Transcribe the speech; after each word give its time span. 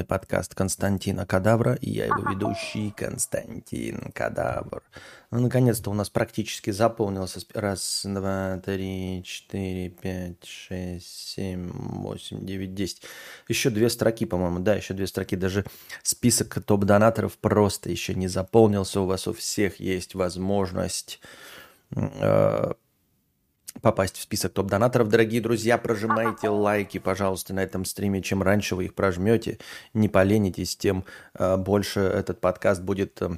подкаст 0.00 0.54
Константина 0.54 1.26
Кадавра, 1.26 1.74
и 1.74 1.90
я 1.90 2.06
его 2.06 2.30
ведущий 2.30 2.90
Константин 2.90 4.10
Кадавр. 4.12 4.82
Ну, 5.30 5.40
наконец-то 5.40 5.90
у 5.90 5.94
нас 5.94 6.10
практически 6.10 6.70
заполнился 6.70 7.40
раз, 7.54 8.02
два, 8.04 8.60
три, 8.64 9.22
четыре, 9.24 9.90
пять, 9.90 10.44
шесть, 10.44 11.28
семь, 11.34 11.70
восемь, 11.70 12.44
девять, 12.44 12.74
десять. 12.74 13.02
Еще 13.48 13.70
две 13.70 13.88
строки, 13.90 14.24
по-моему, 14.26 14.58
да, 14.60 14.74
еще 14.74 14.94
две 14.94 15.06
строки. 15.06 15.36
Даже 15.36 15.64
список 16.02 16.62
топ-донаторов 16.64 17.38
просто 17.38 17.90
еще 17.90 18.14
не 18.14 18.28
заполнился. 18.28 19.00
У 19.00 19.06
вас 19.06 19.28
у 19.28 19.32
всех 19.32 19.78
есть 19.78 20.14
возможность 20.14 21.20
э, 21.94 22.72
попасть 23.80 24.16
в 24.16 24.22
список 24.22 24.52
топ-донаторов, 24.52 25.08
дорогие 25.08 25.40
друзья, 25.40 25.78
прожимайте 25.78 26.48
лайки, 26.48 26.98
пожалуйста, 26.98 27.54
на 27.54 27.60
этом 27.60 27.84
стриме. 27.84 28.22
Чем 28.22 28.42
раньше 28.42 28.76
вы 28.76 28.86
их 28.86 28.94
прожмете, 28.94 29.58
не 29.94 30.08
поленитесь, 30.08 30.76
тем 30.76 31.04
э, 31.34 31.56
больше 31.56 32.00
этот 32.00 32.40
подкаст 32.40 32.82
будет 32.82 33.20
э, 33.22 33.30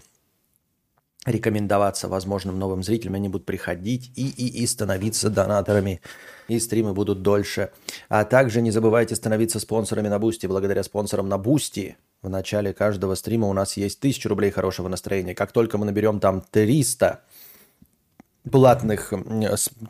рекомендоваться 1.25 2.09
возможным 2.09 2.59
новым 2.59 2.83
зрителям. 2.83 3.15
Они 3.15 3.29
будут 3.29 3.47
приходить 3.47 4.13
и, 4.17 4.29
и, 4.29 4.63
и 4.63 4.67
становиться 4.67 5.31
донаторами, 5.31 6.01
и 6.49 6.59
стримы 6.59 6.93
будут 6.93 7.23
дольше. 7.23 7.71
А 8.09 8.25
также 8.25 8.61
не 8.61 8.71
забывайте 8.71 9.15
становиться 9.15 9.61
спонсорами 9.61 10.09
на 10.09 10.19
Boosty. 10.19 10.47
Благодаря 10.47 10.83
спонсорам 10.83 11.29
на 11.29 11.39
Boosty 11.39 11.97
в 12.23 12.29
начале 12.29 12.73
каждого 12.73 13.15
стрима 13.15 13.49
у 13.49 13.53
нас 13.53 13.77
есть 13.77 13.99
1000 13.99 14.29
рублей 14.29 14.51
хорошего 14.51 14.89
настроения. 14.89 15.35
Как 15.35 15.53
только 15.53 15.79
мы 15.79 15.87
наберем 15.87 16.21
там 16.21 16.43
300 16.51 17.23
платных 18.51 19.13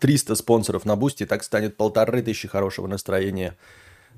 300 0.00 0.34
спонсоров 0.34 0.84
на 0.84 0.96
Boosty, 0.96 1.26
так 1.26 1.42
станет 1.42 1.76
полторы 1.76 2.22
тысячи 2.22 2.48
хорошего 2.48 2.86
настроения, 2.86 3.56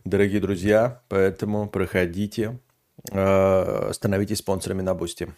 дорогие 0.04 0.40
друзья. 0.40 1.02
Поэтому 1.08 1.68
проходите, 1.68 2.58
э, 3.10 3.91
становитесь 3.92 4.38
спонсорами 4.38 4.82
на 4.82 4.94
Бусти. 4.94 5.32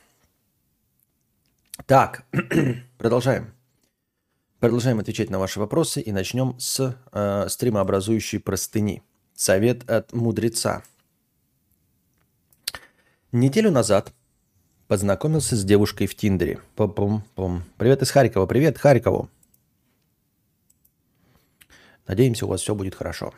Так, 1.86 2.24
продолжаем. 2.98 3.54
Продолжаем 4.60 4.98
отвечать 4.98 5.30
на 5.30 5.38
ваши 5.38 5.60
вопросы 5.60 6.00
и 6.00 6.10
начнем 6.10 6.58
с 6.58 6.96
э, 7.12 7.46
стримообразующей 7.48 8.40
простыни. 8.40 9.02
Совет 9.34 9.88
от 9.88 10.12
мудреца. 10.12 10.82
Неделю 13.30 13.70
назад 13.70 14.12
Познакомился 14.88 15.54
с 15.54 15.64
девушкой 15.64 16.06
в 16.06 16.14
Тиндере. 16.14 16.60
Пум-пум-пум. 16.74 17.62
Привет 17.76 18.00
из 18.00 18.10
Харькова. 18.10 18.46
Привет 18.46 18.78
Харькову. 18.78 19.28
Надеемся, 22.06 22.46
у 22.46 22.48
вас 22.48 22.62
все 22.62 22.74
будет 22.74 22.94
хорошо. 22.94 23.34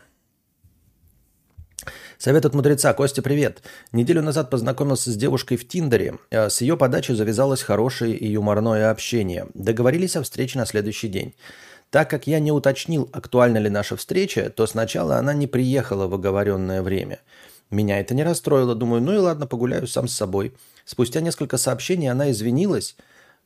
Совет 2.18 2.46
от 2.46 2.54
мудреца. 2.54 2.94
Костя, 2.94 3.20
привет. 3.20 3.62
Неделю 3.90 4.22
назад 4.22 4.48
познакомился 4.48 5.10
с 5.10 5.16
девушкой 5.16 5.56
в 5.56 5.66
Тиндере. 5.66 6.18
Э, 6.30 6.50
с 6.50 6.60
ее 6.60 6.76
подачи 6.76 7.10
завязалось 7.10 7.62
хорошее 7.62 8.14
и 8.14 8.30
юморное 8.30 8.92
общение. 8.92 9.48
Договорились 9.54 10.14
о 10.14 10.22
встрече 10.22 10.56
на 10.56 10.66
следующий 10.66 11.08
день. 11.08 11.34
Так 11.90 12.08
как 12.08 12.28
я 12.28 12.38
не 12.38 12.52
уточнил, 12.52 13.10
актуальна 13.12 13.58
ли 13.58 13.70
наша 13.70 13.96
встреча, 13.96 14.50
то 14.50 14.68
сначала 14.68 15.16
она 15.16 15.34
не 15.34 15.48
приехала 15.48 16.06
в 16.06 16.14
оговоренное 16.14 16.82
время. 16.82 17.18
Меня 17.70 18.00
это 18.00 18.14
не 18.14 18.24
расстроило. 18.24 18.74
Думаю, 18.74 19.00
ну 19.02 19.14
и 19.14 19.18
ладно, 19.18 19.46
погуляю 19.46 19.86
сам 19.86 20.08
с 20.08 20.14
собой. 20.14 20.52
Спустя 20.84 21.20
несколько 21.20 21.56
сообщений 21.56 22.10
она 22.10 22.30
извинилась, 22.30 22.96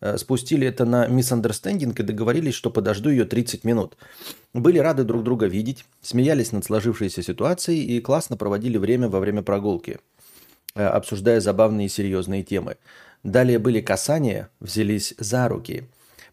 э, 0.01 0.17
спустили 0.17 0.67
это 0.67 0.87
на 0.87 1.07
misunderstanding 1.07 1.95
и 1.99 2.03
договорились, 2.03 2.55
что 2.55 2.71
подожду 2.71 3.11
ее 3.11 3.27
30 3.27 3.65
минут. 3.65 3.97
Были 4.55 4.79
рады 4.79 5.05
друг 5.05 5.25
друга 5.25 5.47
видеть, 5.47 5.85
смеялись 6.01 6.53
над 6.53 6.65
сложившейся 6.65 7.23
ситуацией 7.23 7.85
и 7.85 8.01
классно 8.01 8.37
проводили 8.37 8.79
время 8.79 9.09
во 9.09 9.21
время 9.21 9.43
прогулки, 9.43 9.99
э, 10.75 10.87
обсуждая 10.87 11.41
забавные 11.41 11.87
и 11.87 11.91
серьезные 11.91 12.43
темы. 12.43 12.77
Далее 13.25 13.59
были 13.59 13.81
касания, 13.81 14.49
взялись 14.61 15.15
за 15.19 15.49
руки. 15.49 15.85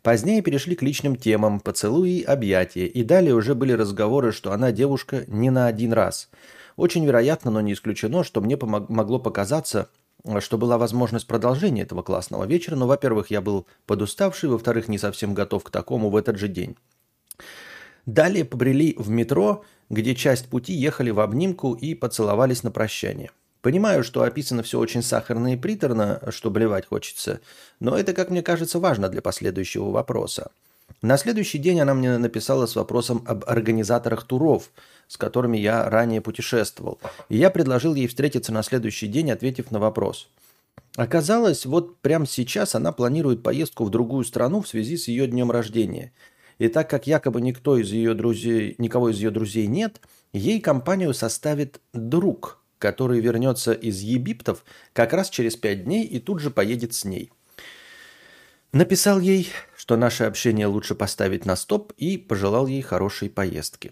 Позднее 0.01 0.41
перешли 0.41 0.75
к 0.75 0.81
личным 0.81 1.15
темам, 1.15 1.59
поцелуи, 1.59 2.23
объятия, 2.23 2.87
и 2.87 3.03
далее 3.03 3.35
уже 3.35 3.53
были 3.53 3.73
разговоры, 3.73 4.31
что 4.31 4.51
она 4.51 4.71
девушка 4.71 5.25
не 5.27 5.51
на 5.51 5.67
один 5.67 5.93
раз. 5.93 6.29
Очень 6.75 7.05
вероятно, 7.05 7.51
но 7.51 7.61
не 7.61 7.73
исключено, 7.73 8.23
что 8.23 8.41
мне 8.41 8.57
могло 8.59 9.19
показаться, 9.19 9.89
что 10.39 10.57
была 10.57 10.79
возможность 10.79 11.27
продолжения 11.27 11.83
этого 11.83 12.01
классного 12.01 12.45
вечера, 12.45 12.75
но, 12.75 12.87
во-первых, 12.87 13.29
я 13.29 13.41
был 13.41 13.67
подуставший, 13.85 14.49
во-вторых, 14.49 14.87
не 14.87 14.97
совсем 14.97 15.35
готов 15.35 15.63
к 15.63 15.69
такому 15.69 16.09
в 16.09 16.15
этот 16.15 16.37
же 16.37 16.47
день. 16.47 16.77
Далее 18.07 18.43
побрели 18.43 18.95
в 18.97 19.09
метро, 19.09 19.63
где 19.91 20.15
часть 20.15 20.47
пути 20.47 20.73
ехали 20.73 21.11
в 21.11 21.19
обнимку 21.19 21.73
и 21.73 21.93
поцеловались 21.93 22.63
на 22.63 22.71
прощание. 22.71 23.29
Понимаю, 23.61 24.03
что 24.03 24.23
описано 24.23 24.63
все 24.63 24.79
очень 24.79 25.03
сахарно 25.03 25.53
и 25.53 25.57
приторно, 25.57 26.21
что 26.29 26.49
блевать 26.49 26.87
хочется, 26.87 27.41
но 27.79 27.97
это, 27.97 28.13
как 28.13 28.29
мне 28.29 28.41
кажется, 28.41 28.79
важно 28.79 29.07
для 29.09 29.21
последующего 29.21 29.91
вопроса. 29.91 30.51
На 31.01 31.17
следующий 31.17 31.57
день 31.57 31.79
она 31.79 31.93
мне 31.93 32.17
написала 32.17 32.65
с 32.65 32.75
вопросом 32.75 33.23
об 33.27 33.43
организаторах 33.45 34.23
туров– 34.23 34.71
с 35.11 35.17
которыми 35.17 35.57
я 35.57 35.89
ранее 35.89 36.21
путешествовал. 36.21 36.97
И 37.27 37.35
я 37.35 37.49
предложил 37.49 37.95
ей 37.95 38.07
встретиться 38.07 38.53
на 38.53 38.63
следующий 38.63 39.07
день, 39.07 39.29
ответив 39.29 39.69
на 39.69 39.77
вопрос. 39.77 40.29
Оказалось, 40.95 41.65
вот 41.65 41.97
прямо 41.97 42.25
сейчас 42.25 42.75
она 42.75 42.93
планирует 42.93 43.43
поездку 43.43 43.83
в 43.83 43.89
другую 43.89 44.23
страну 44.23 44.61
в 44.61 44.69
связи 44.69 44.95
с 44.95 45.09
ее 45.09 45.27
днем 45.27 45.51
рождения. 45.51 46.13
И 46.59 46.69
так 46.69 46.89
как 46.89 47.07
якобы 47.07 47.41
никто 47.41 47.77
из 47.77 47.91
ее 47.91 48.13
друзей, 48.13 48.75
никого 48.77 49.09
из 49.09 49.17
ее 49.17 49.31
друзей 49.31 49.67
нет, 49.67 49.99
ей 50.31 50.61
компанию 50.61 51.13
составит 51.13 51.81
друг, 51.91 52.60
который 52.81 53.19
вернется 53.19 53.71
из 53.71 54.01
Египтов 54.01 54.65
как 54.91 55.13
раз 55.13 55.29
через 55.29 55.55
пять 55.55 55.85
дней 55.85 56.03
и 56.03 56.19
тут 56.19 56.39
же 56.39 56.49
поедет 56.49 56.93
с 56.93 57.05
ней. 57.05 57.31
Написал 58.73 59.19
ей, 59.19 59.49
что 59.77 59.95
наше 59.95 60.23
общение 60.23 60.65
лучше 60.65 60.95
поставить 60.95 61.45
на 61.45 61.55
стоп 61.55 61.93
и 61.97 62.17
пожелал 62.17 62.67
ей 62.67 62.81
хорошей 62.81 63.29
поездки. 63.29 63.91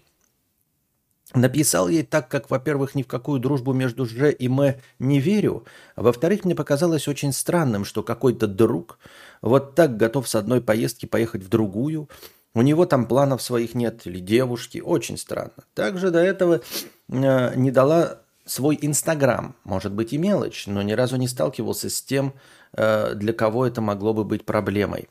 Написал 1.32 1.88
ей 1.88 2.02
так, 2.02 2.28
как, 2.28 2.50
во-первых, 2.50 2.96
ни 2.96 3.04
в 3.04 3.06
какую 3.06 3.38
дружбу 3.38 3.72
между 3.72 4.04
Ж 4.04 4.32
и 4.32 4.48
М 4.48 4.74
не 4.98 5.20
верю, 5.20 5.64
а 5.94 6.02
во-вторых, 6.02 6.44
мне 6.44 6.56
показалось 6.56 7.06
очень 7.06 7.32
странным, 7.32 7.84
что 7.84 8.02
какой-то 8.02 8.48
друг 8.48 8.98
вот 9.40 9.76
так 9.76 9.96
готов 9.96 10.28
с 10.28 10.34
одной 10.34 10.60
поездки 10.60 11.06
поехать 11.06 11.44
в 11.44 11.48
другую, 11.48 12.08
у 12.52 12.62
него 12.62 12.84
там 12.84 13.06
планов 13.06 13.42
своих 13.42 13.74
нет, 13.74 14.06
или 14.06 14.18
девушки, 14.18 14.78
очень 14.78 15.16
странно. 15.16 15.52
Также 15.74 16.10
до 16.10 16.18
этого 16.18 16.62
э, 17.08 17.54
не 17.54 17.70
дала 17.70 18.22
свой 18.44 18.78
Инстаграм, 18.80 19.54
может 19.64 19.92
быть 19.92 20.12
и 20.12 20.18
мелочь, 20.18 20.66
но 20.66 20.82
ни 20.82 20.92
разу 20.92 21.16
не 21.16 21.28
сталкивался 21.28 21.88
с 21.88 22.02
тем, 22.02 22.34
э, 22.72 23.14
для 23.14 23.32
кого 23.32 23.66
это 23.66 23.80
могло 23.80 24.14
бы 24.14 24.24
быть 24.24 24.44
проблемой. 24.44 25.08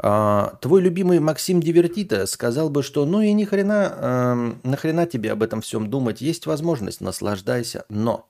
А, 0.00 0.56
твой 0.60 0.80
любимый 0.80 1.18
Максим 1.18 1.60
Дивертита 1.60 2.26
сказал 2.26 2.70
бы, 2.70 2.84
что 2.84 3.04
ну 3.04 3.20
и 3.20 3.32
ни 3.32 3.44
хрена, 3.44 3.92
э, 3.96 4.52
нахрена 4.62 5.06
тебе 5.06 5.32
об 5.32 5.42
этом 5.42 5.60
всем 5.60 5.90
думать, 5.90 6.20
есть 6.20 6.46
возможность, 6.46 7.00
наслаждайся, 7.00 7.84
но 7.88 8.28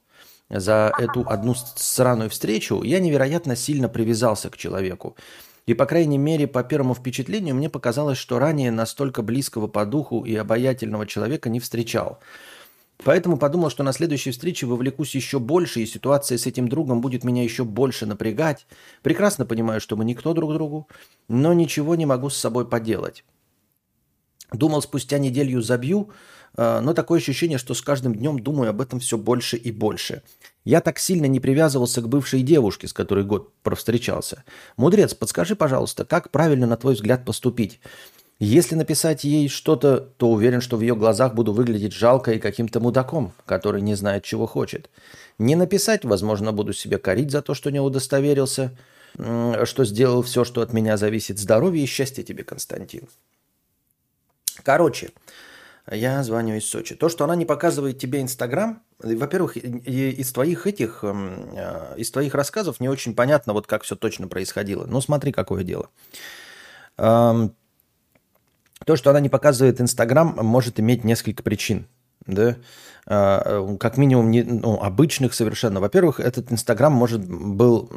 за 0.49 0.91
эту 0.99 1.29
одну 1.29 1.55
сраную 1.55 2.31
встречу 2.31 2.83
я 2.83 3.01
невероятно 3.01 3.55
сильно 3.55 3.91
привязался 3.91 4.49
к 4.49 4.57
человеку. 4.57 5.15
И, 5.67 5.75
по 5.75 5.85
крайней 5.85 6.17
мере, 6.17 6.47
по 6.47 6.65
первому 6.65 6.95
впечатлению, 6.95 7.55
мне 7.55 7.69
показалось, 7.69 8.17
что 8.17 8.39
ранее 8.39 8.71
настолько 8.71 9.21
близкого 9.21 9.67
по 9.67 9.85
духу 9.85 10.25
и 10.25 10.35
обаятельного 10.35 11.07
человека 11.07 11.51
не 11.51 11.61
встречал– 11.61 12.19
Поэтому 13.05 13.37
подумал, 13.37 13.71
что 13.71 13.85
на 13.85 13.93
следующей 13.93 14.33
встрече 14.33 14.67
вовлекусь 14.67 15.15
еще 15.15 15.39
больше, 15.39 15.81
и 15.81 15.87
ситуация 15.87 16.37
с 16.37 16.47
этим 16.47 16.69
другом 16.69 17.01
будет 17.01 17.23
меня 17.23 17.45
еще 17.45 17.65
больше 17.65 18.07
напрягать. 18.07 18.67
Прекрасно 19.03 19.47
понимаю, 19.47 19.81
что 19.81 19.97
мы 19.97 20.05
никто 20.05 20.35
друг 20.35 20.53
другу, 20.53 20.89
но 21.29 21.53
ничего 21.53 21.95
не 21.95 22.07
могу 22.07 22.29
с 22.29 22.37
собой 22.37 22.69
поделать. 22.69 23.25
Думал, 24.53 24.83
спустя 24.83 25.19
неделю 25.19 25.61
забью, 25.63 26.11
а, 26.57 26.81
но 26.81 26.95
такое 26.95 27.21
ощущение, 27.21 27.59
что 27.59 27.75
с 27.75 27.83
каждым 27.83 28.15
днем 28.15 28.41
думаю 28.41 28.71
об 28.71 28.81
этом 28.81 28.99
все 28.99 29.17
больше 29.17 29.57
и 29.57 29.71
больше. 29.71 30.23
Я 30.65 30.81
так 30.81 30.99
сильно 30.99 31.27
не 31.27 31.39
привязывался 31.39 32.03
к 32.03 32.09
бывшей 32.09 32.43
девушке, 32.43 32.89
с 32.89 32.93
которой 32.93 33.25
год 33.25 33.53
провстречался. 33.62 34.44
Мудрец, 34.77 35.15
подскажи, 35.15 35.55
пожалуйста, 35.55 36.05
как 36.05 36.31
правильно, 36.31 36.67
на 36.67 36.77
твой 36.77 36.94
взгляд, 36.94 37.25
поступить? 37.25 37.81
Если 38.40 38.76
написать 38.76 39.25
ей 39.25 39.49
что-то, 39.49 39.99
то 39.99 40.31
уверен, 40.31 40.61
что 40.61 40.76
в 40.76 40.81
ее 40.81 40.94
глазах 40.94 41.35
буду 41.35 41.52
выглядеть 41.52 41.93
жалко 41.93 42.32
и 42.32 42.38
каким-то 42.38 42.79
мудаком, 42.79 43.32
который 43.46 43.82
не 43.82 43.96
знает, 43.96 44.23
чего 44.23 44.46
хочет. 44.46 44.90
Не 45.38 45.56
написать, 45.56 46.05
возможно, 46.05 46.52
буду 46.52 46.73
себе 46.73 46.99
корить 46.99 47.32
за 47.32 47.43
то, 47.43 47.55
что 47.55 47.70
не 47.70 47.81
удостоверился, 47.81 48.76
что 49.17 49.85
сделал 49.85 50.23
все, 50.23 50.44
что 50.44 50.61
от 50.61 50.73
меня 50.73 50.96
зависит. 50.96 51.40
Здоровья 51.40 51.82
и 51.82 51.87
счастья 51.87 52.23
тебе, 52.23 52.44
Константин. 52.44 53.08
Короче, 54.62 55.11
я 55.91 56.23
звоню 56.23 56.55
из 56.55 56.67
Сочи. 56.67 56.94
То, 56.94 57.08
что 57.08 57.25
она 57.25 57.34
не 57.34 57.44
показывает 57.44 57.99
тебе 57.99 58.20
Инстаграм, 58.20 58.82
во-первых, 59.00 59.56
из 59.56 60.32
твоих 60.32 60.67
этих, 60.69 61.00
э, 61.02 61.94
из 61.96 62.11
твоих 62.12 62.34
рассказов 62.34 62.79
не 62.79 62.88
очень 62.88 63.17
понятно, 63.17 63.52
вот 63.52 63.67
как 63.67 63.82
все 63.82 63.96
точно 63.96 64.29
происходило. 64.29 64.87
Ну, 64.87 65.00
смотри, 65.00 65.32
какое 65.32 65.64
дело. 65.64 65.88
То, 68.85 68.97
что 68.97 69.11
она 69.11 69.21
не 69.21 69.29
показывает 69.29 69.81
Инстаграм, 69.81 70.39
может 70.43 70.81
иметь 70.81 71.05
несколько 71.05 71.43
причин. 71.43 71.87
да, 72.27 72.57
а, 73.11 73.75
как 73.79 73.97
минимум 73.97 74.31
не, 74.31 74.43
ну, 74.43 74.79
обычных 74.83 75.33
совершенно. 75.33 75.81
Во-первых, 75.81 76.21
этот 76.21 76.53
Инстаграм 76.53 76.93
может, 76.93 77.27
был, 77.27 77.91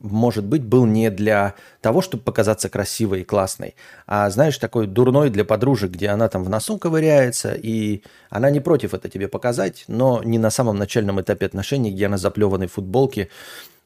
может 0.00 0.44
быть 0.44 0.62
был 0.64 0.86
не 0.86 1.10
для 1.10 1.54
того, 1.82 2.00
чтобы 2.00 2.22
показаться 2.22 2.70
красивой 2.70 3.20
и 3.20 3.24
классной, 3.24 3.74
а, 4.06 4.30
знаешь, 4.30 4.56
такой 4.56 4.86
дурной 4.86 5.28
для 5.28 5.44
подружек, 5.44 5.90
где 5.90 6.08
она 6.08 6.28
там 6.28 6.44
в 6.44 6.48
носу 6.48 6.78
ковыряется, 6.78 7.52
и 7.52 8.02
она 8.30 8.48
не 8.50 8.60
против 8.60 8.94
это 8.94 9.10
тебе 9.10 9.28
показать, 9.28 9.84
но 9.86 10.22
не 10.24 10.38
на 10.38 10.48
самом 10.48 10.78
начальном 10.78 11.20
этапе 11.20 11.44
отношений, 11.44 11.92
где 11.92 12.06
она 12.06 12.16
заплеванной 12.16 12.68
футболке, 12.68 13.28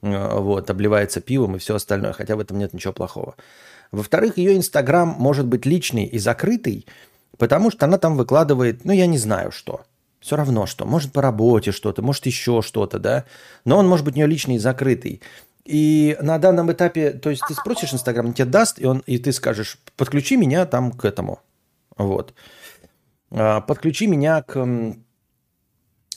э, 0.03 0.39
вот, 0.39 0.71
обливается 0.71 1.21
пивом 1.21 1.57
и 1.57 1.59
все 1.59 1.75
остальное, 1.75 2.13
хотя 2.13 2.37
в 2.37 2.41
этом 2.41 2.57
нет 2.57 2.73
ничего 2.73 2.93
плохого. 2.93 3.35
Во-вторых, 3.93 4.39
ее 4.39 4.57
Инстаграм 4.57 5.09
может 5.19 5.47
быть 5.47 5.67
личный 5.67 6.05
и 6.05 6.19
закрытый, 6.19 6.87
потому 7.37 7.71
что 7.71 7.87
она 7.87 7.99
там 7.99 8.17
выкладывает, 8.17 8.85
ну, 8.85 8.93
я 8.93 9.07
не 9.07 9.19
знаю 9.19 9.51
что– 9.53 9.83
все 10.21 10.37
равно 10.37 10.67
что. 10.67 10.85
Может, 10.85 11.13
по 11.13 11.23
работе 11.23 11.73
что-то, 11.73 12.03
может, 12.03 12.27
еще 12.27 12.63
что-то, 12.63 12.99
да. 12.99 13.25
Но 13.65 13.79
он 13.79 13.89
может 13.89 14.05
быть 14.05 14.15
у 14.15 14.17
нее 14.17 14.27
личный 14.27 14.57
и 14.57 14.59
закрытый. 14.59 15.23
И 15.65 16.17
на 16.21 16.39
данном 16.39 16.73
этапе, 16.73 17.13
то 17.13 17.31
есть 17.31 17.43
ты 17.47 17.55
спросишь 17.55 17.93
Инстаграм, 17.93 18.27
он 18.27 18.33
тебе 18.33 18.47
даст, 18.47 18.81
и, 18.81 18.87
он, 18.87 19.03
и 19.07 19.19
ты 19.19 19.33
скажешь, 19.33 19.79
подключи 19.97 20.37
меня 20.37 20.65
там 20.67 20.93
к 20.93 21.05
этому. 21.05 21.41
Вот. 21.97 22.35
А, 23.31 23.61
подключи 23.61 24.07
меня 24.07 24.43
к, 24.43 24.57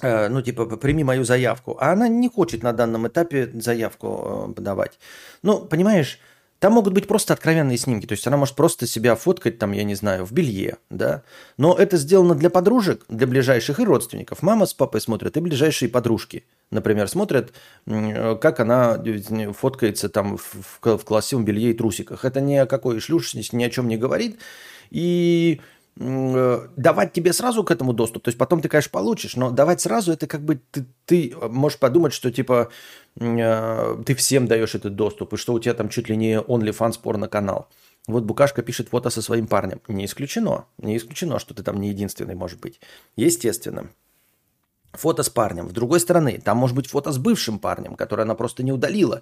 э, 0.02 0.28
ну, 0.30 0.42
типа, 0.42 0.66
прими 0.78 1.04
мою 1.04 1.24
заявку. 1.24 1.78
А 1.80 1.92
она 1.92 2.08
не 2.08 2.30
хочет 2.30 2.64
на 2.64 2.72
данном 2.72 3.08
этапе 3.08 3.52
заявку 3.54 4.48
э, 4.50 4.54
подавать. 4.54 5.00
Ну, 5.44 5.60
понимаешь, 5.60 6.20
там 6.62 6.74
могут 6.74 6.94
быть 6.94 7.08
просто 7.08 7.34
откровенные 7.34 7.80
снимки, 7.80 8.06
то 8.06 8.12
есть 8.12 8.28
она 8.28 8.38
может 8.38 8.56
просто 8.56 8.86
себя 8.86 9.16
фоткать, 9.16 9.58
там, 9.58 9.72
я 9.72 9.84
не 9.84 9.96
знаю, 9.96 10.26
в 10.26 10.32
белье, 10.32 10.78
да. 10.92 11.24
Но 11.58 11.74
это 11.74 11.98
сделано 11.98 12.36
для 12.36 12.52
подружек, 12.52 13.04
для 13.10 13.26
ближайших 13.26 13.80
и 13.80 13.84
родственников. 13.84 14.44
Мама 14.44 14.68
с 14.68 14.74
папой 14.76 15.02
смотрят, 15.02 15.36
и 15.36 15.40
ближайшие 15.40 15.90
подружки, 15.90 16.46
например, 16.70 17.08
смотрят, 17.08 17.52
как 17.88 18.60
она 18.60 19.04
фоткается 19.54 20.08
там 20.08 20.38
в, 20.38 20.78
в, 20.84 21.04
классивом 21.04 21.46
белье 21.46 21.72
и 21.72 21.74
трусиках. 21.74 22.26
Это 22.26 22.42
ни 22.42 22.54
о 22.54 22.68
какой 22.68 23.00
шлюшности, 23.00 23.56
ни 23.56 23.64
о 23.64 23.70
чем 23.72 23.88
не 23.88 23.98
говорит. 23.98 24.38
И 24.92 25.62
Э, 25.81 25.81
давать 25.98 27.14
тебе 27.14 27.34
сразу 27.34 27.64
к 27.64 27.72
этому 27.72 27.94
доступ, 27.94 28.24
то 28.24 28.30
есть 28.30 28.38
потом 28.38 28.62
ты, 28.62 28.70
конечно, 28.70 28.92
получишь, 28.92 29.36
но 29.36 29.52
давать 29.52 29.82
сразу 29.82 30.14
это 30.14 30.26
как 30.26 30.42
бы 30.42 30.62
ты, 30.72 30.86
ты 31.06 31.36
можешь 31.50 31.80
подумать, 31.80 32.14
что 32.14 32.32
типа 32.32 32.70
э, 33.20 33.98
ты 34.06 34.16
всем 34.16 34.48
даешь 34.48 34.74
этот 34.74 34.96
доступ, 34.96 35.34
и 35.34 35.38
что 35.38 35.54
у 35.54 35.60
тебя 35.60 35.74
там 35.74 35.90
чуть 35.90 36.10
ли 36.10 36.16
не 36.16 36.40
OnlyFans 36.40 37.00
порно-канал. 37.02 37.68
Вот 38.08 38.24
Букашка 38.24 38.64
пишет 38.64 38.90
фото 38.90 39.10
со 39.10 39.22
своим 39.22 39.48
парнем. 39.48 39.80
Не 39.88 40.06
исключено. 40.06 40.66
Не 40.80 40.98
исключено, 40.98 41.40
что 41.40 41.54
ты 41.54 41.62
там 41.62 41.80
не 41.80 41.90
единственный, 41.90 42.36
может 42.36 42.60
быть. 42.60 42.80
Естественно. 43.16 43.92
Фото 44.94 45.24
с 45.24 45.30
парнем. 45.30 45.70
С 45.70 45.74
другой 45.74 46.00
стороны, 46.00 46.42
там 46.44 46.58
может 46.58 46.76
быть 46.76 46.88
фото 46.88 47.12
с 47.12 47.18
бывшим 47.18 47.60
парнем, 47.60 47.96
который 47.96 48.24
она 48.24 48.34
просто 48.34 48.64
не 48.64 48.72
удалила 48.72 49.22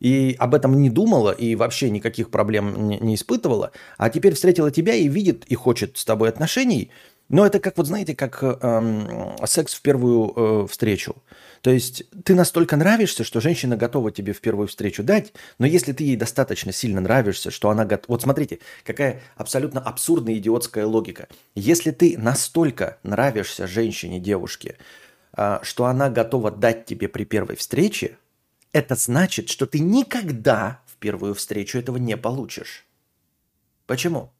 и 0.00 0.36
об 0.38 0.54
этом 0.54 0.80
не 0.80 0.90
думала, 0.90 1.30
и 1.30 1.54
вообще 1.54 1.90
никаких 1.90 2.30
проблем 2.30 2.88
не, 2.88 3.14
испытывала, 3.14 3.72
а 3.96 4.10
теперь 4.10 4.34
встретила 4.34 4.70
тебя 4.70 4.94
и 4.94 5.08
видит, 5.08 5.44
и 5.46 5.54
хочет 5.54 5.96
с 5.96 6.04
тобой 6.04 6.28
отношений, 6.28 6.90
но 7.28 7.46
это 7.46 7.58
как, 7.58 7.78
вот 7.78 7.86
знаете, 7.86 8.14
как 8.14 8.42
эм, 8.42 9.34
секс 9.46 9.74
в 9.74 9.80
первую 9.80 10.32
э, 10.36 10.66
встречу. 10.68 11.16
То 11.62 11.70
есть 11.70 12.04
ты 12.24 12.34
настолько 12.34 12.76
нравишься, 12.76 13.24
что 13.24 13.40
женщина 13.40 13.78
готова 13.78 14.12
тебе 14.12 14.34
в 14.34 14.42
первую 14.42 14.68
встречу 14.68 15.02
дать, 15.02 15.32
но 15.58 15.66
если 15.66 15.92
ты 15.92 16.04
ей 16.04 16.16
достаточно 16.16 16.70
сильно 16.72 17.00
нравишься, 17.00 17.50
что 17.50 17.70
она 17.70 17.86
готова... 17.86 18.16
Вот 18.16 18.22
смотрите, 18.22 18.58
какая 18.84 19.22
абсолютно 19.36 19.80
абсурдная 19.80 20.34
идиотская 20.34 20.84
логика. 20.84 21.28
Если 21.54 21.90
ты 21.92 22.18
настолько 22.18 22.98
нравишься 23.02 23.66
женщине, 23.66 24.20
девушке, 24.20 24.76
э, 25.34 25.60
что 25.62 25.86
она 25.86 26.10
готова 26.10 26.50
дать 26.50 26.84
тебе 26.84 27.08
при 27.08 27.24
первой 27.24 27.56
встрече, 27.56 28.18
это 28.74 28.96
значит, 28.96 29.48
что 29.48 29.66
ты 29.66 29.78
никогда 29.78 30.82
в 30.86 30.96
первую 30.96 31.34
встречу 31.34 31.78
этого 31.78 31.96
не 31.96 32.16
получишь. 32.16 32.84
Почему? 33.86 34.32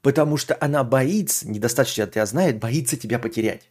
Потому 0.00 0.38
что 0.38 0.56
она 0.58 0.82
боится, 0.82 1.48
недостаточно 1.48 2.06
тебя 2.06 2.26
знает, 2.26 2.58
боится 2.58 2.96
тебя 2.96 3.18
потерять. 3.18 3.68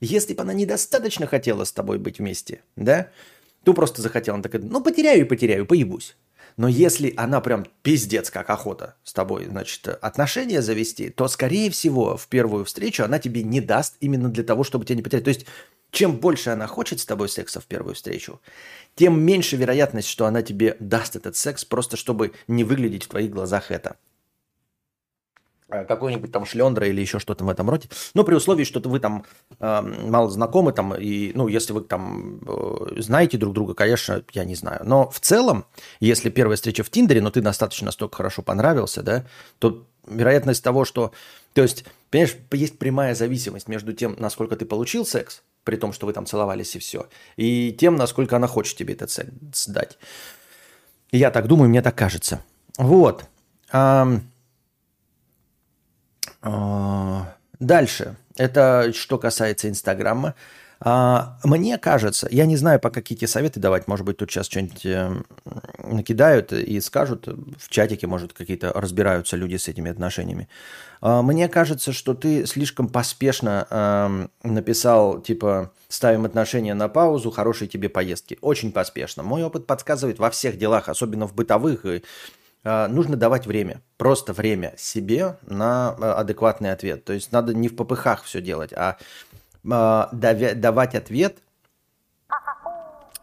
Если 0.00 0.34
бы 0.34 0.42
она 0.42 0.52
недостаточно 0.52 1.26
хотела 1.26 1.64
с 1.64 1.72
тобой 1.72 1.98
быть 1.98 2.18
вместе, 2.18 2.60
да, 2.76 3.08
то 3.64 3.72
просто 3.72 4.02
захотела, 4.02 4.34
она 4.34 4.42
такая, 4.42 4.60
ну 4.60 4.82
потеряю 4.82 5.22
и 5.22 5.28
потеряю, 5.28 5.64
поебусь. 5.64 6.14
Но 6.58 6.68
если 6.68 7.14
она 7.16 7.40
прям 7.40 7.66
пиздец 7.82 8.30
как 8.30 8.50
охота 8.50 8.96
с 9.02 9.14
тобой, 9.14 9.46
значит, 9.46 9.88
отношения 9.88 10.60
завести, 10.60 11.08
то, 11.08 11.26
скорее 11.28 11.70
всего, 11.70 12.18
в 12.18 12.28
первую 12.28 12.66
встречу 12.66 13.02
она 13.02 13.18
тебе 13.18 13.42
не 13.42 13.62
даст 13.62 13.96
именно 14.00 14.28
для 14.28 14.44
того, 14.44 14.62
чтобы 14.62 14.84
тебя 14.84 14.96
не 14.96 15.02
потерять. 15.02 15.24
То 15.24 15.30
есть, 15.30 15.46
чем 15.92 16.16
больше 16.16 16.50
она 16.50 16.66
хочет 16.66 16.98
с 16.98 17.06
тобой 17.06 17.28
секса 17.28 17.60
в 17.60 17.66
первую 17.66 17.94
встречу, 17.94 18.40
тем 18.96 19.22
меньше 19.22 19.56
вероятность, 19.56 20.08
что 20.08 20.26
она 20.26 20.42
тебе 20.42 20.76
даст 20.80 21.16
этот 21.16 21.36
секс, 21.36 21.64
просто 21.64 21.96
чтобы 21.96 22.32
не 22.48 22.64
выглядеть 22.64 23.04
в 23.04 23.08
твоих 23.08 23.30
глазах 23.30 23.70
это. 23.70 23.96
А, 25.68 25.84
какой-нибудь 25.84 26.32
там 26.32 26.44
шлендра 26.44 26.86
или 26.86 27.00
еще 27.00 27.18
что-то 27.18 27.44
в 27.44 27.48
этом 27.48 27.68
роде. 27.68 27.88
Ну, 28.14 28.24
при 28.24 28.34
условии, 28.34 28.64
что 28.64 28.80
вы 28.80 29.00
там 29.00 29.24
э, 29.60 29.80
мало 29.80 30.30
знакомы, 30.30 30.72
там, 30.72 30.94
и, 30.94 31.32
ну, 31.34 31.46
если 31.46 31.72
вы 31.74 31.82
там 31.82 32.40
э, 32.46 33.00
знаете 33.00 33.38
друг 33.38 33.54
друга, 33.54 33.74
конечно, 33.74 34.22
я 34.32 34.44
не 34.44 34.54
знаю. 34.54 34.80
Но 34.84 35.10
в 35.10 35.20
целом, 35.20 35.66
если 36.00 36.30
первая 36.30 36.56
встреча 36.56 36.82
в 36.84 36.90
Тиндере, 36.90 37.20
но 37.20 37.30
ты 37.30 37.40
достаточно 37.42 37.86
настолько 37.86 38.16
хорошо 38.16 38.42
понравился, 38.42 39.02
да, 39.02 39.24
то 39.58 39.86
вероятность 40.06 40.64
того, 40.64 40.84
что... 40.84 41.12
То 41.52 41.62
есть, 41.62 41.84
понимаешь, 42.10 42.36
есть 42.52 42.78
прямая 42.78 43.14
зависимость 43.14 43.68
между 43.68 43.92
тем, 43.92 44.16
насколько 44.18 44.56
ты 44.56 44.64
получил 44.64 45.04
секс, 45.06 45.42
при 45.64 45.76
том, 45.76 45.92
что 45.92 46.06
вы 46.06 46.12
там 46.12 46.26
целовались 46.26 46.76
и 46.76 46.78
все, 46.78 47.08
и 47.36 47.72
тем, 47.72 47.96
насколько 47.96 48.36
она 48.36 48.46
хочет 48.46 48.76
тебе 48.76 48.94
этот 48.94 49.10
секс 49.10 49.66
дать. 49.66 49.98
Я 51.10 51.30
так 51.30 51.46
думаю, 51.46 51.68
мне 51.68 51.82
так 51.82 51.94
кажется. 51.94 52.42
Вот. 52.78 53.24
Дальше. 57.60 58.16
Это 58.36 58.92
что 58.94 59.18
касается 59.18 59.68
Инстаграма. 59.68 60.34
А, 60.84 61.38
мне 61.44 61.78
кажется, 61.78 62.26
я 62.30 62.44
не 62.44 62.56
знаю, 62.56 62.80
пока 62.80 63.00
какие 63.02 63.26
советы 63.26 63.60
давать, 63.60 63.86
может 63.86 64.04
быть, 64.04 64.16
тут 64.16 64.32
сейчас 64.32 64.46
что-нибудь 64.46 64.84
э, 64.84 65.22
накидают 65.78 66.52
и 66.52 66.80
скажут, 66.80 67.28
в 67.28 67.68
чатике, 67.68 68.08
может, 68.08 68.32
какие-то 68.32 68.72
разбираются 68.72 69.36
люди 69.36 69.56
с 69.56 69.68
этими 69.68 69.92
отношениями. 69.92 70.48
А, 71.00 71.22
мне 71.22 71.48
кажется, 71.48 71.92
что 71.92 72.14
ты 72.14 72.46
слишком 72.46 72.88
поспешно 72.88 73.66
э, 73.70 74.26
написал, 74.42 75.20
типа, 75.20 75.70
ставим 75.86 76.24
отношения 76.24 76.74
на 76.74 76.88
паузу, 76.88 77.30
хорошей 77.30 77.68
тебе 77.68 77.88
поездки. 77.88 78.38
Очень 78.40 78.72
поспешно. 78.72 79.22
Мой 79.22 79.44
опыт 79.44 79.68
подсказывает 79.68 80.18
во 80.18 80.30
всех 80.30 80.58
делах, 80.58 80.88
особенно 80.88 81.28
в 81.28 81.34
бытовых, 81.34 81.84
э, 81.84 82.00
нужно 82.64 83.16
давать 83.16 83.46
время, 83.46 83.82
просто 83.98 84.32
время 84.32 84.74
себе 84.76 85.36
на 85.46 85.90
адекватный 85.90 86.72
ответ. 86.72 87.04
То 87.04 87.12
есть 87.12 87.30
надо 87.30 87.54
не 87.54 87.68
в 87.68 87.76
попыхах 87.76 88.24
все 88.24 88.40
делать, 88.40 88.72
а 88.72 88.96
э, 88.98 89.31
давать 89.62 90.94
ответ, 90.94 91.38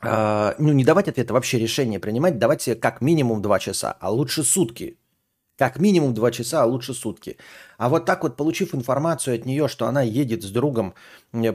э, 0.02 0.54
ну 0.58 0.74
не 0.74 0.84
давать 0.84 1.08
ответ, 1.08 1.32
а 1.32 1.34
вообще 1.34 1.60
решение 1.60 2.00
принимать, 2.00 2.40
давать 2.40 2.62
себе 2.62 2.76
как 2.76 3.02
минимум 3.02 3.42
2 3.42 3.60
часа, 3.60 3.96
а 4.00 4.12
лучше 4.12 4.44
сутки. 4.44 4.98
Как 5.58 5.78
минимум 5.78 6.14
2 6.14 6.32
часа, 6.32 6.64
а 6.64 6.66
лучше 6.66 6.94
сутки. 6.94 7.38
А 7.78 7.90
вот 7.90 8.06
так 8.06 8.24
вот, 8.24 8.38
получив 8.38 8.74
информацию 8.74 9.36
от 9.36 9.46
нее, 9.46 9.68
что 9.68 9.88
она 9.88 10.02
едет 10.02 10.44
с 10.44 10.52
другом 10.52 10.94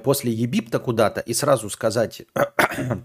после 0.03 0.31
ебипта 0.31 0.79
куда-то, 0.79 1.21
и 1.21 1.33
сразу 1.33 1.71
сказать, 1.71 2.23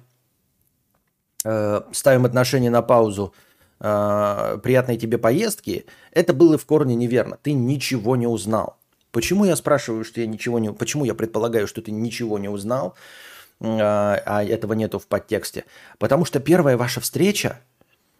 э, 1.45 1.81
ставим 1.93 2.25
отношения 2.25 2.69
на 2.69 2.81
паузу, 2.81 3.33
э, 3.79 4.59
приятной 4.61 4.97
тебе 4.97 5.17
поездки, 5.17 5.85
это 6.11 6.33
было 6.33 6.57
в 6.57 6.65
корне 6.65 6.95
неверно. 6.95 7.37
Ты 7.41 7.53
ничего 7.53 8.17
не 8.17 8.27
узнал. 8.27 8.78
Почему 9.11 9.45
я 9.45 9.55
спрашиваю, 9.55 10.03
что 10.03 10.21
я 10.21 10.27
ничего 10.27 10.59
не... 10.59 10.71
Почему 10.71 11.05
я 11.05 11.15
предполагаю, 11.15 11.67
что 11.67 11.81
ты 11.81 11.91
ничего 11.91 12.37
не 12.37 12.49
узнал, 12.49 12.95
а, 13.59 14.21
а 14.25 14.43
этого 14.43 14.73
нету 14.73 14.99
в 14.99 15.07
подтексте? 15.07 15.65
Потому 15.97 16.25
что 16.25 16.39
первая 16.39 16.77
ваша 16.77 17.01
встреча 17.01 17.59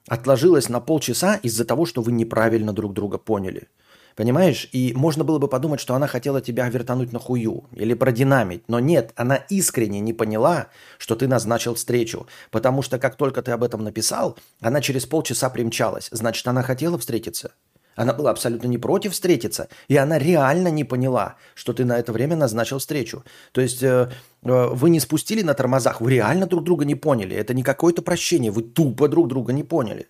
отложилась 0.08 0.69
на 0.69 0.79
полчаса 0.79 1.36
из-за 1.43 1.65
того, 1.65 1.86
что 1.86 2.01
вы 2.01 2.12
неправильно 2.12 2.74
друг 2.74 2.93
друга 2.93 3.17
поняли. 3.17 3.67
Понимаешь? 4.15 4.67
И 4.74 4.91
можно 4.96 5.24
было 5.24 5.38
бы 5.39 5.48
подумать, 5.48 5.79
что 5.79 5.96
она 5.96 6.05
хотела 6.08 6.41
тебя 6.41 6.67
вертануть 6.67 7.13
на 7.13 7.19
хую 7.19 7.63
или 7.72 7.93
продинамить. 7.93 8.63
Но 8.67 8.81
нет, 8.81 9.13
она 9.15 9.38
искренне 9.38 10.01
не 10.01 10.12
поняла, 10.12 10.67
что 10.98 11.15
ты 11.15 11.25
назначил 11.25 11.75
встречу. 11.75 12.27
Потому 12.51 12.81
что 12.81 13.00
как 13.00 13.15
только 13.15 13.41
ты 13.41 13.51
об 13.51 13.63
этом 13.63 13.81
написал, 13.81 14.38
она 14.60 14.81
через 14.81 15.05
полчаса 15.05 15.50
примчалась. 15.50 16.10
Значит, 16.12 16.46
она 16.48 16.63
хотела 16.63 16.98
встретиться. 16.98 17.53
Она 18.00 18.13
была 18.13 18.32
абсолютно 18.32 18.68
не 18.68 18.77
против 18.77 19.12
встретиться, 19.12 19.68
и 19.89 19.98
она 19.98 20.18
реально 20.18 20.70
не 20.70 20.86
поняла, 20.86 21.36
что 21.53 21.74
ты 21.74 21.84
на 21.84 22.00
это 22.00 22.13
время 22.13 22.38
назначил 22.38 22.79
встречу. 22.79 23.25
То 23.51 23.60
есть 23.60 23.84
э, 23.84 24.10
э, 24.41 24.68
вы 24.72 24.89
не 24.89 25.01
спустили 25.01 25.41
на 25.41 25.53
тормозах, 25.53 26.00
вы 26.00 26.12
реально 26.12 26.46
друг 26.46 26.63
друга 26.63 26.86
не 26.86 26.96
поняли. 26.96 27.36
Это 27.36 27.53
не 27.53 27.62
какое-то 27.62 28.01
прощение, 28.01 28.51
вы 28.51 28.62
тупо 28.62 29.10
друг 29.10 29.27
друга 29.27 29.51
не 29.51 29.63
поняли. 29.63 30.08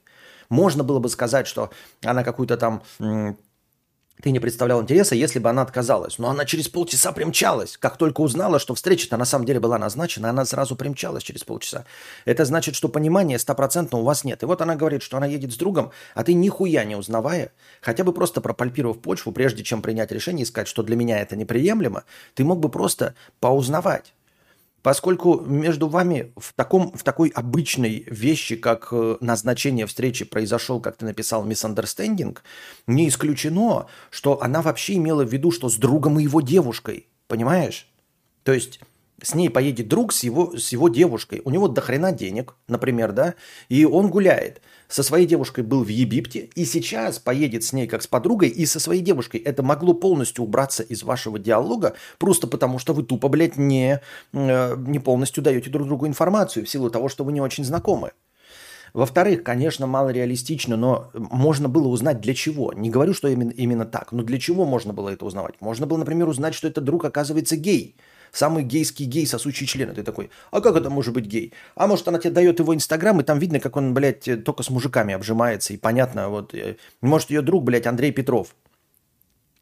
Можно 0.49 0.83
было 0.83 0.99
бы 0.99 1.09
сказать, 1.09 1.47
что 1.47 1.71
она 2.03 2.23
какую-то 2.23 2.57
там 2.57 2.83
ты 4.21 4.31
не 4.31 4.39
представлял 4.39 4.81
интереса, 4.81 5.15
если 5.15 5.39
бы 5.39 5.49
она 5.49 5.61
отказалась. 5.61 6.17
Но 6.17 6.29
она 6.29 6.45
через 6.45 6.67
полчаса 6.67 7.11
примчалась. 7.11 7.77
Как 7.77 7.97
только 7.97 8.21
узнала, 8.21 8.59
что 8.59 8.75
встреча-то 8.75 9.17
на 9.17 9.25
самом 9.25 9.45
деле 9.45 9.59
была 9.59 9.77
назначена, 9.77 10.29
она 10.29 10.45
сразу 10.45 10.75
примчалась 10.75 11.23
через 11.23 11.43
полчаса. 11.43 11.85
Это 12.25 12.43
значит, 12.45 12.75
что 12.75 12.89
понимания 12.89 13.39
стопроцентно 13.39 13.99
у 13.99 14.03
вас 14.03 14.23
нет. 14.23 14.43
И 14.43 14.45
вот 14.45 14.61
она 14.61 14.75
говорит, 14.75 15.03
что 15.03 15.17
она 15.17 15.25
едет 15.25 15.53
с 15.53 15.57
другом, 15.57 15.91
а 16.15 16.23
ты 16.23 16.33
нихуя 16.33 16.83
не 16.83 16.95
узнавая, 16.95 17.51
хотя 17.81 18.03
бы 18.03 18.11
просто 18.11 18.41
пропальпировав 18.41 18.99
почву, 18.99 19.31
прежде 19.31 19.63
чем 19.63 19.81
принять 19.81 20.11
решение 20.11 20.43
и 20.43 20.45
сказать, 20.45 20.67
что 20.67 20.83
для 20.83 20.95
меня 20.95 21.19
это 21.19 21.35
неприемлемо, 21.35 22.03
ты 22.33 22.43
мог 22.43 22.59
бы 22.59 22.69
просто 22.69 23.15
поузнавать. 23.39 24.13
Поскольку 24.81 25.39
между 25.41 25.87
вами 25.87 26.31
в, 26.37 26.53
таком, 26.53 26.91
в 26.93 27.03
такой 27.03 27.29
обычной 27.29 28.05
вещи, 28.07 28.55
как 28.55 28.89
э, 28.91 29.17
назначение 29.19 29.85
встречи, 29.85 30.23
произошел, 30.23 30.79
как 30.79 30.97
ты 30.97 31.05
написал, 31.05 31.45
misunderstanding, 31.45 32.37
не 32.87 33.09
исключено, 33.09 33.87
что 34.09 34.41
она 34.41 34.61
вообще 34.61 34.95
имела 34.95 35.25
в 35.25 35.31
виду, 35.31 35.51
что 35.51 35.69
с 35.69 35.75
другом 35.75 36.19
и 36.19 36.23
его 36.23 36.41
девушкой. 36.41 37.07
Понимаешь? 37.27 37.87
То 38.43 38.53
есть 38.53 38.79
с 39.21 39.35
ней 39.35 39.49
поедет 39.49 39.87
друг 39.87 40.13
с 40.13 40.23
его, 40.23 40.57
с 40.57 40.71
его 40.71 40.89
девушкой. 40.89 41.41
У 41.45 41.49
него 41.49 41.67
дохрена 41.67 42.11
денег, 42.11 42.55
например, 42.67 43.11
да, 43.11 43.35
и 43.67 43.85
он 43.85 44.09
гуляет 44.09 44.61
со 44.87 45.03
своей 45.03 45.27
девушкой 45.27 45.63
был 45.63 45.83
в 45.83 45.87
Египте 45.87 46.49
и 46.55 46.65
сейчас 46.65 47.19
поедет 47.19 47.63
с 47.63 47.73
ней 47.73 47.87
как 47.87 48.01
с 48.01 48.07
подругой 48.07 48.49
и 48.49 48.65
со 48.65 48.79
своей 48.79 49.01
девушкой. 49.01 49.39
Это 49.39 49.61
могло 49.61 49.93
полностью 49.93 50.43
убраться 50.43 50.83
из 50.83 51.03
вашего 51.03 51.37
диалога, 51.37 51.95
просто 52.17 52.47
потому 52.47 52.79
что 52.79 52.93
вы 52.93 53.03
тупо, 53.03 53.27
блядь, 53.27 53.55
не, 53.55 54.01
э, 54.33 54.75
не 54.77 54.99
полностью 54.99 55.43
даете 55.43 55.69
друг 55.69 55.87
другу 55.87 56.07
информацию 56.07 56.65
в 56.65 56.69
силу 56.69 56.89
того, 56.89 57.07
что 57.07 57.23
вы 57.23 57.31
не 57.31 57.41
очень 57.41 57.63
знакомы. 57.63 58.11
Во-вторых, 58.93 59.43
конечно, 59.43 59.85
мало 59.85 60.09
реалистично, 60.09 60.75
но 60.75 61.11
можно 61.13 61.69
было 61.69 61.87
узнать 61.87 62.21
для 62.21 62.33
чего. 62.33 62.73
Не 62.73 62.89
говорю, 62.89 63.13
что 63.13 63.27
именно, 63.27 63.51
именно 63.51 63.85
так, 63.85 64.11
но 64.11 64.23
для 64.23 64.39
чего 64.39 64.65
можно 64.65 64.93
было 64.93 65.09
это 65.09 65.25
узнавать? 65.25 65.53
Можно 65.59 65.85
было, 65.85 65.99
например, 65.99 66.27
узнать, 66.27 66.55
что 66.55 66.67
этот 66.67 66.83
друг 66.83 67.05
оказывается 67.05 67.55
гей– 67.55 67.95
Самый 68.31 68.63
гейский 68.63 69.05
гей, 69.05 69.25
сосущий 69.25 69.67
член. 69.67 69.91
И 69.91 69.95
ты 69.95 70.03
такой, 70.03 70.29
а 70.51 70.61
как 70.61 70.75
это 70.75 70.89
может 70.89 71.13
быть 71.13 71.25
гей? 71.25 71.53
А 71.75 71.87
может, 71.87 72.07
она 72.07 72.19
тебе 72.19 72.31
дает 72.31 72.59
его 72.59 72.73
инстаграм, 72.75 73.19
и 73.19 73.23
там 73.23 73.39
видно, 73.39 73.59
как 73.59 73.77
он, 73.77 73.93
блядь, 73.93 74.43
только 74.43 74.63
с 74.63 74.69
мужиками 74.69 75.13
обжимается. 75.13 75.73
И 75.73 75.77
понятно, 75.77 76.29
вот, 76.29 76.53
э, 76.53 76.77
может, 77.01 77.29
ее 77.29 77.41
друг, 77.41 77.63
блядь, 77.63 77.87
Андрей 77.87 78.11
Петров. 78.11 78.55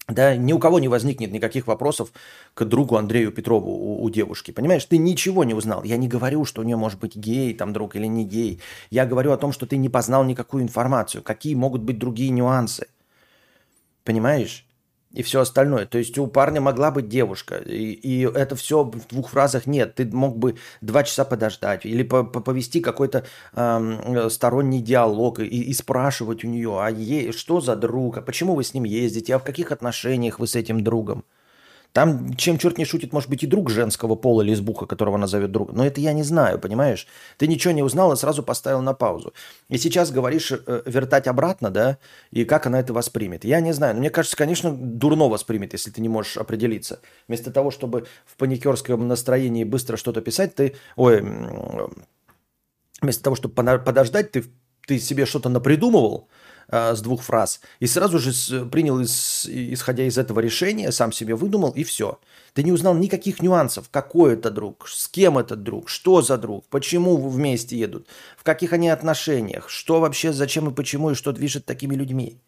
Да, 0.08 0.38
ни 0.38 0.54
у 0.54 0.60
кого 0.60 0.80
не 0.80 0.88
возникнет 0.88 1.34
никаких 1.34 1.68
вопросов 1.68 2.14
к 2.54 2.64
другу 2.64 2.96
Андрею 2.96 3.34
Петрову 3.34 3.72
у, 3.72 4.04
у 4.04 4.10
девушки. 4.10 4.52
Понимаешь, 4.52 4.86
ты 4.86 4.98
ничего 4.98 5.44
не 5.44 5.54
узнал. 5.54 5.84
Я 5.84 5.98
не 5.98 6.08
говорю, 6.08 6.46
что 6.46 6.62
у 6.62 6.64
нее 6.64 6.78
может 6.78 7.00
быть 7.00 7.18
гей, 7.18 7.54
там 7.54 7.74
друг 7.74 7.98
или 7.98 8.06
не 8.06 8.24
гей. 8.24 8.62
Я 8.90 9.06
говорю 9.06 9.34
о 9.34 9.38
том, 9.38 9.52
что 9.52 9.66
ты 9.66 9.76
не 9.76 9.90
познал 9.90 10.24
никакую 10.24 10.64
информацию. 10.64 11.24
Какие 11.24 11.56
могут 11.56 11.82
быть 11.82 12.00
другие 12.00 12.30
нюансы. 12.30 12.88
Понимаешь? 14.06 14.66
И 15.18 15.24
все 15.24 15.42
остальное. 15.42 15.88
То 15.88 15.98
есть 15.98 16.18
у 16.20 16.28
парня 16.28 16.62
могла 16.62 16.92
быть 16.92 17.10
девушка, 17.10 17.56
и, 17.56 17.92
и 17.92 18.22
это 18.22 18.56
все 18.56 18.84
в 18.84 19.08
двух 19.08 19.30
фразах 19.30 19.66
нет. 19.66 19.96
Ты 19.96 20.06
мог 20.06 20.38
бы 20.38 20.58
два 20.82 21.04
часа 21.04 21.26
подождать 21.26 21.88
или 21.88 22.04
по 22.04 22.18
-по 22.18 22.40
повести 22.40 22.82
какой-то 22.82 23.26
э, 23.54 24.30
сторонний 24.30 24.82
диалог 24.82 25.40
и, 25.40 25.46
и 25.46 25.74
спрашивать 25.74 26.44
у 26.44 26.48
нее, 26.48 26.78
а 26.80 26.92
ей, 26.92 27.32
что 27.32 27.62
за 27.62 27.76
друг, 27.76 28.18
а 28.18 28.22
почему 28.22 28.54
вы 28.54 28.64
с 28.64 28.76
ним 28.76 28.84
ездите, 28.84 29.34
а 29.34 29.40
в 29.40 29.44
каких 29.44 29.72
отношениях 29.72 30.40
вы 30.40 30.46
с 30.46 30.56
этим 30.56 30.84
другом. 30.84 31.24
Там, 31.94 32.36
чем 32.36 32.58
черт 32.58 32.78
не 32.78 32.86
шутит, 32.86 33.12
может 33.12 33.30
быть 33.30 33.44
и 33.44 33.48
друг 33.48 33.70
женского 33.70 34.16
пола 34.16 34.42
лесбуха, 34.42 34.86
которого 34.86 35.16
она 35.16 35.28
зовет 35.28 35.52
друг. 35.52 35.74
Но 35.74 35.86
это 35.86 36.00
я 36.00 36.14
не 36.14 36.24
знаю, 36.24 36.60
понимаешь? 36.60 37.08
Ты 37.38 37.48
ничего 37.48 37.74
не 37.74 37.82
узнал 37.82 38.14
и 38.14 38.16
сразу 38.16 38.44
поставил 38.44 38.82
на 38.82 38.94
паузу. 38.94 39.34
И 39.70 39.78
сейчас 39.78 40.12
говоришь 40.12 40.52
э, 40.52 40.82
вертать 40.86 41.28
обратно, 41.28 41.72
да? 41.72 41.98
И 42.32 42.46
как 42.46 42.68
она 42.68 42.80
это 42.80 42.94
воспримет? 42.94 43.46
Я 43.46 43.62
не 43.62 43.74
знаю. 43.74 43.96
Но 43.96 44.02
мне 44.02 44.10
кажется, 44.10 44.38
конечно, 44.38 44.72
дурно 44.72 45.28
воспримет, 45.28 45.74
если 45.74 45.90
ты 45.90 46.02
не 46.02 46.10
можешь 46.10 46.38
определиться. 46.38 47.00
Вместо 47.28 47.52
того, 47.52 47.72
чтобы 47.72 48.06
в 48.26 48.36
паникерском 48.38 49.08
настроении 49.08 49.64
быстро 49.64 49.98
что-то 49.98 50.22
писать, 50.22 50.54
ты... 50.54 50.76
Ой, 50.96 51.24
вместо 53.02 53.24
того, 53.24 53.36
чтобы 53.36 53.56
подождать, 53.56 54.32
ты, 54.32 54.46
ты 54.86 55.00
себе 55.00 55.26
что-то 55.26 55.50
напридумывал, 55.50 56.28
э, 56.70 56.96
с 56.96 57.02
двух 57.02 57.24
фраз, 57.24 57.62
и 57.80 57.88
сразу 57.88 58.20
же 58.20 58.66
принял, 58.66 59.00
из, 59.00 59.46
исходя 59.48 60.04
из 60.04 60.18
этого 60.18 60.40
решения, 60.40 60.92
сам 60.92 61.12
себе 61.12 61.36
выдумал, 61.36 61.72
и 61.72 61.84
все. 61.84 62.20
Ты 62.54 62.64
не 62.64 62.72
узнал 62.72 62.96
никаких 62.96 63.42
нюансов, 63.42 63.90
какой 63.90 64.34
это 64.34 64.50
друг, 64.50 64.88
с 64.88 65.08
кем 65.08 65.38
этот 65.38 65.64
друг, 65.64 65.90
что 65.90 66.22
за 66.22 66.38
друг, 66.38 66.66
почему 66.70 67.18
вместе 67.18 67.78
едут, 67.78 68.08
в 68.38 68.44
каких 68.44 68.74
они 68.74 68.90
отношениях, 68.90 69.70
что 69.70 70.00
вообще, 70.00 70.34
зачем 70.34 70.70
и 70.70 70.74
почему, 70.74 71.12
и 71.12 71.16
что 71.16 71.32
движет 71.32 71.66
такими 71.66 71.96
людьми. 71.96 72.40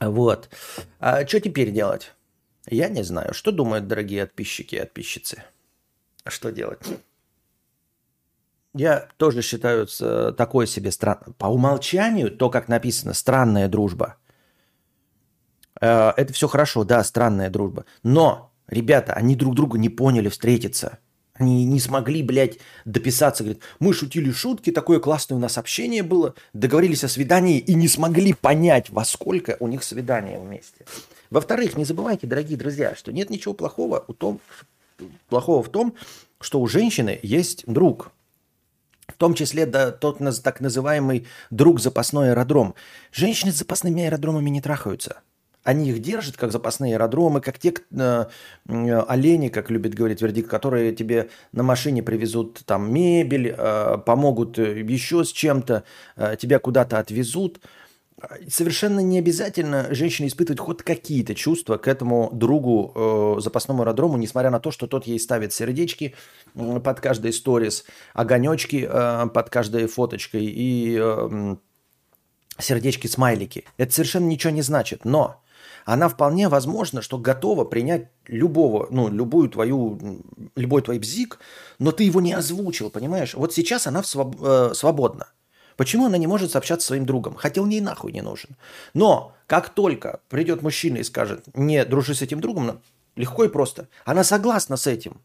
Вот. 0.00 0.48
А 1.00 1.26
что 1.26 1.40
теперь 1.40 1.70
делать? 1.70 2.12
Я 2.66 2.88
не 2.88 3.02
знаю. 3.02 3.34
Что 3.34 3.50
думают 3.50 3.88
дорогие 3.88 4.26
подписчики 4.26 4.76
и 4.76 4.80
подписчицы? 4.80 5.44
Что 6.26 6.50
делать? 6.50 6.80
Я 8.74 9.08
тоже 9.16 9.42
считаю 9.42 9.86
такой 10.36 10.66
себе 10.66 10.90
странно. 10.90 11.34
По 11.38 11.46
умолчанию, 11.46 12.30
то, 12.30 12.50
как 12.50 12.68
написано, 12.68 13.14
странная 13.14 13.68
дружба. 13.68 14.16
Э, 15.80 16.12
это 16.16 16.32
все 16.32 16.48
хорошо, 16.48 16.84
да, 16.84 17.02
странная 17.02 17.50
дружба. 17.50 17.86
Но, 18.02 18.52
ребята, 18.66 19.14
они 19.14 19.36
друг 19.36 19.54
друга 19.54 19.78
не 19.78 19.88
поняли 19.88 20.28
встретиться. 20.28 20.98
Они 21.32 21.64
не 21.64 21.80
смогли, 21.80 22.22
блядь, 22.22 22.58
дописаться. 22.84 23.44
Говорят, 23.44 23.62
мы 23.78 23.94
шутили 23.94 24.30
шутки, 24.30 24.70
такое 24.70 24.98
классное 24.98 25.36
у 25.36 25.40
нас 25.40 25.56
общение 25.56 26.02
было, 26.02 26.34
договорились 26.52 27.04
о 27.04 27.08
свидании 27.08 27.58
и 27.58 27.74
не 27.74 27.88
смогли 27.88 28.34
понять, 28.34 28.90
во 28.90 29.04
сколько 29.04 29.56
у 29.60 29.68
них 29.68 29.84
свидание 29.84 30.38
вместе. 30.38 30.84
Во-вторых, 31.30 31.76
не 31.76 31.84
забывайте, 31.84 32.26
дорогие 32.26 32.58
друзья, 32.58 32.94
что 32.96 33.12
нет 33.12 33.30
ничего 33.30 33.54
плохого, 33.54 34.04
у 34.08 34.14
том, 34.14 34.40
плохого 35.28 35.62
в 35.62 35.68
том, 35.68 35.94
что 36.40 36.60
у 36.60 36.66
женщины 36.66 37.18
есть 37.22 37.64
друг– 37.66 38.10
в 39.08 39.14
том 39.14 39.34
числе 39.34 39.66
да, 39.66 39.90
тот 39.90 40.18
так 40.42 40.60
называемый 40.60 41.26
друг 41.50 41.80
запасной 41.80 42.30
аэродром. 42.30 42.74
Женщины 43.12 43.52
с 43.52 43.56
запасными 43.56 44.04
аэродромами 44.04 44.50
не 44.50 44.60
трахаются. 44.60 45.22
Они 45.64 45.90
их 45.90 46.00
держат 46.00 46.36
как 46.36 46.52
запасные 46.52 46.94
аэродромы, 46.94 47.40
как 47.40 47.58
те 47.58 47.74
э, 47.90 48.24
э, 48.68 49.00
олени, 49.00 49.48
как 49.48 49.70
любит 49.70 49.94
говорить 49.94 50.22
вердикт, 50.22 50.48
которые 50.48 50.94
тебе 50.94 51.28
на 51.52 51.62
машине 51.62 52.02
привезут 52.02 52.60
там 52.64 52.92
мебель, 52.92 53.54
э, 53.56 53.98
помогут 54.06 54.58
э, 54.58 54.80
еще 54.80 55.24
с 55.24 55.32
чем-то, 55.32 55.84
э, 56.16 56.36
тебя 56.38 56.58
куда-то 56.58 56.98
отвезут. 56.98 57.60
Совершенно 58.48 58.98
не 59.00 59.18
обязательно 59.18 59.94
женщине 59.94 60.28
испытывать 60.28 60.58
хоть 60.58 60.82
какие-то 60.82 61.36
чувства 61.36 61.76
к 61.76 61.86
этому 61.86 62.30
другу 62.32 62.92
э, 62.94 63.40
запасному 63.40 63.82
аэродрому, 63.82 64.16
несмотря 64.16 64.50
на 64.50 64.58
то, 64.58 64.72
что 64.72 64.88
тот 64.88 65.06
ей 65.06 65.20
ставит 65.20 65.52
сердечки 65.52 66.14
э, 66.54 66.80
под 66.80 67.00
каждой 67.00 67.32
сторис, 67.32 67.84
огонечки 68.14 68.88
э, 68.90 69.28
под 69.28 69.50
каждой 69.50 69.86
фоточкой 69.86 70.46
и 70.46 70.98
э, 71.00 71.56
сердечки-смайлики. 72.58 73.64
Это 73.76 73.92
совершенно 73.92 74.26
ничего 74.26 74.52
не 74.52 74.62
значит. 74.62 75.04
Но 75.04 75.40
она 75.84 76.08
вполне 76.08 76.48
возможно, 76.48 77.02
что 77.02 77.18
готова 77.18 77.64
принять 77.64 78.08
любого, 78.26 78.88
ну, 78.90 79.08
любую 79.08 79.48
твою, 79.48 80.22
любой 80.56 80.82
твой 80.82 80.98
бзик, 80.98 81.38
но 81.78 81.92
ты 81.92 82.04
его 82.04 82.20
не 82.20 82.32
озвучил, 82.32 82.90
понимаешь? 82.90 83.34
Вот 83.34 83.54
сейчас 83.54 83.86
она 83.86 84.02
своб, 84.02 84.36
э, 84.42 84.72
свободна. 84.74 85.28
Почему 85.78 86.06
она 86.06 86.18
не 86.18 86.26
может 86.26 86.50
сообщаться 86.50 86.84
со 86.84 86.88
своим 86.88 87.06
другом? 87.06 87.36
Хотел 87.36 87.62
он 87.62 87.68
ей 87.68 87.80
нахуй 87.80 88.10
не 88.10 88.20
нужен. 88.20 88.56
Но 88.94 89.32
как 89.46 89.68
только 89.68 90.20
придет 90.28 90.60
мужчина 90.60 90.96
и 90.96 91.04
скажет, 91.04 91.44
не 91.54 91.84
дружи 91.84 92.16
с 92.16 92.20
этим 92.20 92.40
другом, 92.40 92.80
легко 93.14 93.44
и 93.44 93.48
просто, 93.48 93.88
она 94.04 94.24
согласна 94.24 94.76
с 94.76 94.88
этим. 94.88 95.20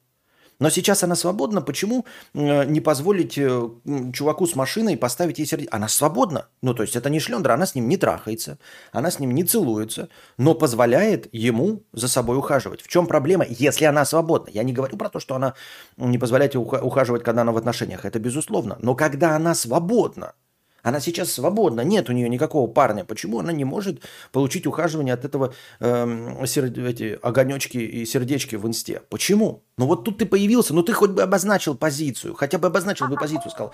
Но 0.60 0.70
сейчас 0.70 1.04
она 1.04 1.16
свободна. 1.16 1.62
Почему 1.62 2.06
э, 2.36 2.66
не 2.66 2.82
позволить 2.82 3.36
э, 3.36 3.68
чуваку 4.14 4.46
с 4.46 4.56
машиной 4.56 4.96
поставить 4.96 5.40
ей 5.40 5.48
сердечко? 5.48 5.76
Она 5.76 5.88
свободна. 5.88 6.48
Ну, 6.62 6.76
то 6.76 6.84
есть 6.84 6.96
это 6.96 7.10
не 7.10 7.20
шлендра, 7.20 7.54
она 7.54 7.66
с 7.66 7.74
ним 7.74 7.90
не 7.90 7.98
трахается, 7.98 8.60
она 8.92 9.10
с 9.10 9.18
ним 9.18 9.34
не 9.34 9.44
целуется, 9.44 10.10
но 10.38 10.54
позволяет 10.54 11.28
ему 11.34 11.82
за 11.94 12.08
собой 12.08 12.38
ухаживать. 12.38 12.84
В 12.84 12.88
чем 12.88 13.08
проблема, 13.08 13.44
если 13.50 13.86
она 13.86 14.06
свободна? 14.06 14.52
Я 14.52 14.62
не 14.62 14.72
говорю 14.72 14.98
про 14.98 15.10
то, 15.10 15.20
что 15.20 15.34
она 15.36 15.56
не 15.98 16.20
позволяет 16.20 16.56
ухаживать, 16.56 17.24
когда 17.24 17.42
она 17.42 17.52
в 17.52 17.58
отношениях. 17.58 18.06
Это 18.06 18.20
безусловно. 18.20 18.78
Но 18.80 18.94
когда 18.94 19.36
она 19.36 19.56
свободна, 19.56 20.36
она 20.84 21.00
сейчас 21.00 21.32
свободна, 21.32 21.82
нет 21.82 22.10
у 22.10 22.14
нее 22.14 22.30
никакого 22.30 22.70
парня. 22.70 23.06
Почему 23.06 23.40
она 23.40 23.54
не 23.54 23.64
может 23.64 24.02
получить 24.32 24.68
ухаживание 24.68 25.14
от 25.14 25.24
этого 25.24 25.54
э, 25.80 26.46
сер... 26.46 26.66
эти 26.66 27.18
огонечки 27.22 27.78
и 27.78 28.06
сердечки 28.06 28.58
в 28.58 28.68
инсте? 28.68 29.02
Почему? 29.10 29.64
Ну 29.78 29.88
вот 29.88 30.04
тут 30.04 30.18
ты 30.18 30.26
появился, 30.26 30.74
ну 30.74 30.84
ты 30.84 30.92
хоть 30.92 31.12
бы 31.12 31.24
обозначил 31.24 31.76
позицию, 31.76 32.36
хотя 32.36 32.58
бы 32.58 32.68
обозначил 32.68 33.08
бы 33.08 33.16
позицию, 33.16 33.52
сказал, 33.52 33.74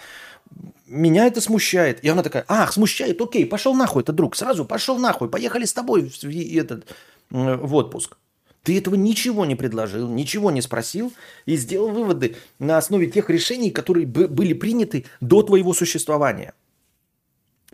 меня 0.85 1.25
это 1.25 1.41
смущает. 1.41 2.03
И 2.03 2.07
она 2.07 2.21
такая, 2.21 2.45
ах, 2.47 2.71
смущает, 2.71 3.19
окей, 3.19 3.45
пошел 3.45 3.73
нахуй, 3.73 4.03
это 4.03 4.13
друг, 4.13 4.35
сразу 4.35 4.63
пошел 4.63 4.99
нахуй, 4.99 5.29
поехали 5.29 5.65
с 5.65 5.73
тобой 5.73 6.09
в, 6.09 6.23
этот, 6.23 6.85
в 7.31 7.75
отпуск. 7.75 8.17
Ты 8.61 8.77
этого 8.77 8.93
ничего 8.95 9.45
не 9.45 9.55
предложил, 9.55 10.07
ничего 10.07 10.51
не 10.51 10.61
спросил 10.61 11.11
и 11.47 11.55
сделал 11.55 11.89
выводы 11.89 12.35
на 12.59 12.77
основе 12.77 13.07
тех 13.07 13.29
решений, 13.29 13.71
которые 13.71 14.05
были 14.05 14.53
приняты 14.53 15.05
до 15.21 15.41
твоего 15.41 15.73
существования. 15.73 16.53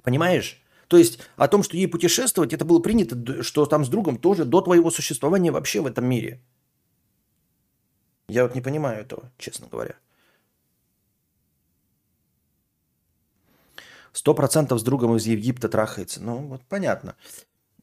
Понимаешь? 0.05 0.61
То 0.87 0.97
есть 0.97 1.19
о 1.35 1.47
том, 1.47 1.63
что 1.63 1.75
ей 1.75 1.87
путешествовать, 1.87 2.53
это 2.53 2.63
было 2.63 2.79
принято, 2.79 3.41
что 3.41 3.65
там 3.65 3.83
с 3.83 3.89
другом 3.89 4.17
тоже 4.17 4.45
до 4.45 4.61
твоего 4.61 4.91
существования 4.91 5.51
вообще 5.51 5.81
в 5.81 5.87
этом 5.87 6.05
мире. 6.05 6.39
Я 8.27 8.43
вот 8.43 8.53
не 8.53 8.61
понимаю 8.61 9.01
этого, 9.01 9.31
честно 9.37 9.67
говоря. 9.67 9.95
Сто 14.13 14.33
процентов 14.33 14.79
с 14.79 14.83
другом 14.83 15.15
из 15.15 15.25
Египта 15.25 15.69
трахается. 15.69 16.21
Ну, 16.23 16.37
вот 16.37 16.61
понятно. 16.69 17.15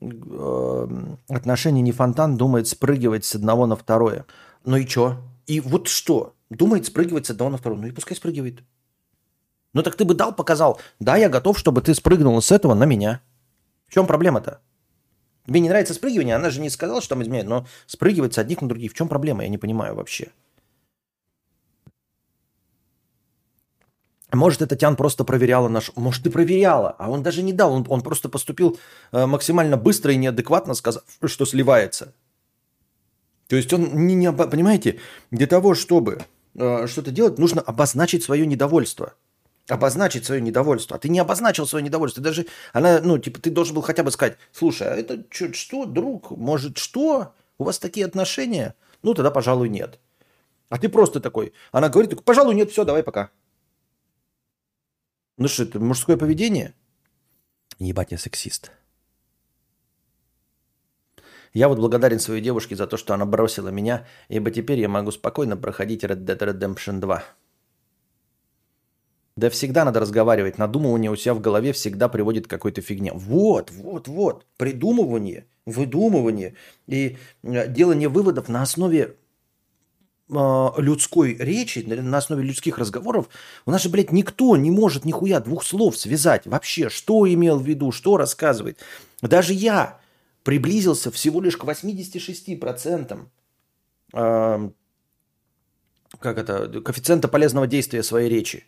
Эм, 0.01 1.19
отношения 1.29 1.83
не 1.83 1.93
фонтан, 1.93 2.37
думает 2.37 2.69
спрыгивать 2.69 3.25
с 3.25 3.35
одного 3.35 3.67
на 3.67 3.77
второе. 3.77 4.27
Ну 4.65 4.77
и 4.77 4.87
что? 4.87 5.19
И 5.47 5.61
вот 5.61 5.89
что? 5.89 6.35
Думает 6.51 6.87
спрыгивать 6.87 7.27
с 7.27 7.31
одного 7.31 7.51
на 7.51 7.59
второе. 7.59 7.81
Ну 7.81 7.87
и 7.89 7.93
пускай 7.93 8.17
спрыгивает. 8.17 8.63
Ну 9.73 9.83
так 9.83 9.97
ты 9.97 10.05
бы 10.05 10.15
дал, 10.15 10.35
показал. 10.35 10.81
Да, 11.01 11.17
я 11.17 11.29
готов, 11.29 11.59
чтобы 11.59 11.81
ты 11.81 11.95
спрыгнул 11.95 12.41
с 12.41 12.53
этого 12.53 12.75
на 12.75 12.85
меня. 12.85 13.21
В 13.89 13.95
чем 13.95 14.07
проблема-то? 14.07 14.61
Тебе 15.47 15.61
не 15.61 15.69
нравится 15.69 15.95
спрыгивание? 15.95 16.37
Она 16.37 16.51
же 16.51 16.61
не 16.61 16.71
сказала, 16.71 17.01
что 17.01 17.11
там 17.11 17.23
изменяет, 17.23 17.47
но 17.47 17.67
спрыгивать 17.87 18.35
с 18.35 18.39
одних 18.39 18.63
на 18.63 18.69
других. 18.69 18.93
В 18.93 18.95
чем 18.95 19.09
проблема? 19.09 19.43
Я 19.43 19.49
не 19.49 19.59
понимаю 19.59 19.95
вообще. 19.95 20.29
Может, 24.33 24.63
это 24.63 24.77
Тян 24.77 24.97
просто 24.97 25.25
проверяла 25.25 25.69
наш... 25.69 25.91
Может, 25.95 26.27
и 26.27 26.31
проверяла, 26.31 26.97
а 26.99 27.11
он 27.11 27.23
даже 27.23 27.43
не 27.43 27.53
дал. 27.53 27.73
Он, 27.73 27.85
он 27.89 28.01
просто 28.01 28.29
поступил 28.31 28.79
э, 29.13 29.27
максимально 29.27 29.77
быстро 29.77 30.13
и 30.13 30.17
неадекватно, 30.17 30.75
сказав, 30.75 31.03
что 31.25 31.45
сливается. 31.45 32.15
То 33.49 33.57
есть 33.57 33.71
он, 33.75 34.07
не, 34.07 34.15
не, 34.15 34.33
понимаете, 34.33 35.01
для 35.31 35.47
того, 35.47 35.75
чтобы 35.75 36.23
э, 36.55 36.87
что-то 36.87 37.11
делать, 37.11 37.39
нужно 37.39 37.61
обозначить 37.61 38.23
свое 38.23 38.47
недовольство. 38.47 39.13
Обозначить 39.69 40.25
свое 40.25 40.41
недовольство. 40.41 40.97
А 40.97 40.99
ты 40.99 41.09
не 41.09 41.21
обозначил 41.21 41.67
свое 41.67 41.85
недовольство. 41.85 42.23
Даже 42.23 42.47
она, 42.73 43.01
ну, 43.01 43.19
типа, 43.19 43.41
ты 43.41 43.51
должен 43.51 43.75
был 43.75 43.83
хотя 43.83 44.03
бы 44.03 44.11
сказать, 44.11 44.37
слушай, 44.53 44.89
а 44.89 44.95
это 44.95 45.25
что, 45.31 45.53
что, 45.53 45.87
друг, 45.87 46.31
может, 46.33 46.79
что? 46.79 47.35
У 47.59 47.65
вас 47.65 47.79
такие 47.79 48.05
отношения? 48.07 48.75
Ну, 49.03 49.15
тогда, 49.15 49.31
пожалуй, 49.31 49.69
нет. 49.69 50.01
А 50.69 50.79
ты 50.79 50.89
просто 50.89 51.21
такой. 51.21 51.53
Она 51.71 51.89
говорит, 51.91 52.25
пожалуй, 52.25 52.55
нет, 52.55 52.71
все, 52.71 52.85
давай 52.85 53.03
пока. 53.03 53.31
Ну 55.37 55.49
что, 55.49 55.63
это 55.65 55.79
мужское 55.79 56.17
поведение? 56.17 56.75
Ебать, 57.79 58.13
я 58.13 58.19
сексист. 58.19 58.73
Я 61.53 61.69
вот 61.69 61.79
благодарен 61.79 62.19
своей 62.19 62.41
девушке 62.41 62.77
за 62.77 62.87
то, 62.87 62.97
что 62.97 63.13
она 63.13 63.27
бросила 63.27 63.69
меня, 63.69 64.07
ибо 64.29 64.51
теперь 64.51 64.81
я 64.81 64.89
могу 64.89 65.11
спокойно 65.11 65.57
проходить 65.57 66.05
Red 66.05 66.25
Dead 66.25 66.39
Redemption 66.39 66.99
2. 67.01 67.23
Да 69.37 69.49
всегда 69.51 69.85
надо 69.85 70.01
разговаривать. 70.01 70.59
Надумывание 70.59 71.11
у 71.11 71.17
себя 71.17 71.35
в 71.35 71.41
голове 71.41 71.73
всегда 71.73 72.09
приводит 72.09 72.47
к 72.47 72.51
какой-то 72.51 72.83
фигне. 72.83 73.13
Вот, 73.15 73.71
вот, 73.71 74.09
вот. 74.09 74.47
Придумывание, 74.59 75.47
выдумывание 75.65 76.55
и 76.87 77.17
э, 77.43 77.69
делание 77.69 78.09
выводов 78.09 78.49
на 78.49 78.63
основе 78.63 79.17
а, 80.35 80.73
людской 80.79 81.35
речи, 81.35 81.81
на 81.81 82.19
основе 82.19 82.43
людских 82.43 82.79
разговоров, 82.79 83.29
у 83.67 83.71
нас 83.71 83.83
же, 83.83 83.89
блядь, 83.89 84.13
никто 84.13 84.57
не 84.57 84.71
может 84.71 85.05
нихуя 85.05 85.41
двух 85.41 85.65
слов 85.65 85.97
связать 85.99 86.47
вообще, 86.47 86.89
что 86.89 87.31
имел 87.31 87.59
в 87.59 87.67
виду, 87.67 87.93
что 87.93 88.17
рассказывает. 88.17 88.79
Даже 89.21 89.53
я 89.53 90.01
приблизился 90.43 91.11
всего 91.11 91.41
лишь 91.41 91.57
к 91.57 91.65
86% 91.65 93.27
э, 94.15 94.71
как 96.19 96.39
это, 96.39 96.81
коэффициента 96.81 97.29
полезного 97.29 97.67
действия 97.67 98.03
своей 98.03 98.29
речи. 98.29 98.65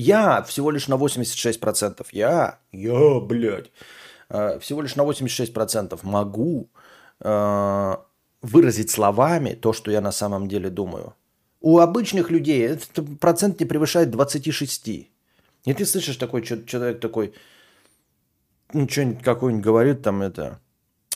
Я 0.00 0.42
всего 0.42 0.70
лишь 0.70 0.86
на 0.86 0.94
86%. 0.94 2.06
Я, 2.12 2.60
я, 2.70 3.20
блядь, 3.20 3.72
э, 4.28 4.60
всего 4.60 4.80
лишь 4.80 4.94
на 4.94 5.02
86% 5.02 5.98
могу 6.04 6.68
э, 7.20 7.96
выразить 8.40 8.90
словами 8.92 9.54
то, 9.54 9.72
что 9.72 9.90
я 9.90 10.00
на 10.00 10.12
самом 10.12 10.46
деле 10.46 10.70
думаю. 10.70 11.14
У 11.60 11.80
обычных 11.80 12.30
людей 12.30 12.64
этот 12.64 13.18
процент 13.18 13.58
не 13.58 13.66
превышает 13.66 14.10
26. 14.10 14.88
И 14.88 15.10
ты 15.64 15.84
слышишь 15.84 16.16
такой 16.16 16.42
человек 16.42 17.00
такой, 17.00 17.34
ну, 18.72 18.88
что-нибудь 18.88 19.24
какой-нибудь 19.24 19.64
говорит 19.64 20.02
там 20.02 20.22
это, 20.22 20.60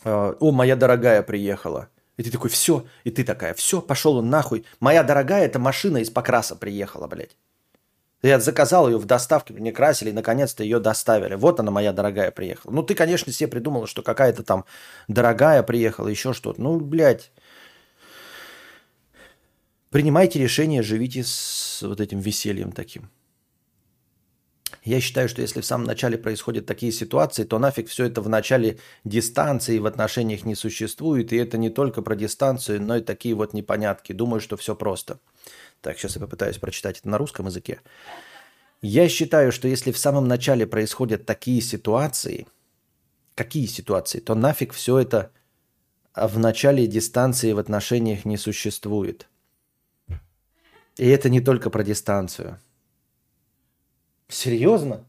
«А, 0.02 0.36
о, 0.40 0.50
моя 0.50 0.74
дорогая 0.74 1.22
приехала. 1.22 1.88
И 2.16 2.24
ты 2.24 2.32
такой, 2.32 2.50
все, 2.50 2.84
и 3.04 3.12
ты 3.12 3.22
такая, 3.22 3.54
все, 3.54 3.80
пошел 3.80 4.16
он 4.16 4.28
нахуй. 4.28 4.64
Моя 4.80 5.04
дорогая, 5.04 5.44
это 5.44 5.60
машина 5.60 5.98
из 5.98 6.10
покраса 6.10 6.56
приехала, 6.56 7.06
блядь. 7.06 7.36
Я 8.22 8.38
заказал 8.38 8.88
ее 8.88 8.98
в 8.98 9.04
доставке, 9.04 9.52
мне 9.52 9.72
красили, 9.72 10.10
и 10.10 10.12
наконец-то 10.12 10.62
ее 10.62 10.78
доставили. 10.78 11.34
Вот 11.34 11.58
она, 11.58 11.72
моя 11.72 11.92
дорогая, 11.92 12.30
приехала. 12.30 12.72
Ну, 12.72 12.84
ты, 12.84 12.94
конечно, 12.94 13.32
себе 13.32 13.48
придумала, 13.48 13.88
что 13.88 14.02
какая-то 14.02 14.44
там 14.44 14.64
дорогая 15.08 15.64
приехала, 15.64 16.06
еще 16.06 16.32
что-то. 16.32 16.62
Ну, 16.62 16.78
блядь. 16.78 17.32
Принимайте 19.90 20.38
решение, 20.38 20.82
живите 20.82 21.24
с 21.24 21.82
вот 21.82 22.00
этим 22.00 22.20
весельем 22.20 22.70
таким. 22.70 23.10
Я 24.84 25.00
считаю, 25.00 25.28
что 25.28 25.42
если 25.42 25.60
в 25.60 25.66
самом 25.66 25.86
начале 25.86 26.16
происходят 26.16 26.66
такие 26.66 26.92
ситуации, 26.92 27.44
то 27.44 27.58
нафиг 27.58 27.88
все 27.88 28.06
это 28.06 28.20
в 28.20 28.28
начале 28.28 28.78
дистанции 29.04 29.78
в 29.78 29.86
отношениях 29.86 30.44
не 30.44 30.54
существует. 30.54 31.32
И 31.32 31.36
это 31.36 31.58
не 31.58 31.70
только 31.70 32.02
про 32.02 32.16
дистанцию, 32.16 32.82
но 32.82 32.96
и 32.96 33.00
такие 33.00 33.34
вот 33.34 33.52
непонятки. 33.52 34.12
Думаю, 34.12 34.40
что 34.40 34.56
все 34.56 34.74
просто. 34.74 35.20
Так, 35.82 35.98
сейчас 35.98 36.14
я 36.14 36.20
попытаюсь 36.20 36.58
прочитать 36.58 37.00
это 37.00 37.08
на 37.08 37.18
русском 37.18 37.46
языке. 37.46 37.80
Я 38.80 39.08
считаю, 39.08 39.52
что 39.52 39.68
если 39.68 39.90
в 39.90 39.98
самом 39.98 40.28
начале 40.28 40.66
происходят 40.66 41.26
такие 41.26 41.60
ситуации, 41.60 42.46
какие 43.34 43.66
ситуации, 43.66 44.20
то 44.20 44.34
нафиг 44.34 44.72
все 44.72 44.98
это 44.98 45.32
в 46.14 46.38
начале 46.38 46.86
дистанции 46.86 47.52
в 47.52 47.58
отношениях 47.58 48.24
не 48.24 48.36
существует. 48.36 49.28
И 50.96 51.06
это 51.08 51.28
не 51.28 51.40
только 51.40 51.68
про 51.68 51.82
дистанцию. 51.82 52.60
Серьезно? 54.28 55.04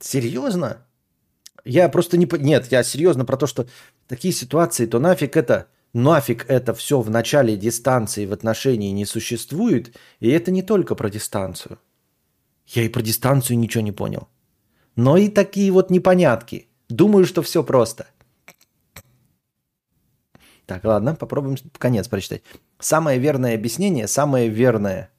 Серьезно? 0.00 0.86
Я 1.64 1.88
просто 1.88 2.18
не... 2.18 2.28
Нет, 2.38 2.70
я 2.72 2.82
серьезно 2.82 3.24
про 3.24 3.36
то, 3.36 3.46
что 3.46 3.68
такие 4.06 4.34
ситуации, 4.34 4.86
то 4.86 4.98
нафиг 4.98 5.36
это 5.36 5.68
нафиг 5.92 6.48
это 6.48 6.74
все 6.74 7.00
в 7.00 7.10
начале 7.10 7.56
дистанции 7.56 8.26
в 8.26 8.32
отношении 8.32 8.90
не 8.90 9.04
существует, 9.04 9.96
и 10.20 10.28
это 10.28 10.50
не 10.50 10.62
только 10.62 10.94
про 10.94 11.10
дистанцию. 11.10 11.78
Я 12.66 12.82
и 12.82 12.88
про 12.88 13.02
дистанцию 13.02 13.58
ничего 13.58 13.82
не 13.82 13.92
понял. 13.92 14.28
Но 14.96 15.16
и 15.16 15.28
такие 15.28 15.70
вот 15.72 15.90
непонятки. 15.90 16.68
Думаю, 16.88 17.24
что 17.24 17.42
все 17.42 17.62
просто. 17.62 18.06
Так, 20.66 20.84
ладно, 20.84 21.14
попробуем 21.14 21.56
конец 21.78 22.08
прочитать. 22.08 22.42
Самое 22.78 23.18
верное 23.18 23.54
объяснение, 23.54 24.06
самое 24.06 24.48
верное. 24.48 25.10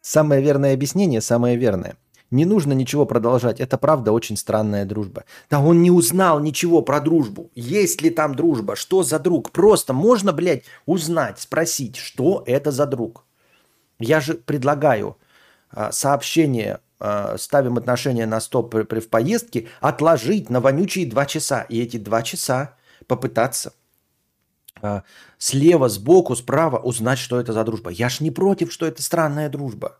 Самое 0.00 0.40
верное 0.40 0.74
объяснение, 0.74 1.20
самое 1.20 1.56
верное– 1.56 1.96
не 2.30 2.44
нужно 2.44 2.72
ничего 2.72 3.06
продолжать. 3.06 3.60
Это 3.60 3.78
правда 3.78 4.12
очень 4.12 4.36
странная 4.36 4.84
дружба. 4.84 5.24
Да 5.48 5.60
он 5.60 5.82
не 5.82 5.90
узнал 5.90 6.40
ничего 6.40 6.82
про 6.82 7.00
дружбу. 7.00 7.50
Есть 7.54 8.02
ли 8.02 8.10
там 8.10 8.34
дружба? 8.34 8.76
Что 8.76 9.02
за 9.02 9.18
друг? 9.18 9.50
Просто 9.50 9.92
можно, 9.92 10.32
блядь, 10.32 10.64
узнать, 10.86 11.40
спросить, 11.40 11.96
что 11.96 12.42
это 12.46 12.70
за 12.70 12.86
друг. 12.86 13.24
Я 13.98 14.20
же 14.20 14.34
предлагаю 14.34 15.16
а, 15.70 15.90
сообщение 15.90 16.80
а, 17.00 17.36
ставим 17.38 17.78
отношения 17.78 18.26
на 18.26 18.40
стоп 18.40 18.70
при, 18.70 18.82
при 18.82 19.00
в 19.00 19.08
поездке, 19.08 19.68
отложить 19.80 20.50
на 20.50 20.60
вонючие 20.60 21.06
два 21.06 21.26
часа. 21.26 21.62
И 21.62 21.80
эти 21.80 21.96
два 21.96 22.22
часа 22.22 22.76
попытаться 23.06 23.72
а, 24.82 25.02
слева, 25.38 25.88
сбоку, 25.88 26.36
справа 26.36 26.78
узнать, 26.78 27.18
что 27.18 27.40
это 27.40 27.52
за 27.52 27.64
дружба. 27.64 27.90
Я 27.90 28.08
ж 28.08 28.20
не 28.20 28.30
против, 28.30 28.72
что 28.72 28.86
это 28.86 29.02
странная 29.02 29.48
дружба. 29.48 29.98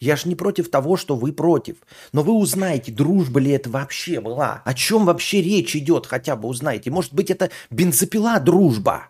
Я 0.00 0.16
ж 0.16 0.26
не 0.26 0.36
против 0.36 0.70
того, 0.70 0.96
что 0.96 1.16
вы 1.16 1.32
против. 1.32 1.76
Но 2.12 2.22
вы 2.22 2.32
узнаете, 2.32 2.92
дружба 2.92 3.40
ли 3.40 3.50
это 3.50 3.68
вообще 3.70 4.20
была. 4.20 4.62
О 4.64 4.74
чем 4.74 5.04
вообще 5.06 5.42
речь 5.42 5.74
идет, 5.74 6.06
хотя 6.06 6.36
бы 6.36 6.48
узнаете. 6.48 6.90
Может 6.90 7.14
быть, 7.14 7.30
это 7.30 7.50
бензопила 7.70 8.38
дружба. 8.38 9.08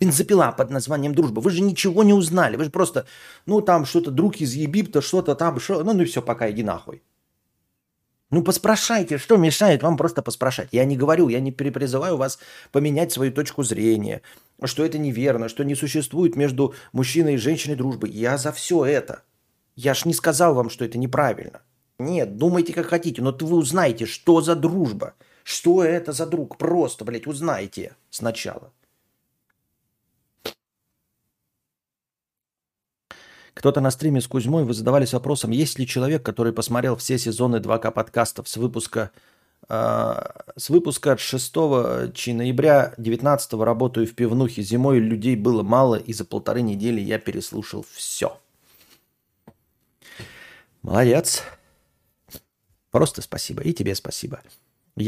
Бензопила 0.00 0.50
под 0.50 0.70
названием 0.70 1.14
дружба. 1.14 1.40
Вы 1.40 1.50
же 1.50 1.62
ничего 1.62 2.02
не 2.02 2.12
узнали. 2.12 2.56
Вы 2.56 2.64
же 2.64 2.70
просто, 2.70 3.06
ну 3.46 3.60
там 3.60 3.84
что-то 3.84 4.10
друг 4.10 4.40
из 4.40 4.54
Египта, 4.54 5.00
что-то 5.00 5.36
там, 5.36 5.60
что, 5.60 5.84
ну, 5.84 5.92
ну 5.92 6.04
все, 6.04 6.20
пока 6.20 6.50
иди 6.50 6.64
нахуй. 6.64 7.02
Ну, 8.32 8.42
поспрашайте, 8.42 9.18
что 9.18 9.36
мешает 9.36 9.82
вам 9.82 9.98
просто 9.98 10.22
поспрашать? 10.22 10.70
Я 10.72 10.86
не 10.86 10.96
говорю, 10.96 11.28
я 11.28 11.38
не 11.38 11.52
призываю 11.52 12.16
вас 12.16 12.38
поменять 12.72 13.12
свою 13.12 13.30
точку 13.30 13.62
зрения, 13.62 14.22
что 14.64 14.86
это 14.86 14.96
неверно, 14.96 15.50
что 15.50 15.64
не 15.64 15.74
существует 15.74 16.34
между 16.34 16.74
мужчиной 16.92 17.34
и 17.34 17.36
женщиной 17.36 17.76
дружбы. 17.76 18.08
Я 18.08 18.38
за 18.38 18.50
все 18.50 18.86
это. 18.86 19.22
Я 19.76 19.92
ж 19.92 20.06
не 20.06 20.14
сказал 20.14 20.54
вам, 20.54 20.70
что 20.70 20.82
это 20.86 20.96
неправильно. 20.96 21.60
Нет, 21.98 22.38
думайте 22.38 22.72
как 22.72 22.86
хотите, 22.86 23.20
но 23.20 23.36
вы 23.38 23.56
узнаете, 23.58 24.06
что 24.06 24.40
за 24.40 24.54
дружба. 24.54 25.12
Что 25.44 25.84
это 25.84 26.12
за 26.12 26.24
друг? 26.24 26.56
Просто, 26.56 27.04
блядь, 27.04 27.26
узнайте 27.26 27.96
сначала. 28.08 28.72
Кто-то 33.62 33.80
на 33.80 33.92
стриме 33.92 34.20
с 34.20 34.26
Кузьмой 34.26 34.64
вы 34.64 34.74
задавались 34.74 35.12
вопросом, 35.12 35.52
есть 35.52 35.78
ли 35.78 35.86
человек, 35.86 36.24
который 36.24 36.52
посмотрел 36.52 36.96
все 36.96 37.16
сезоны 37.16 37.58
2К 37.58 37.92
подкастов 37.92 38.48
с 38.48 38.56
выпуска 38.56 39.12
э, 39.68 40.14
с 40.56 40.68
выпуска 40.68 41.12
от 41.12 41.20
6 41.20 41.54
ноября 41.54 42.92
19 42.98 43.52
работаю 43.52 44.08
в 44.08 44.14
пивнухе. 44.16 44.62
Зимой 44.62 44.98
людей 44.98 45.36
было 45.36 45.62
мало, 45.62 45.94
и 45.94 46.12
за 46.12 46.24
полторы 46.24 46.60
недели 46.60 47.00
я 47.00 47.20
переслушал 47.20 47.86
все. 47.88 48.36
Молодец. 50.82 51.44
Просто 52.90 53.22
спасибо. 53.22 53.62
И 53.62 53.72
тебе 53.72 53.94
спасибо. 53.94 54.40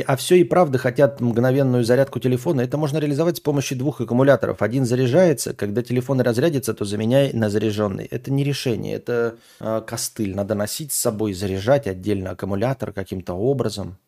А 0.06 0.16
все 0.16 0.36
и 0.36 0.44
правда 0.44 0.78
хотят 0.78 1.20
мгновенную 1.20 1.84
зарядку 1.84 2.18
телефона. 2.18 2.62
Это 2.62 2.78
можно 2.78 2.96
реализовать 2.98 3.36
с 3.36 3.40
помощью 3.40 3.76
двух 3.76 4.00
аккумуляторов. 4.00 4.62
Один 4.62 4.86
заряжается, 4.86 5.52
когда 5.52 5.82
телефон 5.82 6.22
разрядится, 6.22 6.72
то 6.72 6.86
заменяй 6.86 7.34
на 7.34 7.50
заряженный. 7.50 8.06
Это 8.06 8.32
не 8.32 8.44
решение, 8.44 8.94
это 8.96 9.36
э, 9.60 9.82
костыль. 9.86 10.34
Надо 10.34 10.54
носить 10.54 10.92
с 10.92 10.96
собой, 10.96 11.34
заряжать 11.34 11.86
отдельно 11.86 12.30
аккумулятор 12.30 12.92
каким-то 12.92 13.34
образом. 13.34 13.98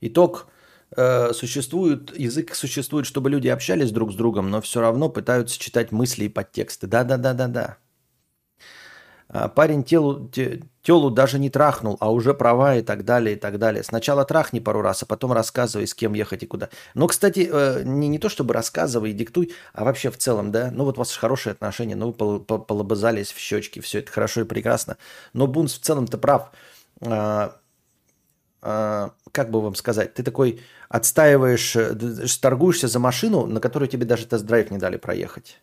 Итог 0.00 0.46
э, 0.96 1.32
существует, 1.32 2.16
язык 2.16 2.54
существует, 2.54 3.06
чтобы 3.06 3.30
люди 3.30 3.48
общались 3.48 3.90
друг 3.90 4.12
с 4.12 4.14
другом, 4.14 4.50
но 4.50 4.60
все 4.60 4.80
равно 4.80 5.08
пытаются 5.08 5.58
читать 5.58 5.90
мысли 5.90 6.26
и 6.26 6.28
подтексты. 6.28 6.86
Да-да-да-да-да. 6.86 7.78
А, 9.32 9.48
парень 9.48 9.82
телу, 9.82 10.30
телу 10.82 11.10
даже 11.10 11.38
не 11.38 11.48
трахнул, 11.48 11.96
а 12.00 12.12
уже 12.12 12.34
права 12.34 12.76
и 12.76 12.82
так 12.82 13.04
далее, 13.04 13.34
и 13.34 13.38
так 13.38 13.58
далее. 13.58 13.82
Сначала 13.82 14.26
трахни 14.26 14.60
пару 14.60 14.82
раз, 14.82 15.02
а 15.02 15.06
потом 15.06 15.32
рассказывай, 15.32 15.86
с 15.86 15.94
кем 15.94 16.12
ехать 16.12 16.42
и 16.42 16.46
куда. 16.46 16.68
Но, 16.94 17.08
кстати, 17.08 17.48
э, 17.50 17.82
не, 17.82 18.08
не 18.08 18.18
то 18.18 18.28
чтобы 18.28 18.52
рассказывай 18.52 19.10
и 19.10 19.14
диктуй, 19.14 19.54
а 19.72 19.84
вообще 19.84 20.10
в 20.10 20.18
целом, 20.18 20.52
да, 20.52 20.70
ну 20.70 20.84
вот 20.84 20.98
у 20.98 21.00
вас 21.00 21.16
хорошие 21.16 21.52
отношения, 21.52 21.96
ну 21.96 22.14
вы 22.18 22.40
полобызались 22.40 23.32
в 23.32 23.38
щечки, 23.38 23.80
все 23.80 24.00
это 24.00 24.12
хорошо 24.12 24.42
и 24.42 24.44
прекрасно. 24.44 24.98
Но 25.32 25.46
Бунс 25.46 25.74
в 25.74 25.80
целом-то 25.80 26.18
прав. 26.18 26.52
А, 27.00 27.56
а, 28.60 29.12
как 29.32 29.50
бы 29.50 29.62
вам 29.62 29.74
сказать, 29.74 30.12
ты 30.12 30.22
такой 30.22 30.60
отстаиваешь, 30.90 31.74
э, 31.74 31.94
торгуешься 32.40 32.86
за 32.86 32.98
машину, 32.98 33.46
на 33.46 33.60
которую 33.60 33.88
тебе 33.88 34.04
даже 34.04 34.26
тест-драйв 34.26 34.70
не 34.70 34.78
дали 34.78 34.98
проехать. 34.98 35.58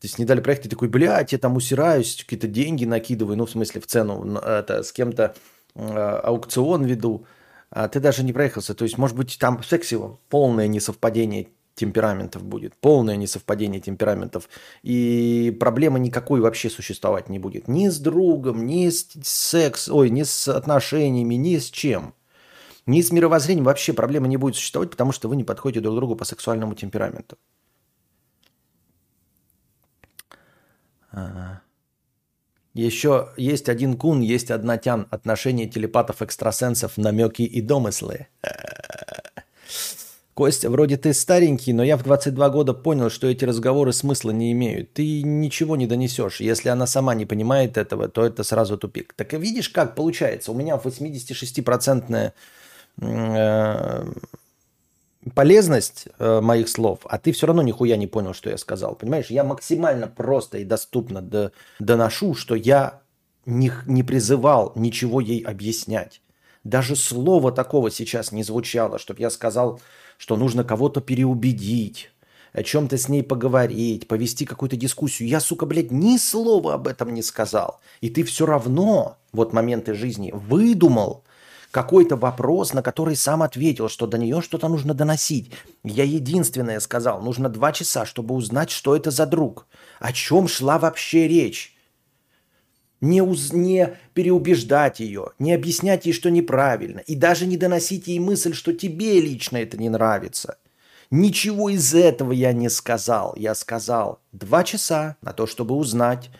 То 0.00 0.06
есть 0.06 0.18
не 0.18 0.24
дали 0.24 0.40
проехать, 0.40 0.64
ты 0.64 0.70
такой, 0.70 0.88
блядь, 0.88 1.32
я 1.32 1.38
там 1.38 1.56
усираюсь, 1.56 2.16
какие-то 2.16 2.48
деньги 2.48 2.86
накидываю, 2.86 3.36
ну, 3.36 3.44
в 3.44 3.50
смысле, 3.50 3.82
в 3.82 3.86
цену, 3.86 4.38
это, 4.38 4.82
с 4.82 4.92
кем-то 4.92 5.34
э, 5.74 6.20
аукцион 6.24 6.84
веду, 6.84 7.26
а 7.70 7.86
ты 7.86 8.00
даже 8.00 8.24
не 8.24 8.32
проехался. 8.32 8.74
То 8.74 8.84
есть, 8.84 8.96
может 8.96 9.14
быть, 9.14 9.36
там 9.38 9.60
в 9.60 10.18
полное 10.30 10.68
несовпадение 10.68 11.48
темпераментов 11.74 12.42
будет, 12.42 12.74
полное 12.76 13.16
несовпадение 13.16 13.80
темпераментов, 13.80 14.48
и 14.82 15.54
проблемы 15.60 16.00
никакой 16.00 16.40
вообще 16.40 16.70
существовать 16.70 17.28
не 17.28 17.38
будет. 17.38 17.68
Ни 17.68 17.88
с 17.88 17.98
другом, 17.98 18.66
ни 18.66 18.88
с 18.88 19.06
секс, 19.22 19.88
ой, 19.88 20.08
ни 20.08 20.22
с 20.22 20.48
отношениями, 20.48 21.34
ни 21.34 21.58
с 21.58 21.70
чем. 21.70 22.14
Ни 22.86 23.02
с 23.02 23.12
мировоззрением 23.12 23.64
вообще 23.64 23.92
проблемы 23.92 24.28
не 24.28 24.38
будет 24.38 24.56
существовать, 24.56 24.90
потому 24.90 25.12
что 25.12 25.28
вы 25.28 25.36
не 25.36 25.44
подходите 25.44 25.80
друг 25.80 25.96
другу 25.96 26.16
по 26.16 26.24
сексуальному 26.24 26.74
темпераменту. 26.74 27.36
Еще 32.74 33.30
есть 33.36 33.68
один 33.68 33.96
кун, 33.96 34.20
есть 34.20 34.50
одна 34.50 34.78
тян. 34.78 35.08
Отношения 35.10 35.66
телепатов-экстрасенсов, 35.66 36.96
намеки 36.96 37.42
и 37.42 37.60
домыслы. 37.60 38.28
Костя, 40.34 40.70
вроде 40.70 40.96
ты 40.96 41.12
старенький, 41.12 41.72
но 41.72 41.82
я 41.82 41.96
в 41.96 42.04
22 42.04 42.48
года 42.50 42.72
понял, 42.72 43.10
что 43.10 43.26
эти 43.26 43.44
разговоры 43.44 43.92
смысла 43.92 44.30
не 44.30 44.52
имеют. 44.52 44.92
Ты 44.92 45.22
ничего 45.22 45.76
не 45.76 45.86
донесешь. 45.86 46.40
Если 46.40 46.68
она 46.68 46.86
сама 46.86 47.14
не 47.14 47.26
понимает 47.26 47.76
этого, 47.76 48.08
то 48.08 48.24
это 48.24 48.44
сразу 48.44 48.78
тупик. 48.78 49.12
Так 49.14 49.32
видишь, 49.32 49.68
как 49.68 49.96
получается? 49.96 50.52
У 50.52 50.54
меня 50.54 50.76
86-процентная 50.76 52.32
полезность 55.40 56.06
э, 56.18 56.42
моих 56.42 56.68
слов, 56.68 56.98
а 57.04 57.16
ты 57.16 57.32
все 57.32 57.46
равно 57.46 57.62
нихуя 57.62 57.96
не 57.96 58.06
понял, 58.06 58.34
что 58.34 58.50
я 58.50 58.58
сказал. 58.58 58.94
Понимаешь, 58.94 59.28
я 59.30 59.42
максимально 59.42 60.06
просто 60.06 60.58
и 60.58 60.64
доступно 60.64 61.22
до, 61.22 61.52
доношу, 61.78 62.34
что 62.34 62.54
я 62.54 63.00
не, 63.46 63.72
не 63.86 64.02
призывал 64.02 64.72
ничего 64.74 65.18
ей 65.18 65.40
объяснять. 65.40 66.20
Даже 66.62 66.94
слова 66.94 67.52
такого 67.52 67.90
сейчас 67.90 68.32
не 68.32 68.42
звучало, 68.42 68.98
чтобы 68.98 69.22
я 69.22 69.30
сказал, 69.30 69.80
что 70.18 70.36
нужно 70.36 70.62
кого-то 70.62 71.00
переубедить, 71.00 72.10
о 72.52 72.62
чем-то 72.62 72.98
с 72.98 73.08
ней 73.08 73.22
поговорить, 73.22 74.08
повести 74.08 74.44
какую-то 74.44 74.76
дискуссию. 74.76 75.26
Я, 75.26 75.40
сука, 75.40 75.64
блядь, 75.64 75.90
ни 75.90 76.18
слова 76.18 76.74
об 76.74 76.86
этом 76.86 77.14
не 77.14 77.22
сказал. 77.22 77.80
И 78.02 78.10
ты 78.10 78.24
все 78.24 78.44
равно, 78.44 79.16
вот 79.32 79.54
моменты 79.54 79.94
жизни, 79.94 80.32
выдумал, 80.34 81.24
какой-то 81.70 82.16
вопрос, 82.16 82.72
на 82.72 82.82
который 82.82 83.16
сам 83.16 83.42
ответил, 83.42 83.88
что 83.88 84.06
до 84.06 84.18
нее 84.18 84.40
что-то 84.40 84.68
нужно 84.68 84.94
доносить. 84.94 85.52
Я 85.84 86.04
единственное 86.04 86.80
сказал, 86.80 87.22
нужно 87.22 87.48
два 87.48 87.72
часа, 87.72 88.06
чтобы 88.06 88.34
узнать, 88.34 88.70
что 88.70 88.96
это 88.96 89.10
за 89.10 89.26
друг. 89.26 89.66
О 89.98 90.12
чем 90.12 90.48
шла 90.48 90.78
вообще 90.78 91.28
речь. 91.28 91.76
Не, 93.00 93.22
уз... 93.22 93.52
не 93.52 93.96
переубеждать 94.12 95.00
ее, 95.00 95.30
не 95.38 95.54
объяснять 95.54 96.04
ей, 96.06 96.12
что 96.12 96.30
неправильно, 96.30 96.98
и 96.98 97.14
даже 97.14 97.46
не 97.46 97.56
доносить 97.56 98.08
ей 98.08 98.18
мысль, 98.18 98.52
что 98.52 98.74
тебе 98.74 99.20
лично 99.20 99.56
это 99.56 99.78
не 99.78 99.88
нравится. 99.88 100.58
Ничего 101.10 101.70
из 101.70 101.94
этого 101.94 102.30
я 102.30 102.52
не 102.52 102.68
сказал. 102.68 103.34
Я 103.36 103.54
сказал 103.54 104.20
два 104.32 104.62
часа 104.64 105.16
на 105.22 105.32
то, 105.32 105.46
чтобы 105.46 105.74
узнать, 105.74 106.30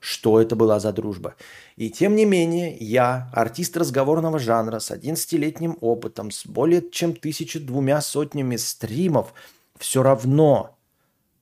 что 0.00 0.40
это 0.40 0.56
была 0.56 0.80
за 0.80 0.92
дружба. 0.92 1.34
И 1.76 1.90
тем 1.90 2.16
не 2.16 2.24
менее, 2.24 2.76
я, 2.78 3.30
артист 3.32 3.76
разговорного 3.76 4.38
жанра 4.38 4.78
с 4.78 4.90
11-летним 4.90 5.78
опытом, 5.80 6.30
с 6.30 6.46
более 6.46 6.88
чем 6.90 7.14
тысячи 7.14 7.58
двумя 7.58 8.00
сотнями 8.00 8.56
стримов, 8.56 9.32
все 9.76 10.02
равно 10.02 10.76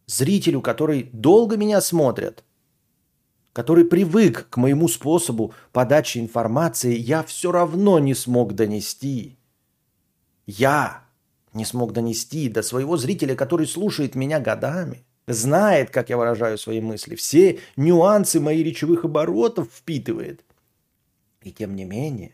зрителю, 0.07 0.61
который 0.61 1.11
долго 1.13 1.57
меня 1.57 1.81
смотрит, 1.81 2.45
который 3.53 3.85
привык 3.85 4.49
к 4.51 4.57
моему 4.59 4.89
способу 4.89 5.55
подачи 5.73 6.19
информации, 6.19 6.95
я 6.95 7.23
все 7.23 7.53
равно 7.53 7.99
не 7.99 8.15
смог 8.15 8.55
донести. 8.55 9.39
Я 10.47 11.05
не 11.55 11.65
смог 11.65 11.93
донести 11.93 12.49
до 12.49 12.63
своего 12.63 12.97
зрителя, 12.97 13.35
который 13.35 13.67
слушает 13.67 14.15
меня 14.15 14.41
годами 14.41 15.06
знает, 15.27 15.91
как 15.91 16.09
я 16.09 16.17
выражаю 16.17 16.59
свои 16.59 16.81
мысли, 16.81 17.15
все 17.15 17.61
нюансы 17.77 18.41
моих 18.41 18.65
речевых 18.65 19.05
оборотов 19.05 19.69
впитывает. 19.73 20.45
И 21.43 21.53
тем 21.53 21.75
не 21.75 21.85
менее, 21.85 22.33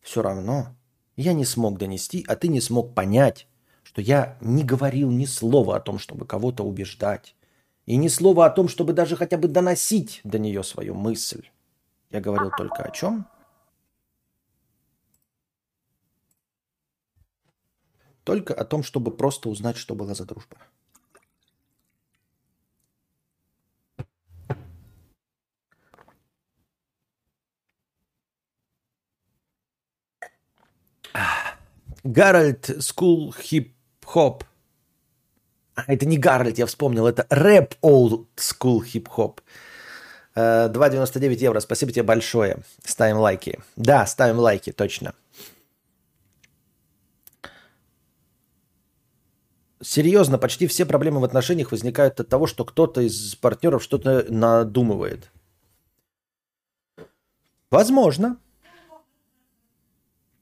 все 0.00 0.22
равно 0.22 0.74
я 1.16 1.32
не 1.32 1.44
смог 1.44 1.78
донести, 1.78 2.24
а 2.28 2.36
ты 2.36 2.48
не 2.48 2.60
смог 2.60 2.94
понять, 2.94 3.46
что 3.82 4.00
я 4.00 4.36
не 4.40 4.64
говорил 4.64 5.10
ни 5.10 5.24
слова 5.24 5.76
о 5.76 5.80
том, 5.80 5.98
чтобы 5.98 6.26
кого-то 6.26 6.64
убеждать, 6.64 7.34
и 7.86 7.96
ни 7.96 8.08
слова 8.08 8.46
о 8.46 8.50
том, 8.50 8.68
чтобы 8.68 8.92
даже 8.92 9.16
хотя 9.16 9.38
бы 9.38 9.48
доносить 9.48 10.20
до 10.24 10.38
нее 10.38 10.62
свою 10.62 10.94
мысль. 10.94 11.48
Я 12.10 12.20
говорил 12.20 12.50
только 12.56 12.82
о 12.82 12.90
чем? 12.90 13.26
Только 18.24 18.54
о 18.54 18.64
том, 18.64 18.82
чтобы 18.82 19.16
просто 19.16 19.48
узнать, 19.48 19.76
что 19.76 19.94
была 19.94 20.14
за 20.14 20.24
дружба. 20.24 20.56
Гарольд 32.06 32.70
School 32.82 33.32
Hip 33.32 33.74
Hop. 34.04 34.44
Это 35.86 36.06
не 36.06 36.16
Гарольд, 36.16 36.58
я 36.58 36.66
вспомнил, 36.66 37.06
это 37.06 37.26
рэп 37.28 37.74
Old 37.82 38.26
School 38.36 38.80
Hip 38.80 39.08
Hop. 39.16 39.40
2,99 40.34 41.34
евро. 41.36 41.60
Спасибо 41.60 41.92
тебе 41.92 42.02
большое. 42.02 42.58
Ставим 42.84 43.16
лайки. 43.18 43.58
Да, 43.76 44.06
ставим 44.06 44.38
лайки, 44.38 44.72
точно. 44.72 45.14
Серьезно, 49.82 50.38
почти 50.38 50.66
все 50.66 50.86
проблемы 50.86 51.20
в 51.20 51.24
отношениях 51.24 51.72
возникают 51.72 52.20
от 52.20 52.28
того, 52.28 52.46
что 52.46 52.64
кто-то 52.64 53.00
из 53.00 53.34
партнеров 53.34 53.82
что-то 53.82 54.26
надумывает. 54.28 55.30
Возможно. 57.70 58.38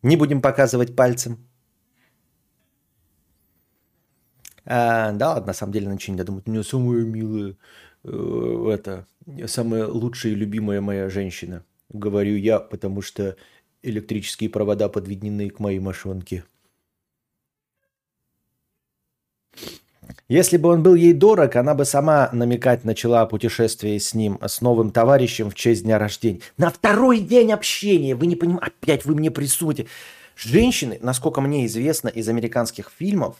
Не 0.02 0.16
будем 0.16 0.42
показывать 0.42 0.94
пальцем. 0.94 1.48
А, 4.66 5.12
да, 5.12 5.40
на 5.40 5.52
самом 5.52 5.72
деле 5.72 5.86
не 5.86 6.16
додумать. 6.16 6.46
У 6.46 6.50
нее 6.50 6.64
самая 6.64 7.02
милая, 7.02 7.54
э, 8.04 8.70
это, 8.72 9.06
самая 9.46 9.86
лучшая 9.86 10.32
и 10.32 10.36
любимая 10.36 10.80
моя 10.80 11.08
женщина. 11.10 11.64
Говорю 11.90 12.36
я, 12.36 12.60
потому 12.60 13.02
что 13.02 13.36
электрические 13.82 14.50
провода 14.50 14.88
подведены 14.88 15.50
к 15.50 15.60
моей 15.60 15.78
мошонке. 15.78 16.44
Если 20.28 20.56
бы 20.56 20.70
он 20.70 20.82
был 20.82 20.94
ей 20.94 21.12
дорог, 21.12 21.54
она 21.56 21.74
бы 21.74 21.84
сама 21.84 22.30
намекать 22.32 22.84
начала 22.84 23.22
о 23.22 23.26
путешествии 23.26 23.98
с 23.98 24.14
ним, 24.14 24.38
с 24.42 24.62
новым 24.62 24.90
товарищем 24.90 25.50
в 25.50 25.54
честь 25.54 25.84
дня 25.84 25.98
рождения. 25.98 26.40
На 26.56 26.70
второй 26.70 27.20
день 27.20 27.52
общения! 27.52 28.14
Вы 28.14 28.26
не 28.26 28.36
понимаете, 28.36 28.72
опять 28.80 29.04
вы 29.04 29.14
мне 29.14 29.30
присутите. 29.30 29.88
Женщины, 30.34 30.98
насколько 31.02 31.42
мне 31.42 31.66
известно 31.66 32.08
из 32.08 32.28
американских 32.28 32.90
фильмов, 32.96 33.36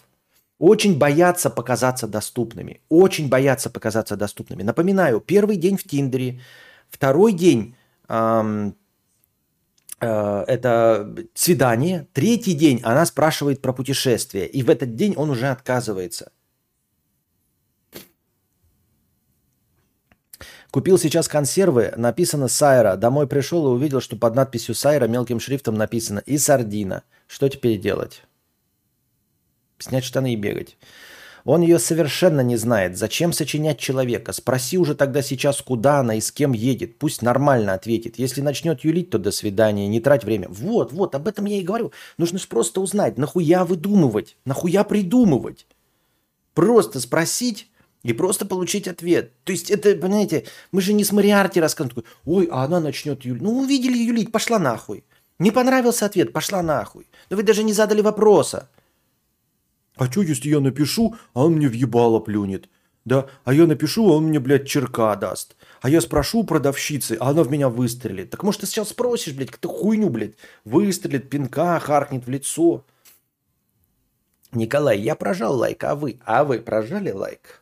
очень 0.65 0.99
боятся 0.99 1.51
показаться 1.51 2.07
доступными. 2.07 2.81
Очень 2.89 3.29
боятся 3.29 3.69
показаться 3.69 4.17
доступными. 4.17 4.63
Напоминаю, 4.63 5.21
первый 5.21 5.57
день 5.57 5.77
в 5.77 5.85
Тиндере, 5.85 6.41
второй 6.89 7.35
день 7.35 7.77
эм, 8.09 8.75
э, 10.01 10.45
это 10.47 11.15
свидание, 11.35 12.07
третий 12.15 12.55
день 12.55 12.81
она 12.83 13.05
спрашивает 13.05 13.61
про 13.61 13.75
путешествие, 13.75 14.47
и 14.47 14.63
в 14.63 14.71
этот 14.71 14.97
день 14.97 15.15
он 15.17 15.31
уже 15.31 15.49
отказывается– 15.49 16.33
Купил 20.71 20.99
сейчас 20.99 21.29
консервы, 21.29 21.93
написано 21.97 22.49
Сайра. 22.49 22.97
Домой 22.97 23.29
пришел 23.29 23.65
и 23.65 23.71
увидел, 23.71 24.01
что 24.01 24.17
под 24.17 24.35
надписью 24.35 24.75
Сайра 24.75 25.07
мелким 25.07 25.39
шрифтом 25.39 25.77
написано 25.77 26.19
и 26.27 26.37
сардина. 26.37 27.05
Что 27.29 27.49
теперь 27.49 27.79
делать? 27.79 28.25
Снять 29.79 30.05
штаны 30.05 30.33
и 30.33 30.37
бегать. 30.37 30.77
Он 31.45 31.61
ее 31.61 31.79
совершенно 31.79 32.41
не 32.41 32.57
знает. 32.57 32.97
Зачем 32.97 33.33
сочинять 33.33 33.79
человека? 33.79 34.33
Спроси 34.33 34.79
уже 34.79 34.95
тогда 34.95 35.21
сейчас, 35.21 35.61
куда 35.61 36.01
она 36.01 36.15
и 36.15 36.21
с 36.21 36.33
кем 36.33 36.53
едет. 36.53 36.99
Пусть 36.99 37.21
нормально 37.21 37.75
ответит. 37.75 38.19
Если 38.19 38.41
начнет 38.41 38.83
юлить, 38.83 39.11
то 39.11 39.19
до 39.19 39.31
свидания. 39.31 39.87
Не 39.87 40.01
трать 40.01 40.25
время. 40.25 40.49
Вот, 40.49 40.93
вот, 40.93 41.15
об 41.15 41.29
этом 41.29 41.45
я 41.45 41.59
и 41.59 41.63
говорю. 41.63 41.93
Нужно 42.17 42.39
же 42.39 42.49
просто 42.49 42.81
узнать, 42.81 43.19
нахуя 43.19 43.65
выдумывать? 43.67 44.37
Нахуя 44.47 44.85
придумывать? 44.85 45.67
Просто 46.55 47.01
спросить, 47.01 47.69
и 48.05 48.13
просто 48.13 48.47
получить 48.47 48.87
ответ. 48.87 49.33
То 49.45 49.53
есть 49.53 49.71
это, 49.71 49.97
понимаете, 49.97 50.45
мы 50.71 50.81
же 50.81 50.93
не 50.93 51.05
с 51.05 51.11
Мариарти 51.11 51.59
рассказываем, 51.59 52.05
ой, 52.25 52.49
а 52.53 52.63
она 52.63 52.79
начнет 52.79 53.25
юлить. 53.25 53.43
Ну, 53.43 53.59
увидели 53.59 53.97
юлить, 53.97 54.31
пошла 54.31 54.59
нахуй. 54.59 55.05
Не 55.39 55.51
понравился 55.51 56.07
ответ, 56.07 56.33
пошла 56.33 56.63
нахуй. 56.63 57.09
Но 57.31 57.37
вы 57.37 57.43
даже 57.43 57.65
не 57.65 57.73
задали 57.73 58.03
вопроса. 58.03 58.69
А 59.97 60.11
что, 60.11 60.23
если 60.23 60.49
я 60.49 60.61
напишу, 60.61 61.15
а 61.35 61.45
он 61.45 61.55
мне 61.55 61.69
въебало 61.69 62.21
плюнет? 62.21 62.69
Да, 63.05 63.29
а 63.45 63.53
я 63.53 63.67
напишу, 63.67 64.09
а 64.09 64.17
он 64.17 64.25
мне, 64.25 64.41
блядь, 64.41 64.67
черка 64.67 65.15
даст. 65.15 65.57
А 65.83 65.91
я 65.91 66.01
спрошу 66.01 66.41
у 66.41 66.45
продавщицы, 66.45 67.17
а 67.21 67.31
она 67.31 67.43
в 67.43 67.51
меня 67.51 67.69
выстрелит. 67.69 68.31
Так 68.31 68.43
может 68.43 68.63
ты 68.63 68.67
сейчас 68.67 68.89
спросишь, 68.89 69.35
блядь, 69.35 69.51
какую-то 69.51 69.79
хуйню, 69.79 70.09
блядь, 70.09 70.35
выстрелит, 70.65 71.29
пинка 71.29 71.79
харкнет 71.81 72.27
в 72.27 72.31
лицо. 72.31 72.83
Николай, 74.53 74.99
я 75.01 75.17
прожал 75.17 75.55
лайк, 75.57 75.85
а 75.85 75.95
вы? 75.95 76.19
А 76.25 76.45
вы 76.45 76.61
прожали 76.61 77.11
лайк? 77.11 77.61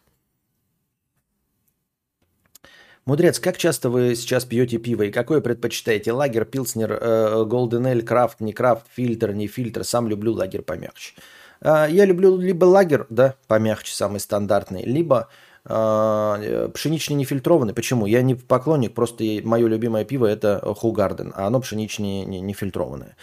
Мудрец, 3.05 3.41
как 3.41 3.59
часто 3.59 3.91
вы 3.91 4.15
сейчас 4.15 4.45
пьете 4.45 4.79
пиво 4.79 5.03
и 5.03 5.11
какое 5.11 5.41
предпочитаете? 5.41 6.13
Лагер, 6.13 6.45
пилснер, 6.45 7.47
голден 7.47 7.85
эль, 7.87 8.05
крафт, 8.05 8.41
не 8.41 8.53
крафт, 8.53 8.87
фильтр, 8.95 9.33
не 9.33 9.49
фильтр. 9.49 9.83
Сам 9.83 10.07
люблю 10.07 10.33
лагер 10.35 10.63
помягче. 10.63 11.15
Э, 11.63 11.87
я 11.89 12.05
люблю 12.05 12.37
либо 12.37 12.65
лагер, 12.65 13.07
да, 13.09 13.37
помягче, 13.47 13.95
самый 13.95 14.21
стандартный, 14.21 14.85
либо 14.85 15.29
э, 15.65 16.69
пшеничный 16.75 17.17
нефильтрованный. 17.17 17.73
Почему? 17.75 18.07
Я 18.07 18.23
не 18.23 18.35
поклонник, 18.35 18.95
просто 18.95 19.25
мое 19.45 19.67
любимое 19.69 20.05
пиво 20.05 20.27
это 20.27 20.61
Хугарден, 20.77 21.33
а 21.35 21.47
оно 21.47 21.61
пшеничное 21.61 22.25
нефильтрованное. 22.25 23.17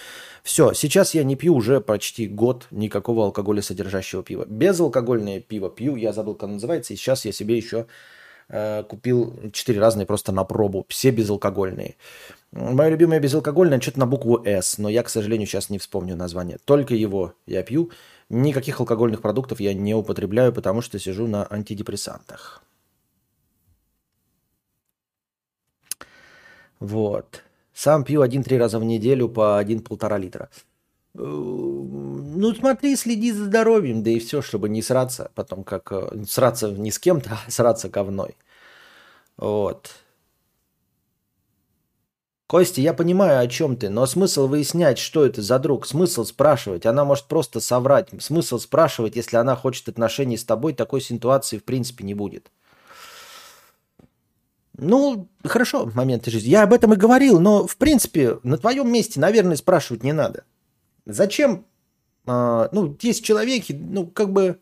Все, 0.44 0.74
сейчас 0.74 1.14
я 1.14 1.24
не 1.24 1.36
пью 1.36 1.54
уже 1.54 1.82
почти 1.82 2.28
год 2.28 2.66
никакого 2.72 3.26
алкоголя 3.26 3.62
содержащего 3.62 4.24
пива. 4.24 4.46
Безалкогольное 4.46 5.42
пиво 5.42 5.70
пью, 5.70 5.96
я 5.96 6.14
забыл, 6.14 6.36
как 6.36 6.50
называется, 6.50 6.94
и 6.94 6.98
сейчас 6.98 7.26
я 7.26 7.32
себе 7.32 7.58
еще 7.58 7.86
Э, 8.52 8.84
купил 8.84 9.52
четыре 9.54 9.80
разные 9.80 10.08
просто 10.08 10.32
на 10.32 10.44
пробу, 10.44 10.86
все 10.90 11.12
безалкогольные. 11.12 11.96
Мое 12.52 12.90
любимое 12.90 13.20
безалкогольное 13.20 13.80
что-то 13.80 14.00
на 14.00 14.08
букву 14.08 14.42
«С», 14.44 14.80
но 14.80 14.90
я, 14.90 15.04
к 15.04 15.10
сожалению, 15.10 15.48
сейчас 15.48 15.70
не 15.70 15.78
вспомню 15.78 16.16
название. 16.16 16.58
Только 16.66 16.96
его 16.96 17.34
я 17.46 17.62
пью. 17.62 17.92
Никаких 18.30 18.80
алкогольных 18.80 19.22
продуктов 19.22 19.60
я 19.60 19.74
не 19.74 19.96
употребляю, 19.96 20.54
потому 20.54 20.82
что 20.82 21.00
сижу 21.00 21.28
на 21.28 21.48
антидепрессантах. 21.50 22.62
Вот. 26.80 27.44
Сам 27.74 28.04
пью 28.04 28.22
один-три 28.22 28.58
раза 28.58 28.80
в 28.80 28.84
неделю 28.84 29.30
по 29.30 29.58
один-полтора 29.58 30.18
литра. 30.18 30.50
Э, 31.16 31.20
ну, 31.22 32.54
смотри, 32.54 32.96
следи 32.96 33.32
за 33.32 33.46
здоровьем, 33.46 34.04
да 34.04 34.12
и 34.12 34.20
все, 34.20 34.42
чтобы 34.42 34.70
не 34.70 34.82
сраться 34.82 35.32
потом, 35.36 35.64
как 35.64 35.92
э, 35.92 36.24
сраться 36.28 36.72
не 36.72 36.92
с 36.92 37.00
кем-то, 37.00 37.32
а 37.48 37.52
сраться 37.52 37.90
говной. 37.90 38.38
Вот. 39.38 39.92
Костя, 42.50 42.82
я 42.82 42.96
понимаю, 42.96 43.40
о 43.40 43.48
чем 43.48 43.78
ты, 43.78 43.90
но 43.90 44.08
смысл 44.08 44.48
выяснять, 44.48 44.98
что 44.98 45.24
это 45.24 45.40
за 45.40 45.60
друг, 45.60 45.86
смысл 45.86 46.26
спрашивать, 46.26 46.88
она 46.88 47.06
может 47.06 47.26
просто 47.26 47.60
соврать, 47.60 48.10
смысл 48.20 48.58
спрашивать, 48.58 49.16
если 49.16 49.38
она 49.38 49.56
хочет 49.56 49.88
отношений 49.88 50.36
с 50.36 50.44
тобой, 50.44 50.74
такой 50.74 51.00
ситуации 51.00 51.60
в 51.60 51.64
принципе 51.64 52.04
не 52.04 52.16
будет. 52.16 52.50
Ну, 54.76 55.30
хорошо, 55.46 55.92
моменты 55.94 56.32
жизни. 56.32 56.50
Я 56.50 56.64
об 56.64 56.74
этом 56.74 56.92
и 56.94 56.98
говорил, 56.98 57.40
но 57.40 57.68
в 57.68 57.78
принципе 57.78 58.40
на 58.42 58.58
твоем 58.58 58.92
месте, 58.92 59.20
наверное, 59.20 59.56
спрашивать 59.56 60.02
не 60.02 60.12
надо. 60.12 60.44
Зачем? 61.06 61.68
А, 62.26 62.70
ну, 62.72 62.98
есть 63.00 63.24
человеки, 63.24 63.74
ну, 63.74 64.08
как 64.08 64.34
бы... 64.34 64.60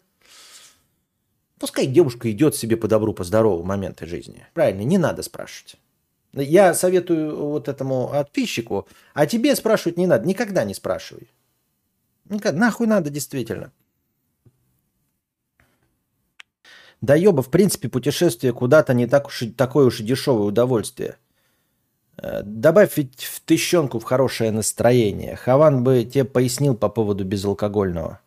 Пускай 1.58 1.86
девушка 1.86 2.30
идет 2.34 2.54
себе 2.54 2.76
по 2.76 2.90
добру, 2.90 3.14
по 3.14 3.24
здорову 3.24 3.64
моменты 3.64 4.06
жизни. 4.08 4.46
Правильно, 4.54 4.82
не 4.82 4.98
надо 4.98 5.24
спрашивать. 5.24 5.78
Я 6.42 6.74
советую 6.74 7.36
вот 7.36 7.68
этому 7.68 8.10
подписчику, 8.10 8.88
а 9.14 9.26
тебе 9.26 9.56
спрашивать 9.56 9.98
не 9.98 10.08
надо. 10.08 10.28
Никогда 10.28 10.64
не 10.64 10.74
спрашивай. 10.74 11.30
Никогда. 12.30 12.60
Нахуй 12.60 12.88
надо, 12.88 13.10
действительно. 13.10 13.72
Да 17.02 17.16
ёба, 17.16 17.44
в 17.44 17.50
принципе, 17.50 17.90
путешествие 17.90 18.54
куда-то 18.54 18.94
не 18.94 19.08
так 19.08 19.28
уж 19.28 19.44
такое 19.56 19.86
уж 19.86 20.00
и 20.00 20.04
дешевое 20.04 20.48
удовольствие. 20.48 21.18
Э, 22.18 22.42
добавь 22.44 22.98
ведь 22.98 23.24
в 23.24 23.40
тыщенку 23.42 24.00
в 24.00 24.04
хорошее 24.04 24.52
настроение. 24.52 25.36
Хаван 25.36 25.84
бы 25.84 26.04
тебе 26.04 26.26
пояснил 26.26 26.76
по 26.76 26.90
поводу 26.90 27.24
безалкогольного. 27.24 28.20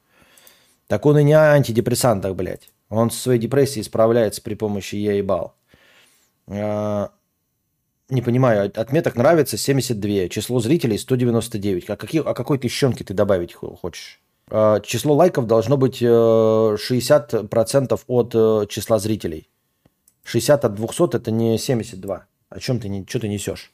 Так 0.87 1.07
он 1.07 1.19
и 1.19 1.25
не 1.25 1.35
о 1.35 1.53
антидепрессантах, 1.53 2.35
блядь. 2.35 2.71
Он 2.89 3.11
со 3.11 3.21
своей 3.21 3.41
депрессией 3.41 3.85
справляется 3.85 4.43
при 4.43 4.55
помощи 4.55 4.97
ебал. 4.97 5.55
А, 6.49 7.11
не 8.11 8.23
понимаю, 8.23 8.71
отметок 8.75 9.17
нравится 9.17 9.57
72, 9.57 10.29
число 10.29 10.61
зрителей 10.61 10.99
199. 10.99 11.91
А, 11.91 11.97
какие, 11.97 12.23
а 12.23 12.35
какой 12.35 12.59
тыщенки 12.59 13.03
ты 13.03 13.15
добавить 13.15 13.55
хочешь? 13.55 14.21
А, 14.49 14.81
число 14.81 15.15
лайков 15.15 15.47
должно 15.47 15.77
быть 15.77 16.03
60% 16.03 17.93
э, 17.93 17.99
от 18.07 18.35
э, 18.35 18.67
числа 18.69 18.99
зрителей. 18.99 19.49
60 20.25 20.65
от 20.65 20.75
200 20.75 21.17
это 21.17 21.31
не 21.31 21.59
72. 21.59 22.27
О 22.49 22.61
чем 22.61 22.81
ты, 22.81 23.05
что 23.09 23.21
ты 23.21 23.29
несешь? 23.29 23.73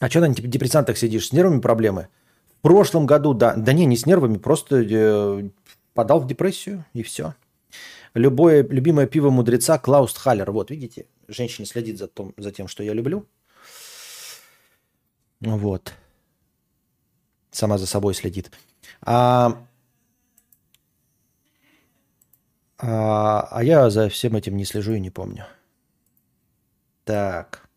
А 0.00 0.10
что 0.10 0.20
на 0.20 0.26
антидепрессантах 0.26 0.98
сидишь? 0.98 1.28
С 1.28 1.32
нервами 1.32 1.60
проблемы? 1.60 2.08
В 2.58 2.62
прошлом 2.62 3.06
году, 3.06 3.34
да. 3.34 3.54
Да 3.56 3.72
не, 3.72 3.86
не 3.86 3.96
с 3.96 4.04
нервами, 4.04 4.36
просто 4.36 4.82
э, 4.82 5.48
подал 5.94 6.20
в 6.20 6.26
депрессию 6.26 6.84
и 6.92 7.02
все. 7.02 7.34
Любое 8.14 8.62
любимое 8.62 9.06
пиво 9.06 9.30
мудреца 9.30 9.78
Клаус 9.78 10.14
Халлер. 10.16 10.50
Вот, 10.50 10.70
видите, 10.70 11.06
женщина 11.28 11.66
следит 11.66 11.98
за, 11.98 12.08
том, 12.08 12.34
за 12.36 12.52
тем, 12.52 12.68
что 12.68 12.82
я 12.82 12.92
люблю. 12.92 13.26
Вот. 15.40 15.94
Сама 17.50 17.78
за 17.78 17.86
собой 17.86 18.14
следит. 18.14 18.50
А, 19.00 19.66
а, 22.78 23.48
а 23.50 23.64
я 23.64 23.90
за 23.90 24.08
всем 24.08 24.36
этим 24.36 24.56
не 24.56 24.64
слежу 24.64 24.92
и 24.92 25.00
не 25.00 25.10
помню. 25.10 25.46
Так. 27.04 27.68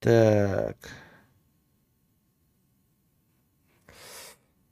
Так. 0.00 1.01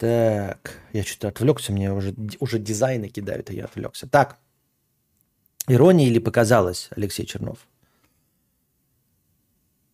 Так, 0.01 0.81
я 0.95 1.05
что-то 1.05 1.29
отвлекся, 1.29 1.73
мне 1.73 1.93
уже, 1.93 2.15
уже 2.39 2.59
дизайны 2.59 3.11
кидают, 3.11 3.51
и 3.51 3.57
я 3.57 3.67
отвлекся. 3.67 4.09
Так, 4.09 4.39
ирония 5.69 6.07
или 6.07 6.19
показалось, 6.19 6.89
Алексей 6.97 7.27
Чернов? 7.27 7.59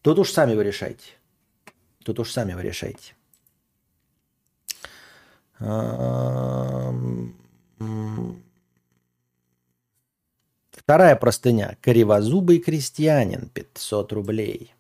Тут 0.03 0.21
уж 0.21 0.31
сами 0.31 0.55
вы 0.55 0.63
решайте. 0.63 1.11
Тут 2.05 2.21
уж 2.21 2.31
сами 2.31 2.55
вы 2.55 2.63
решайте. 2.63 3.17
Вторая 10.71 11.17
простыня. 11.17 11.77
Кривозубый 11.81 12.61
крестьянин. 12.61 13.49
500 13.49 14.13
рублей. 14.13 14.73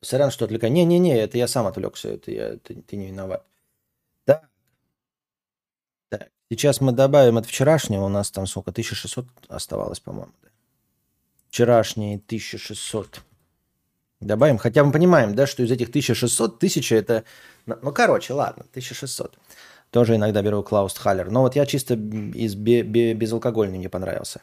Сорян, 0.00 0.30
что 0.30 0.44
отвлекаю. 0.44 0.72
Не-не-не, 0.72 1.16
это 1.18 1.38
я 1.38 1.48
сам 1.48 1.66
отвлекся, 1.66 2.08
это 2.08 2.30
я, 2.30 2.56
ты, 2.56 2.74
ты 2.82 2.96
не 2.96 3.06
виноват. 3.06 3.44
Да. 4.26 4.42
Так, 6.08 6.28
сейчас 6.50 6.80
мы 6.80 6.92
добавим 6.92 7.38
от 7.38 7.46
вчерашнего, 7.46 8.04
у 8.04 8.08
нас 8.08 8.30
там 8.30 8.46
сколько, 8.46 8.70
1600 8.70 9.26
оставалось, 9.48 10.00
по-моему. 10.00 10.32
Да? 10.42 10.48
Вчерашние 11.48 12.16
1600. 12.16 13.22
Добавим, 14.20 14.58
хотя 14.58 14.82
мы 14.82 14.92
понимаем, 14.92 15.34
да, 15.34 15.46
что 15.46 15.62
из 15.62 15.70
этих 15.70 15.88
1600, 15.88 16.56
1000 16.56 16.94
это... 16.94 17.24
Ну, 17.66 17.92
короче, 17.92 18.32
ладно, 18.32 18.64
1600. 18.70 19.38
Тоже 19.90 20.16
иногда 20.16 20.42
беру 20.42 20.62
Клаус 20.62 20.96
Халлер. 20.96 21.30
Но 21.30 21.42
вот 21.42 21.54
я 21.54 21.66
чисто 21.66 21.94
из 21.94 22.54
бе- 22.54 22.82
бе- 22.82 23.14
безалкогольный 23.14 23.78
мне 23.78 23.88
понравился. 23.88 24.42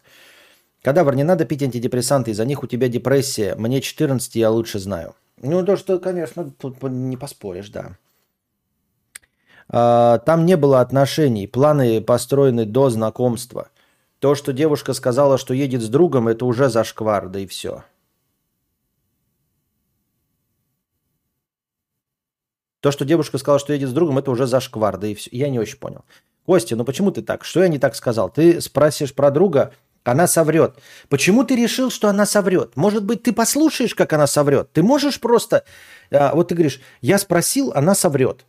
Кадавр, 0.83 1.15
не 1.15 1.23
надо 1.23 1.45
пить 1.45 1.63
антидепрессанты, 1.63 2.31
из-за 2.31 2.45
них 2.45 2.61
у 2.63 2.67
тебя 2.67 2.87
депрессия. 2.87 3.55
Мне 3.55 3.81
14, 3.81 4.35
я 4.35 4.51
лучше 4.51 4.79
знаю. 4.79 5.15
Ну, 5.37 5.65
то, 5.65 5.75
что, 5.77 5.99
конечно, 5.99 6.49
тут 6.51 6.81
не 6.83 7.17
поспоришь, 7.17 7.69
да. 7.69 7.97
А, 9.69 10.19
там 10.19 10.45
не 10.45 10.57
было 10.57 10.81
отношений, 10.81 11.47
планы 11.47 12.01
построены 12.01 12.65
до 12.65 12.89
знакомства. 12.89 13.69
То, 14.19 14.35
что 14.35 14.53
девушка 14.53 14.93
сказала, 14.93 15.37
что 15.37 15.53
едет 15.53 15.81
с 15.81 15.89
другом, 15.89 16.27
это 16.27 16.45
уже 16.45 16.69
зашквар, 16.69 17.27
да 17.29 17.39
и 17.39 17.47
все. 17.47 17.83
То, 22.79 22.91
что 22.91 23.05
девушка 23.05 23.37
сказала, 23.37 23.59
что 23.59 23.73
едет 23.73 23.89
с 23.89 23.93
другом, 23.93 24.17
это 24.17 24.29
уже 24.29 24.45
зашквар, 24.45 24.97
да 24.97 25.07
и 25.07 25.15
все. 25.15 25.29
Я 25.31 25.49
не 25.49 25.57
очень 25.57 25.77
понял. 25.77 26.03
Костя, 26.45 26.75
ну 26.75 26.83
почему 26.83 27.11
ты 27.11 27.21
так? 27.21 27.45
Что 27.45 27.61
я 27.61 27.69
не 27.69 27.79
так 27.79 27.95
сказал? 27.95 28.29
Ты 28.29 28.59
спросишь 28.59 29.15
про 29.15 29.31
друга, 29.31 29.73
она 30.03 30.27
соврет. 30.27 30.75
Почему 31.09 31.43
ты 31.43 31.55
решил, 31.55 31.89
что 31.89 32.09
она 32.09 32.25
соврет? 32.25 32.75
Может 32.75 33.03
быть, 33.05 33.23
ты 33.23 33.33
послушаешь, 33.33 33.95
как 33.95 34.13
она 34.13 34.27
соврет? 34.27 34.71
Ты 34.73 34.83
можешь 34.83 35.19
просто... 35.19 35.63
А, 36.11 36.35
вот 36.35 36.49
ты 36.49 36.55
говоришь, 36.55 36.81
я 37.01 37.17
спросил, 37.17 37.71
она 37.73 37.95
соврет. 37.95 38.45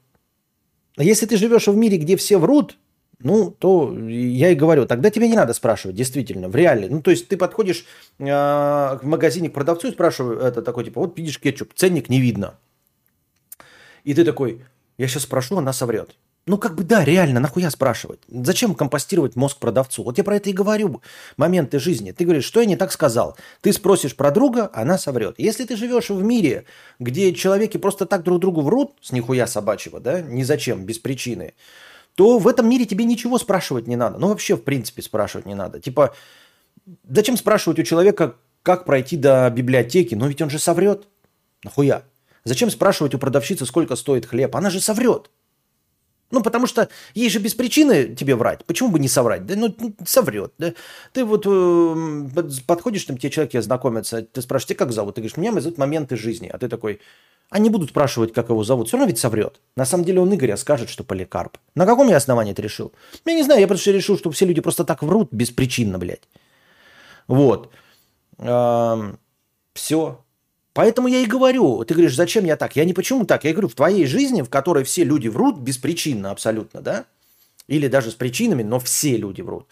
Если 0.97 1.27
ты 1.27 1.37
живешь 1.37 1.67
в 1.67 1.77
мире, 1.77 1.99
где 1.99 2.17
все 2.17 2.39
врут, 2.39 2.77
ну, 3.21 3.51
то 3.51 3.97
я 3.99 4.51
и 4.51 4.55
говорю, 4.55 4.87
тогда 4.87 5.11
тебе 5.11 5.29
не 5.29 5.37
надо 5.37 5.55
спрашивать, 5.55 5.97
действительно, 5.97 6.49
в 6.49 6.57
реале. 6.57 6.89
Ну, 6.91 7.01
то 7.01 7.11
есть 7.11 7.29
ты 7.29 7.37
подходишь 7.37 7.85
э, 8.19 8.25
в 8.25 9.01
магазине 9.03 9.49
к 9.49 9.55
продавцу 9.55 9.89
и 9.89 9.93
спрашиваешь, 9.93 10.43
это 10.43 10.63
такой, 10.63 10.85
типа, 10.85 11.01
вот 11.01 11.17
видишь 11.17 11.41
кетчуп, 11.41 11.73
ценник 11.75 12.09
не 12.09 12.21
видно. 12.21 12.55
И 14.05 14.13
ты 14.15 14.25
такой, 14.25 14.63
я 14.99 15.09
сейчас 15.09 15.23
спрошу, 15.23 15.57
она 15.57 15.73
соврет. 15.73 16.15
Ну, 16.47 16.59
как 16.59 16.75
бы 16.75 16.85
да, 16.85 17.05
реально, 17.05 17.41
нахуя 17.41 17.71
спрашивать? 17.71 18.21
Зачем 18.29 18.75
компостировать 18.75 19.35
мозг 19.35 19.59
продавцу? 19.59 20.03
Вот 20.03 20.19
я 20.19 20.25
про 20.25 20.37
это 20.37 20.51
и 20.51 20.53
говорю, 20.53 21.01
моменты 21.39 21.79
жизни. 21.79 22.13
Ты 22.13 22.25
говоришь, 22.25 22.45
что 22.45 22.61
я 22.61 22.67
не 22.67 22.77
так 22.77 22.93
сказал? 22.93 23.39
Ты 23.63 23.73
спросишь 23.73 24.15
про 24.15 24.31
друга, 24.31 24.71
она 24.75 24.99
соврет. 24.99 25.37
Если 25.39 25.65
ты 25.65 25.75
живешь 25.75 26.11
в 26.11 26.23
мире, 26.23 26.67
где 26.99 27.33
человеки 27.33 27.79
просто 27.79 28.05
так 28.05 28.25
друг 28.25 28.41
другу 28.41 28.61
врут, 28.61 28.93
с 29.01 29.11
нихуя 29.11 29.47
собачьего, 29.47 30.01
да, 30.01 30.21
ни 30.21 30.43
зачем, 30.43 30.85
без 30.85 30.99
причины, 30.99 31.55
то 32.15 32.39
в 32.39 32.47
этом 32.47 32.69
мире 32.69 32.85
тебе 32.85 33.07
ничего 33.07 33.39
спрашивать 33.39 33.87
не 33.87 33.97
надо. 33.97 34.19
Ну, 34.19 34.29
вообще, 34.29 34.57
в 34.57 34.65
принципе, 34.65 35.01
спрашивать 35.01 35.47
не 35.47 35.55
надо. 35.55 35.81
Типа, 35.81 36.15
зачем 37.09 37.39
спрашивать 37.39 37.79
у 37.79 37.85
человека, 37.85 38.37
как 38.63 38.85
пройти 38.85 39.17
до 39.17 39.49
библиотеки? 39.49 40.15
Ну, 40.15 40.27
ведь 40.29 40.43
он 40.43 40.51
же 40.51 40.59
соврет. 40.59 41.09
Нахуя? 41.65 42.03
Зачем 42.45 42.71
спрашивать 42.71 43.15
у 43.15 43.19
продавщицы, 43.19 43.65
сколько 43.65 43.97
стоит 43.97 44.27
хлеб? 44.27 44.55
Она 44.55 44.69
же 44.69 44.81
соврет. 44.81 45.31
Ну, 46.35 46.43
потому 46.43 46.67
что 46.67 46.89
ей 47.15 47.31
же 47.31 47.39
без 47.39 47.55
причины 47.55 48.15
тебе 48.15 48.35
врать. 48.35 48.65
Почему 48.65 48.91
бы 48.91 48.99
не 48.99 49.07
соврать? 49.07 49.47
Да, 49.47 49.55
ну, 49.55 49.73
соврет. 50.05 50.53
Да? 50.59 50.75
Ты 51.13 51.25
вот 51.25 51.45
э, 51.47 52.45
подходишь, 52.67 53.05
там 53.05 53.17
тебе 53.17 53.31
человек 53.31 53.53
знакомится, 53.63 54.23
ты 54.23 54.43
спрашиваешь, 54.43 54.69
тебя 54.71 54.79
как 54.79 54.93
зовут? 54.93 55.15
Ты 55.15 55.21
говоришь, 55.21 55.37
меня 55.37 55.53
зовут 55.61 55.79
моменты 55.79 56.17
жизни. 56.17 56.51
А 56.53 56.59
ты 56.59 56.69
такой, 56.69 57.01
они 57.51 57.71
будут 57.71 57.91
спрашивать, 57.91 58.33
как 58.33 58.49
его 58.49 58.65
зовут. 58.65 58.89
Все 58.89 58.97
равно 58.97 59.09
ведь 59.09 59.21
соврет. 59.21 59.61
На 59.77 59.85
самом 59.85 60.05
деле 60.05 60.21
он 60.21 60.35
Игоря 60.35 60.57
скажет, 60.57 60.89
что 60.89 61.05
Поликарп. 61.05 61.57
На 61.77 61.87
каком 61.87 62.09
я 62.09 62.17
основании 62.17 62.53
ты 62.53 62.63
решил? 62.63 62.93
Я 63.25 63.35
не 63.35 63.45
знаю, 63.45 63.61
я 63.61 63.69
просто 63.69 63.93
решил, 63.93 64.19
что 64.19 64.33
все 64.33 64.45
люди 64.45 64.61
просто 64.61 64.85
так 64.85 65.05
врут 65.05 65.29
беспричинно, 65.31 65.99
блядь. 65.99 66.29
Вот. 67.29 67.71
Эм, 68.39 69.21
все. 69.73 70.24
Поэтому 70.75 71.07
я 71.07 71.21
и 71.21 71.27
говорю, 71.27 71.85
ты 71.85 71.95
говоришь, 71.95 72.17
зачем 72.17 72.45
я 72.45 72.57
так? 72.57 72.75
Я 72.77 72.85
не 72.85 72.93
почему 72.93 73.25
так, 73.25 73.45
я 73.45 73.53
говорю, 73.53 73.69
в 73.69 73.75
твоей 73.75 74.07
жизни, 74.07 74.43
в 74.43 74.51
которой 74.51 74.83
все 74.85 75.05
люди 75.05 75.29
врут 75.29 75.59
беспричинно 75.59 76.33
абсолютно, 76.33 76.83
да? 76.83 77.07
Или 77.69 77.87
даже 77.87 78.11
с 78.11 78.15
причинами, 78.15 78.65
но 78.65 78.81
все 78.81 79.17
люди 79.17 79.41
врут. 79.41 79.67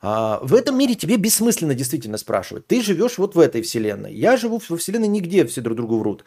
А, 0.00 0.40
в 0.42 0.54
этом 0.54 0.78
мире 0.78 0.94
тебе 0.94 1.16
бессмысленно 1.16 1.74
действительно 1.74 2.16
спрашивать. 2.16 2.66
Ты 2.66 2.82
живешь 2.82 3.18
вот 3.18 3.34
в 3.34 3.38
этой 3.38 3.60
вселенной. 3.60 4.14
Я 4.14 4.38
живу 4.38 4.60
во 4.68 4.76
вселенной 4.78 5.06
нигде, 5.06 5.44
все 5.44 5.60
друг 5.60 5.76
другу 5.76 5.98
врут. 5.98 6.24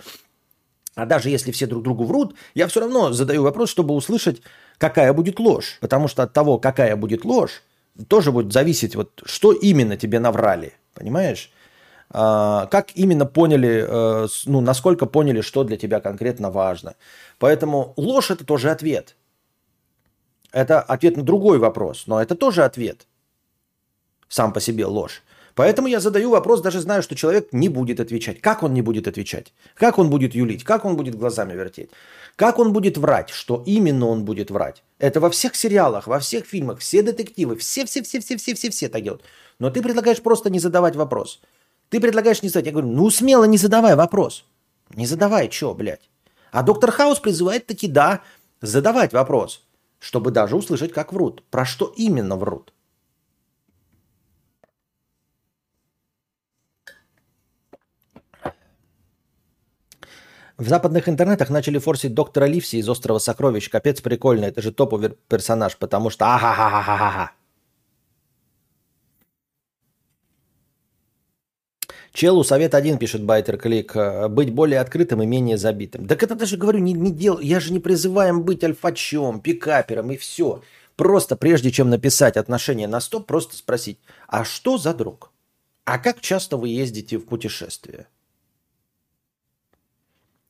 А 0.94 1.08
даже 1.08 1.30
если 1.30 1.52
все 1.52 1.66
друг 1.66 1.84
другу 1.84 2.04
врут, 2.04 2.36
я 2.54 2.68
все 2.68 2.82
равно 2.82 3.12
задаю 3.14 3.42
вопрос, 3.42 3.72
чтобы 3.72 3.96
услышать, 3.96 4.44
какая 4.78 5.14
будет 5.14 5.40
ложь. 5.40 5.78
Потому 5.82 6.08
что 6.08 6.22
от 6.22 6.34
того, 6.34 6.60
какая 6.60 6.96
будет 6.96 7.26
ложь, 7.26 7.64
тоже 8.08 8.32
будет 8.32 8.54
зависеть, 8.54 8.96
вот, 8.96 9.24
что 9.26 9.52
именно 9.52 9.98
тебе 9.98 10.20
наврали. 10.20 10.74
Понимаешь? 10.94 11.52
А, 12.13 12.65
как 12.67 12.91
именно 12.95 13.26
поняли, 13.26 13.86
э, 13.88 14.28
ну, 14.45 14.62
насколько 14.62 15.06
поняли, 15.06 15.41
что 15.41 15.63
для 15.63 15.78
тебя 15.78 16.02
конкретно 16.02 16.52
важно. 16.52 16.95
Поэтому 17.39 17.93
ложь– 17.95 18.32
это 18.32 18.45
тоже 18.45 18.69
ответ. 18.69 19.15
Это 20.52 20.82
ответ 20.82 21.15
на 21.17 21.24
другой 21.24 21.58
вопрос, 21.58 22.08
но 22.08 22.21
это 22.21 22.36
тоже 22.36 22.63
ответ. 22.63 23.08
Сам 24.28 24.52
по 24.52 24.60
себе 24.60 24.86
ложь. 24.86 25.24
Поэтому 25.56 25.88
я 25.88 26.00
задаю 26.00 26.32
вопрос, 26.32 26.62
даже 26.62 26.80
знаю, 26.80 27.04
что 27.04 27.15
человек 27.15 27.50
не 27.54 27.69
будет 27.69 28.00
отвечать. 28.00 28.41
Как 28.41 28.63
он 28.63 28.74
не 28.74 28.82
будет 28.82 29.08
отвечать? 29.08 29.54
Как 29.76 29.97
он 29.97 30.10
будет 30.10 30.36
юлить? 30.36 30.63
Как 30.63 30.86
он 30.86 30.95
будет 30.95 31.15
глазами 31.15 31.54
вертеть? 31.54 31.91
Как 32.36 32.60
он 32.60 32.74
будет 32.74 32.97
врать? 32.97 33.30
Что 33.30 33.63
именно 33.65 34.08
он 34.08 34.26
будет 34.26 34.52
врать? 34.52 34.84
Это 35.00 35.19
во 35.19 35.30
всех 35.30 35.56
сериалах, 35.56 36.08
во 36.08 36.19
всех 36.19 36.45
фильмах, 36.45 36.80
все 36.80 37.04
детективы, 37.04 37.56
все-все-все-все-все-все 37.56 38.89
так 38.89 39.04
делают. 39.04 39.24
Но 39.60 39.69
ты 39.69 39.82
предлагаешь 39.82 40.21
просто 40.21 40.50
не 40.50 40.60
задавать 40.60 40.95
вопрос. 40.95 41.41
Ты 41.92 42.00
предлагаешь 42.00 42.42
не 42.42 42.48
задать. 42.48 42.68
Я 42.68 42.72
говорю, 42.72 42.88
ну 42.88 43.10
смело 43.10 43.44
не 43.44 43.58
задавай 43.58 43.96
вопрос. 43.96 44.46
Не 44.96 45.06
задавай, 45.06 45.52
что, 45.52 45.74
блядь. 45.76 46.10
А 46.52 46.64
доктор 46.64 46.90
Хаус 46.90 47.20
призывает 47.20 47.68
таки, 47.68 47.88
да, 47.88 48.22
задавать 48.62 49.12
вопрос, 49.12 49.62
чтобы 50.00 50.32
даже 50.32 50.56
услышать, 50.56 50.94
как 50.94 51.12
врут. 51.12 51.44
Про 51.50 51.66
что 51.66 51.94
именно 51.98 52.38
врут. 52.38 52.74
В 60.58 60.68
западных 60.70 61.10
интернетах 61.10 61.50
начали 61.50 61.78
форсить 61.80 62.14
доктора 62.14 62.46
Ливси 62.46 62.78
из 62.78 62.88
«Острова 62.88 63.20
сокровищ». 63.20 63.70
Капец 63.70 64.00
прикольно, 64.00 64.46
это 64.46 64.62
же 64.62 64.72
топовый 64.72 65.10
персонаж, 65.28 65.76
потому 65.76 66.10
что 66.10 66.26
ага-ха-ха-ха-ха. 66.26 67.32
Челу 72.13 72.43
совет 72.43 72.76
один, 72.76 72.97
пишет 72.97 73.24
Байтер 73.24 73.58
Клик, 73.58 73.95
э, 73.95 74.28
быть 74.28 74.54
более 74.54 74.82
открытым 74.82 75.24
и 75.24 75.26
менее 75.26 75.58
забитым. 75.58 76.08
Так 76.08 76.21
это 76.24 76.36
даже, 76.36 76.58
говорю, 76.58 76.80
не, 76.80 76.93
не 76.93 77.12
дел... 77.12 77.39
я 77.39 77.60
же 77.60 77.71
не 77.71 77.80
призываем 77.80 78.43
быть 78.43 78.63
альфачом, 78.63 79.39
пикапером 79.39 80.12
и 80.12 80.17
все. 80.17 80.62
Просто 80.97 81.38
прежде 81.38 81.71
чем 81.71 81.89
написать 81.89 82.36
отношение 82.36 82.88
на 82.88 83.00
стоп, 83.00 83.28
просто 83.28 83.56
спросить, 83.56 83.97
а 84.28 84.43
что 84.43 84.78
за 84.78 84.93
друг? 84.93 85.32
А 85.86 85.97
как 85.97 86.19
часто 86.19 86.58
вы 86.58 86.69
ездите 86.69 87.17
в 87.17 87.26
путешествие? 87.26 88.08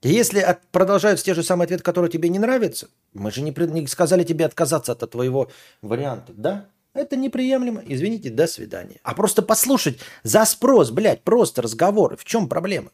Если 0.02 0.39
от, 0.39 0.65
продолжаются 0.71 1.24
те 1.24 1.36
же 1.36 1.43
самые 1.43 1.65
ответы, 1.65 1.84
которые 1.84 2.10
тебе 2.10 2.28
не 2.30 2.39
нравятся, 2.39 2.89
мы 3.13 3.32
же 3.32 3.41
не, 3.41 3.52
не 3.52 3.86
сказали 3.86 4.24
тебе 4.24 4.45
отказаться 4.45 4.93
от 4.93 5.12
твоего 5.12 5.52
варианта, 5.84 6.34
да? 6.36 6.69
Это 6.94 7.16
неприемлемо. 7.16 7.82
Извините, 7.86 8.30
до 8.30 8.48
свидания. 8.48 9.00
А 9.04 9.14
просто 9.14 9.42
послушать 9.42 10.00
за 10.24 10.44
спрос, 10.46 10.92
блядь, 10.92 11.24
просто 11.24 11.62
разговоры. 11.62 12.18
В 12.18 12.26
чем 12.26 12.50
проблема? 12.50 12.92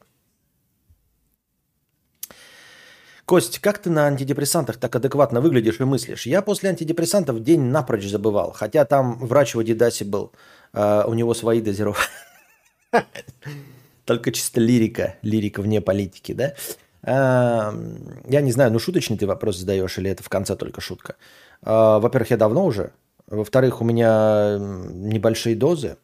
Кость, 3.26 3.60
как 3.60 3.80
ты 3.80 3.90
на 3.90 4.08
антидепрессантах 4.08 4.78
так 4.78 4.96
адекватно 4.96 5.42
выглядишь 5.42 5.80
и 5.80 5.84
мыслишь? 5.84 6.28
Я 6.28 6.42
после 6.42 6.70
антидепрессантов 6.70 7.44
день 7.44 7.62
напрочь 7.62 8.08
забывал. 8.08 8.52
Хотя 8.52 8.86
там 8.86 9.18
врач 9.26 9.56
в 9.56 9.60
Адидасе 9.60 10.06
был. 10.06 10.32
Uh, 10.74 11.10
у 11.10 11.14
него 11.14 11.34
свои 11.34 11.62
дозировки. 11.62 12.08
Только 14.06 14.32
чисто 14.32 14.62
лирика. 14.62 15.16
Лирика 15.24 15.62
вне 15.62 15.82
политики, 15.82 16.34
да? 16.34 16.54
Uh, 17.04 18.24
я 18.30 18.42
не 18.42 18.52
знаю, 18.52 18.72
ну 18.72 18.80
шуточный 18.80 19.18
ты 19.18 19.26
вопрос 19.26 19.58
задаешь 19.58 19.98
или 19.98 20.12
это 20.12 20.24
в 20.24 20.30
конце 20.30 20.56
только 20.56 20.82
шутка? 20.82 21.16
Uh, 21.64 22.00
во-первых, 22.00 22.30
я 22.30 22.38
давно 22.38 22.66
уже 22.66 22.94
во-вторых, 23.28 23.82
у 23.82 23.86
меня 23.86 24.58
небольшие 24.60 25.56
дозы. 25.56 25.98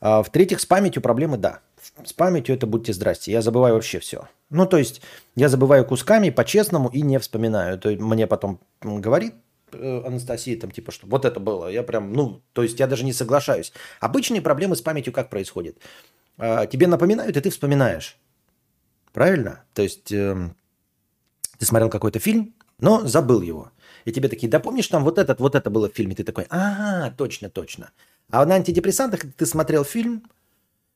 А 0.00 0.22
в-третьих, 0.22 0.60
с 0.60 0.66
памятью 0.66 1.02
проблемы, 1.02 1.38
да. 1.38 1.60
С 2.04 2.12
памятью 2.12 2.54
это 2.54 2.66
будьте 2.66 2.92
здрасте. 2.92 3.32
Я 3.32 3.42
забываю 3.42 3.74
вообще 3.74 3.98
все. 3.98 4.28
Ну, 4.50 4.66
то 4.66 4.76
есть, 4.76 5.00
я 5.34 5.48
забываю 5.48 5.84
кусками 5.84 6.30
по-честному 6.30 6.88
и 6.88 7.00
не 7.02 7.18
вспоминаю. 7.18 7.78
То 7.78 7.90
есть, 7.90 8.02
мне 8.02 8.26
потом 8.26 8.60
говорит 8.82 9.34
э, 9.72 10.02
Анастасия, 10.04 10.58
там, 10.58 10.70
типа, 10.70 10.92
что 10.92 11.06
вот 11.06 11.24
это 11.24 11.40
было. 11.40 11.68
Я 11.68 11.82
прям, 11.82 12.12
ну, 12.12 12.42
то 12.52 12.62
есть, 12.62 12.78
я 12.80 12.86
даже 12.86 13.04
не 13.04 13.12
соглашаюсь. 13.12 13.72
Обычные 14.00 14.42
проблемы 14.42 14.76
с 14.76 14.82
памятью 14.82 15.12
как 15.12 15.30
происходят? 15.30 15.76
А, 16.38 16.66
тебе 16.66 16.86
напоминают, 16.86 17.36
и 17.36 17.40
ты 17.40 17.50
вспоминаешь. 17.50 18.18
Правильно? 19.12 19.64
То 19.72 19.82
есть 19.82 20.12
э, 20.12 20.50
ты 21.58 21.64
смотрел 21.64 21.88
какой-то 21.88 22.18
фильм, 22.18 22.54
но 22.78 23.06
забыл 23.06 23.40
его. 23.40 23.70
И 24.06 24.12
тебе 24.12 24.28
такие, 24.28 24.48
да 24.48 24.60
помнишь, 24.60 24.86
там 24.86 25.02
вот 25.02 25.18
этот, 25.18 25.40
вот 25.40 25.56
это 25.56 25.68
было 25.68 25.90
в 25.90 25.94
фильме. 25.94 26.14
Ты 26.14 26.22
такой, 26.22 26.46
ага, 26.48 27.12
точно, 27.18 27.50
точно. 27.50 27.90
А 28.30 28.46
на 28.46 28.54
антидепрессантах 28.54 29.22
ты 29.36 29.46
смотрел 29.46 29.84
фильм, 29.84 30.22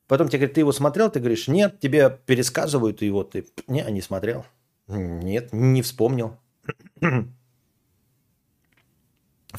потом 0.07 0.29
тебе 0.29 0.39
говорят, 0.39 0.55
ты 0.55 0.61
его 0.61 0.71
смотрел, 0.71 1.11
ты 1.11 1.19
говоришь, 1.19 1.49
нет, 1.49 1.77
тебе 1.81 2.17
пересказывают 2.25 3.01
его, 3.01 3.25
ты, 3.25 3.45
не, 3.67 3.83
не 3.91 4.01
смотрел. 4.01 4.45
Нет, 4.87 5.51
не 5.51 5.81
вспомнил. 5.81 6.37
В 7.01 7.27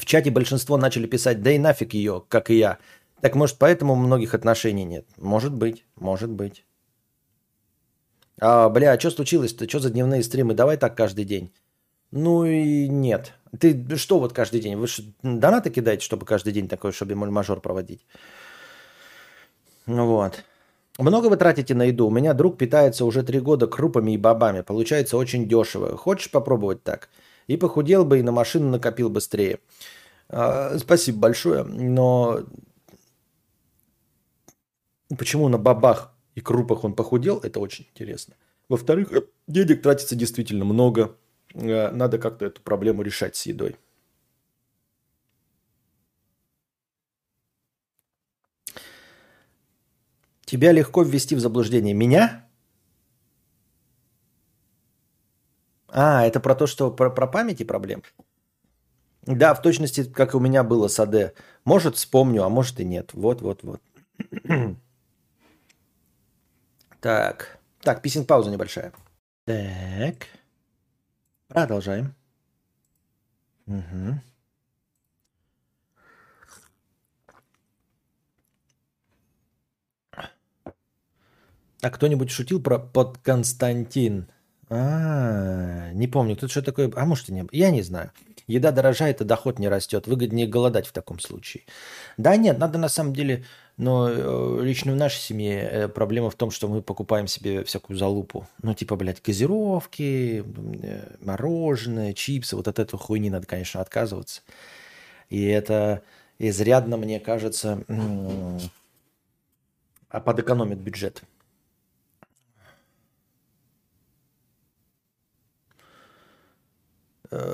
чате 0.05 0.31
большинство 0.31 0.77
начали 0.77 1.05
писать, 1.05 1.43
да 1.43 1.51
и 1.51 1.59
нафиг 1.59 1.93
ее, 1.93 2.23
как 2.27 2.49
и 2.49 2.57
я. 2.57 2.79
Так 3.21 3.35
может, 3.35 3.59
поэтому 3.59 3.93
многих 3.93 4.33
отношений 4.33 4.83
нет? 4.83 5.05
Может 5.17 5.53
быть, 5.53 5.85
может 5.95 6.31
быть. 6.31 6.65
А, 8.41 8.67
бля, 8.69 8.93
а 8.93 8.99
что 8.99 9.11
случилось-то? 9.11 9.69
Что 9.69 9.79
за 9.79 9.91
дневные 9.91 10.23
стримы? 10.23 10.55
Давай 10.55 10.77
так 10.77 10.97
каждый 10.97 11.25
день. 11.25 11.51
Ну 12.15 12.45
и 12.45 12.87
нет. 12.87 13.33
Ты 13.59 13.97
что 13.97 14.19
вот 14.19 14.33
каждый 14.33 14.59
день? 14.61 14.75
Вы 14.75 14.85
что, 14.85 15.01
донаты 15.23 15.71
кидаете, 15.71 16.05
чтобы 16.05 16.27
каждый 16.27 16.53
день 16.53 16.67
такой, 16.67 16.91
чтобы 16.91 17.15
мажор 17.15 17.59
проводить? 17.59 18.05
Ну 19.87 20.05
вот. 20.05 20.43
Много 20.99 21.25
вы 21.25 21.37
тратите 21.37 21.73
на 21.73 21.85
еду? 21.85 22.05
У 22.05 22.11
меня 22.11 22.35
друг 22.35 22.59
питается 22.59 23.05
уже 23.05 23.23
три 23.23 23.39
года 23.39 23.65
крупами 23.65 24.11
и 24.11 24.17
бобами. 24.17 24.61
Получается 24.61 25.17
очень 25.17 25.47
дешево. 25.47 25.97
Хочешь 25.97 26.29
попробовать 26.29 26.83
так? 26.83 27.09
И 27.47 27.57
похудел 27.57 28.05
бы, 28.05 28.19
и 28.19 28.21
на 28.21 28.31
машину 28.31 28.69
накопил 28.69 29.09
быстрее. 29.09 29.57
А, 30.29 30.77
спасибо 30.77 31.17
большое. 31.17 31.63
Но 31.63 32.41
почему 35.17 35.49
на 35.49 35.57
бабах 35.57 36.13
и 36.35 36.41
крупах 36.41 36.83
он 36.83 36.93
похудел, 36.93 37.39
это 37.39 37.59
очень 37.59 37.87
интересно. 37.89 38.35
Во-вторых, 38.69 39.11
денег 39.47 39.81
тратится 39.81 40.15
действительно 40.15 40.63
много. 40.63 41.15
Э, 41.53 41.91
надо 41.91 42.17
как-то 42.17 42.45
эту 42.45 42.61
проблему 42.61 43.01
решать 43.03 43.35
с 43.35 43.45
едой. 43.45 43.77
Тебя 50.45 50.71
легко 50.71 51.03
ввести 51.03 51.35
в 51.35 51.39
заблуждение. 51.39 51.93
Меня? 51.93 52.47
А, 55.87 56.25
это 56.25 56.39
про 56.39 56.55
то, 56.55 56.67
что 56.67 56.91
про, 56.91 57.09
про 57.09 57.27
памяти 57.27 57.63
проблем? 57.63 58.03
Да, 59.25 59.53
в 59.53 59.61
точности, 59.61 60.03
как 60.03 60.35
у 60.35 60.39
меня 60.39 60.63
было 60.63 60.87
с 60.87 60.99
АД. 60.99 61.33
Может, 61.65 61.95
вспомню, 61.95 62.43
а 62.43 62.49
может 62.49 62.79
и 62.79 62.85
нет. 62.85 63.13
Вот, 63.13 63.41
вот, 63.41 63.63
вот. 63.63 63.81
так. 66.99 67.59
Так, 67.81 68.01
писинг-пауза 68.01 68.51
небольшая. 68.51 68.91
Так. 69.45 70.27
Продолжаем. 71.53 72.15
Угу. 73.67 74.21
А 81.83 81.89
кто-нибудь 81.89 82.31
шутил 82.31 82.59
про 82.59 82.79
под 82.79 83.19
Константин? 83.19 84.27
А, 84.69 85.91
не 85.93 86.07
помню, 86.07 86.35
тут 86.35 86.49
что 86.49 86.63
такое. 86.63 86.91
А 86.95 87.05
может 87.05 87.29
и 87.29 87.33
не. 87.33 87.47
Я 87.51 87.69
не 87.69 87.83
знаю. 87.83 88.11
Еда 88.47 88.71
дорожает, 88.71 89.21
а 89.21 89.25
доход 89.25 89.59
не 89.59 89.69
растет. 89.69 90.07
Выгоднее 90.07 90.47
голодать 90.47 90.87
в 90.87 90.91
таком 90.91 91.19
случае. 91.19 91.63
Да 92.17 92.35
нет, 92.35 92.57
надо 92.57 92.79
на 92.79 92.89
самом 92.89 93.13
деле 93.13 93.45
но 93.77 94.07
э, 94.09 94.59
лично 94.61 94.91
в 94.91 94.95
нашей 94.95 95.19
семье 95.19 95.61
э, 95.61 95.87
проблема 95.87 96.29
в 96.29 96.35
том, 96.35 96.51
что 96.51 96.67
мы 96.67 96.81
покупаем 96.81 97.27
себе 97.27 97.63
всякую 97.63 97.97
залупу. 97.97 98.47
Ну, 98.61 98.73
типа, 98.73 98.95
блядь, 98.95 99.21
газировки, 99.21 100.43
э, 100.83 101.15
мороженое, 101.21 102.13
чипсы. 102.13 102.55
Вот 102.55 102.67
от 102.67 102.77
этой 102.77 102.97
хуйни 102.99 103.31
надо, 103.31 103.47
конечно, 103.47 103.81
отказываться. 103.81 104.41
И 105.29 105.43
это 105.45 106.03
изрядно, 106.37 106.97
мне 106.97 107.19
кажется, 107.19 107.83
а 110.09 110.19
подэкономит 110.19 110.77
бюджет. 110.77 111.23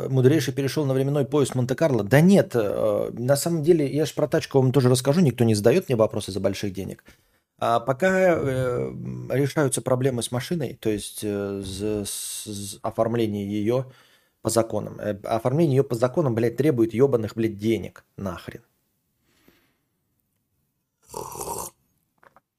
Мудрейший 0.09 0.53
перешел 0.53 0.85
на 0.85 0.93
временной 0.93 1.25
поезд 1.25 1.55
Монте-Карло. 1.55 2.03
Да 2.03 2.21
нет, 2.21 2.51
э, 2.53 3.11
на 3.13 3.35
самом 3.35 3.63
деле, 3.63 3.87
я 3.87 4.05
же 4.05 4.13
про 4.13 4.27
тачку 4.27 4.59
вам 4.59 4.71
тоже 4.71 4.89
расскажу, 4.89 5.21
никто 5.21 5.43
не 5.43 5.55
задает 5.55 5.89
мне 5.89 5.95
вопросы 5.95 6.31
за 6.31 6.39
больших 6.39 6.73
денег. 6.73 7.03
А 7.59 7.81
пока 7.81 8.37
э, 8.37 8.91
решаются 9.31 9.81
проблемы 9.81 10.23
с 10.23 10.31
машиной, 10.31 10.75
то 10.79 10.89
есть 10.89 11.19
э, 11.23 11.61
с, 11.65 12.79
оформлением 12.81 13.49
ее 13.49 13.91
по 14.41 14.49
законам. 14.49 14.97
Э, 14.99 15.19
оформление 15.23 15.77
ее 15.77 15.83
по 15.83 15.95
законам, 15.95 16.35
блядь, 16.35 16.55
требует 16.55 16.93
ебаных, 16.93 17.35
блядь, 17.35 17.57
денег. 17.57 18.05
Нахрен. 18.15 18.61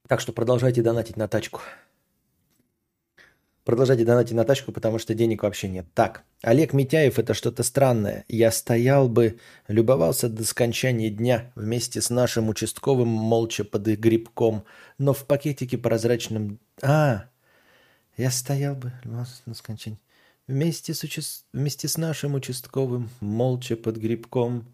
Так 0.07 0.19
что 0.19 0.33
продолжайте 0.33 0.83
донатить 0.83 1.17
на 1.17 1.27
тачку. 1.27 1.61
Продолжайте 3.63 4.05
донатить 4.05 4.33
на 4.33 4.43
тачку, 4.43 4.71
потому 4.71 4.97
что 4.97 5.13
денег 5.13 5.43
вообще 5.43 5.67
нет. 5.67 5.85
Так, 5.93 6.23
Олег 6.41 6.73
Митяев– 6.73 7.19
это 7.19 7.35
что-то 7.35 7.61
странное. 7.61 8.25
Я 8.27 8.51
стоял 8.51 9.07
бы, 9.07 9.39
любовался 9.67 10.29
до 10.29 10.43
скончания 10.43 11.11
дня 11.11 11.51
вместе 11.53 12.01
с 12.01 12.09
нашим 12.09 12.49
участковым 12.49 13.07
молча 13.07 13.63
под 13.63 13.83
грибком, 13.83 14.65
но 14.97 15.13
в 15.13 15.25
пакетике 15.27 15.77
прозрачном... 15.77 16.59
А, 16.81 17.25
я 18.17 18.31
стоял 18.31 18.75
бы, 18.75 18.93
любовался 19.03 19.41
до 19.45 19.53
скончания... 19.53 19.99
Вместе 20.47 20.95
с, 20.95 21.03
уча... 21.03 21.21
вместе 21.53 21.87
с 21.87 21.97
нашим 21.97 22.33
участковым, 22.33 23.11
молча 23.19 23.75
под 23.75 23.97
грибком, 23.97 24.73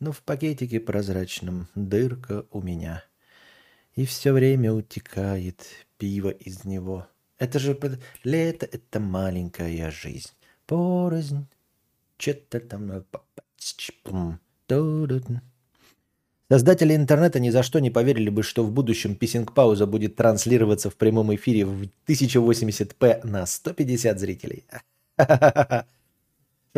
но 0.00 0.10
в 0.10 0.22
пакетике 0.22 0.80
прозрачном 0.80 1.68
дырка 1.74 2.46
у 2.50 2.62
меня. 2.62 3.04
И 3.94 4.06
все 4.06 4.32
время 4.32 4.72
утекает 4.72 5.66
пиво 5.98 6.30
из 6.30 6.64
него– 6.64 7.06
это 7.42 7.58
же 7.58 7.76
лето, 8.22 8.66
это 8.66 9.00
маленькая 9.00 9.90
жизнь. 9.90 10.30
Порознь. 10.66 11.46
Что-то 12.16 12.60
там... 12.60 13.04
Создатели 16.48 16.94
интернета 16.94 17.40
ни 17.40 17.50
за 17.50 17.62
что 17.64 17.80
не 17.80 17.90
поверили 17.90 18.30
бы, 18.30 18.44
что 18.44 18.62
в 18.62 18.70
будущем 18.70 19.16
писинг-пауза 19.16 19.86
будет 19.86 20.14
транслироваться 20.16 20.88
в 20.88 20.94
прямом 20.94 21.34
эфире 21.34 21.64
в 21.64 21.88
1080p 22.06 23.26
на 23.26 23.44
150 23.44 24.20
зрителей. 24.20 24.64
Что 25.16 25.86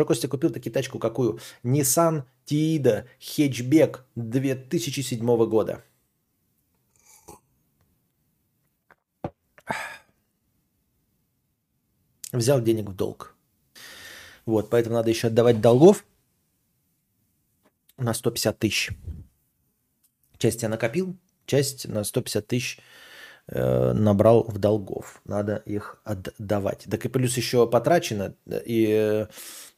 Костя 0.05 0.27
купил 0.27 0.49
таки 0.49 0.69
тачку 0.69 0.97
какую? 0.97 1.39
Nissan 1.63 2.23
Tiida 2.47 3.05
Hatchback 3.19 3.99
2007 4.15 5.45
года. 5.45 5.83
Взял 12.39 12.61
денег 12.61 12.89
в 12.89 12.95
долг. 12.95 13.35
Вот, 14.45 14.69
поэтому 14.69 14.95
надо 14.95 15.09
еще 15.09 15.27
отдавать 15.27 15.61
долгов 15.61 16.05
на 17.97 18.13
150 18.13 18.59
тысяч. 18.59 18.91
Часть 20.37 20.61
я 20.63 20.69
накопил, 20.69 21.15
часть 21.45 21.87
на 21.87 22.03
150 22.03 22.47
тысяч 22.47 22.79
э, 23.47 23.93
набрал 23.93 24.43
в 24.43 24.57
долгов. 24.57 25.21
Надо 25.25 25.55
их 25.65 25.99
отдавать. 26.03 26.85
Так 26.89 27.05
и 27.05 27.09
плюс 27.09 27.37
еще 27.37 27.67
потрачено 27.67 28.35
и 28.65 28.87
э, 28.89 29.27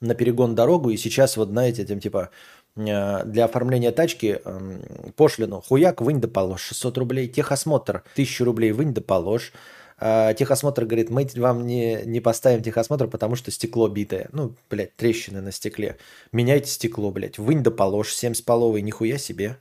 на 0.01 0.15
перегон 0.15 0.55
дорогу. 0.55 0.89
И 0.89 0.97
сейчас 0.97 1.37
вот, 1.37 1.49
знаете, 1.49 1.83
этим 1.83 1.99
типа 1.99 2.29
э, 2.75 3.25
для 3.25 3.45
оформления 3.45 3.91
тачки 3.91 4.41
э, 4.43 5.11
пошлину 5.15 5.61
хуяк 5.61 6.01
вынь 6.01 6.19
да 6.19 6.27
положь 6.27 6.61
600 6.61 6.97
рублей, 6.97 7.27
техосмотр 7.27 8.03
1000 8.13 8.45
рублей 8.45 8.71
вынь 8.71 8.93
да 8.93 9.01
положь, 9.01 9.53
а, 9.99 10.33
техосмотр 10.35 10.85
говорит, 10.85 11.09
мы 11.09 11.27
вам 11.35 11.65
не, 11.65 12.03
не 12.05 12.19
поставим 12.19 12.61
техосмотр, 12.61 13.07
потому 13.07 13.35
что 13.35 13.49
стекло 13.49 13.87
битое. 13.87 14.29
Ну, 14.31 14.55
блядь, 14.69 14.95
трещины 14.95 15.41
на 15.41 15.51
стекле. 15.51 15.97
Меняйте 16.31 16.69
стекло, 16.69 17.11
блядь. 17.11 17.39
Вынь 17.39 17.63
да 17.63 17.71
положь, 17.71 18.13
7 18.13 18.33
с 18.35 18.41
половой, 18.41 18.81
нихуя 18.83 19.17
себе. 19.17 19.57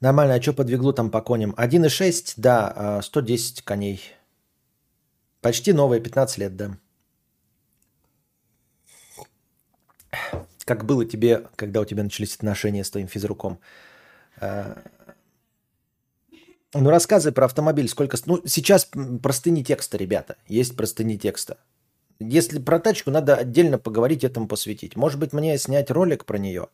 Нормально, 0.00 0.34
а 0.34 0.42
что 0.42 0.52
по 0.52 0.64
двиглу 0.64 0.92
там 0.92 1.10
по 1.10 1.20
коням? 1.20 1.54
1,6, 1.58 2.34
да, 2.36 3.00
110 3.02 3.60
а, 3.60 3.62
коней. 3.64 4.00
Почти 5.42 5.72
новые, 5.72 6.00
15 6.00 6.38
лет, 6.38 6.56
да. 6.56 6.78
Как 10.64 10.84
было 10.84 11.04
тебе, 11.04 11.46
когда 11.56 11.80
у 11.80 11.84
тебя 11.84 12.02
начались 12.02 12.36
отношения 12.36 12.84
с 12.84 12.90
твоим 12.90 13.08
физруком? 13.08 13.58
Э, 14.40 14.74
ну, 16.74 16.90
рассказывай 16.90 17.32
про 17.32 17.46
автомобиль. 17.46 17.88
Сколько... 17.88 18.16
Ну, 18.26 18.42
сейчас 18.46 18.88
простыни 19.22 19.62
текста, 19.62 19.96
ребята. 19.96 20.36
Есть 20.46 20.76
простыни 20.76 21.16
текста. 21.16 21.58
Если 22.20 22.58
про 22.58 22.78
тачку, 22.78 23.10
надо 23.10 23.36
отдельно 23.36 23.78
поговорить, 23.78 24.24
этому 24.24 24.48
посвятить. 24.48 24.96
Может 24.96 25.18
быть, 25.18 25.32
мне 25.32 25.56
снять 25.56 25.90
ролик 25.90 26.24
про 26.24 26.36
нее. 26.36 26.68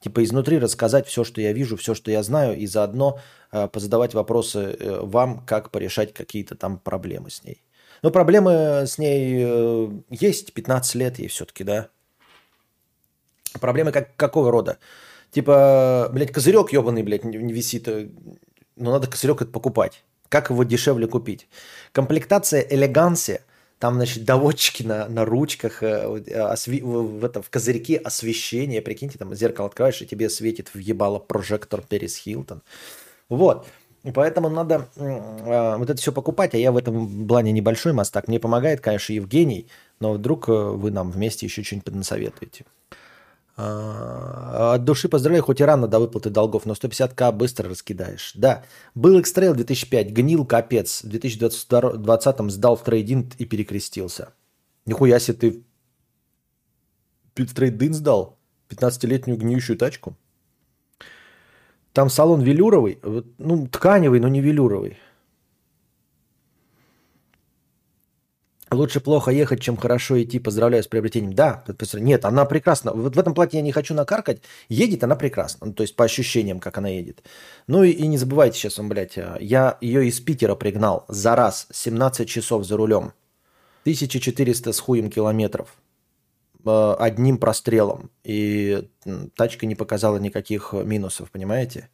Типа 0.00 0.24
изнутри 0.24 0.58
рассказать 0.58 1.06
все, 1.06 1.22
что 1.22 1.40
я 1.40 1.52
вижу, 1.52 1.76
все, 1.76 1.94
что 1.94 2.10
я 2.10 2.24
знаю, 2.24 2.58
и 2.58 2.66
заодно 2.66 3.20
э, 3.52 3.68
позадавать 3.68 4.14
вопросы 4.14 4.58
э, 4.58 5.00
вам, 5.00 5.46
как 5.46 5.70
порешать 5.70 6.12
какие-то 6.12 6.56
там 6.56 6.78
проблемы 6.78 7.30
с 7.30 7.44
ней. 7.44 7.62
Но 8.02 8.10
проблемы 8.10 8.84
с 8.84 8.98
ней 8.98 9.44
э, 9.44 9.90
есть, 10.10 10.52
15 10.54 10.94
лет 10.96 11.20
ей 11.20 11.28
все-таки, 11.28 11.62
да. 11.62 11.88
Проблемы 13.60 13.92
как, 13.92 14.16
какого 14.16 14.50
рода? 14.50 14.78
Типа, 15.32 16.10
блядь, 16.12 16.30
козырек 16.30 16.72
ебаный, 16.72 17.02
блядь, 17.02 17.24
не 17.24 17.52
висит. 17.52 17.86
Но 17.86 18.04
ну, 18.76 18.90
надо 18.92 19.06
козырек 19.08 19.42
это 19.42 19.50
покупать. 19.50 20.04
Как 20.28 20.50
его 20.50 20.62
дешевле 20.62 21.06
купить? 21.06 21.48
Комплектация 21.92 22.60
элегансия. 22.68 23.40
Там, 23.78 23.94
значит, 23.94 24.24
доводчики 24.24 24.84
на, 24.84 25.08
на 25.08 25.24
ручках, 25.24 25.82
э, 25.82 26.22
осви, 26.36 26.80
в, 26.82 27.24
это, 27.24 27.42
в 27.42 27.50
козырьке 27.50 27.96
освещение. 27.96 28.80
Прикиньте, 28.80 29.18
там 29.18 29.34
зеркало 29.34 29.66
открываешь, 29.66 30.00
и 30.02 30.06
тебе 30.06 30.30
светит 30.30 30.68
в 30.72 30.78
ебало 30.78 31.18
прожектор 31.18 31.82
Перес 31.82 32.16
Хилтон. 32.16 32.62
Вот. 33.28 33.66
Поэтому 34.14 34.50
надо 34.50 34.88
э, 34.96 35.76
вот 35.78 35.88
это 35.88 36.00
все 36.00 36.12
покупать, 36.12 36.54
а 36.54 36.58
я 36.58 36.72
в 36.72 36.76
этом 36.76 37.26
плане 37.26 37.52
небольшой 37.52 37.92
мастак. 37.92 38.28
Мне 38.28 38.38
помогает, 38.38 38.80
конечно, 38.80 39.14
Евгений, 39.14 39.66
но 39.98 40.12
вдруг 40.12 40.48
э, 40.48 40.52
вы 40.52 40.90
нам 40.90 41.10
вместе 41.10 41.46
еще 41.46 41.62
что-нибудь 41.62 41.94
насоветуете. 41.94 42.66
А, 42.90 42.94
от 44.74 44.84
души 44.84 45.08
поздравляю, 45.08 45.42
хоть 45.42 45.60
и 45.60 45.64
рано 45.64 45.86
до 45.86 45.98
выплаты 45.98 46.30
долгов, 46.30 46.66
но 46.66 46.74
150к 46.74 47.32
быстро 47.32 47.68
раскидаешь. 47.68 48.32
Да, 48.34 48.64
был 48.94 49.20
экстрейл 49.20 49.54
2005, 49.54 50.10
гнил 50.10 50.44
капец. 50.44 51.02
В 51.04 51.08
2020 51.08 52.50
сдал 52.50 52.76
в 52.76 52.82
трейдинг 52.82 53.34
и 53.38 53.44
перекрестился. 53.44 54.32
Нихуя 54.86 55.18
себе 55.18 55.62
ты 57.34 57.46
в 57.46 57.54
трейдинг 57.54 57.94
сдал? 57.94 58.38
15-летнюю 58.68 59.38
гниющую 59.38 59.76
тачку? 59.76 60.16
Там 61.92 62.08
салон 62.08 62.40
велюровый, 62.40 62.98
ну, 63.38 63.66
тканевый, 63.68 64.20
но 64.20 64.28
не 64.28 64.40
велюровый. 64.40 64.98
Лучше 68.72 69.00
плохо 69.00 69.30
ехать, 69.30 69.60
чем 69.60 69.76
хорошо 69.76 70.22
идти. 70.22 70.38
Поздравляю 70.38 70.82
с 70.82 70.86
приобретением. 70.86 71.34
Да, 71.34 71.64
нет, 71.94 72.24
она 72.24 72.44
прекрасна. 72.46 72.92
Вот 72.92 73.14
в 73.14 73.18
этом 73.18 73.34
платье 73.34 73.58
я 73.58 73.62
не 73.62 73.72
хочу 73.72 73.94
накаркать. 73.94 74.42
Едет 74.68 75.04
она 75.04 75.14
прекрасно. 75.14 75.66
Ну, 75.66 75.72
то 75.74 75.82
есть 75.82 75.94
по 75.94 76.04
ощущениям, 76.04 76.58
как 76.58 76.78
она 76.78 76.88
едет. 76.88 77.22
Ну 77.66 77.82
и, 77.82 77.90
и 77.90 78.06
не 78.06 78.16
забывайте 78.16 78.58
сейчас, 78.58 78.78
он, 78.78 78.88
блядь, 78.88 79.18
а, 79.18 79.36
я 79.40 79.76
ее 79.80 80.06
из 80.06 80.20
Питера 80.20 80.54
пригнал 80.54 81.04
за 81.08 81.36
раз 81.36 81.66
17 81.70 82.28
часов 82.28 82.64
за 82.64 82.76
рулем. 82.76 83.12
1400 83.82 84.72
с 84.72 84.80
хуем 84.80 85.10
километров. 85.10 85.74
Э, 86.64 86.96
одним 86.98 87.36
прострелом. 87.38 88.10
И 88.24 88.88
тачка 89.36 89.66
не 89.66 89.74
показала 89.74 90.16
никаких 90.16 90.72
минусов, 90.72 91.30
понимаете? 91.30 91.90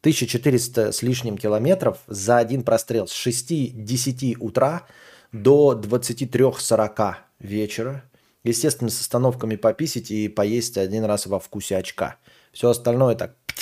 1400 0.00 0.90
с 0.90 1.02
лишним 1.02 1.38
километров 1.38 1.98
за 2.08 2.38
один 2.38 2.64
прострел 2.64 3.06
с 3.06 3.26
6-10 3.26 4.36
утра– 4.40 4.82
до 5.32 5.80
23-40 5.80 7.14
вечера. 7.40 8.04
Естественно, 8.44 8.90
с 8.90 9.00
остановками 9.00 9.56
пописить 9.56 10.10
и 10.10 10.28
поесть 10.28 10.76
один 10.76 11.04
раз 11.04 11.26
во 11.26 11.38
вкусе 11.38 11.76
очка. 11.76 12.16
Все 12.52 12.68
остальное 12.70 13.14
так... 13.14 13.36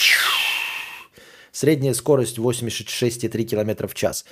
Средняя 1.52 1.94
скорость 1.94 2.38
86,3 2.38 3.44
км 3.44 3.88
в 3.88 3.94
час. 3.94 4.24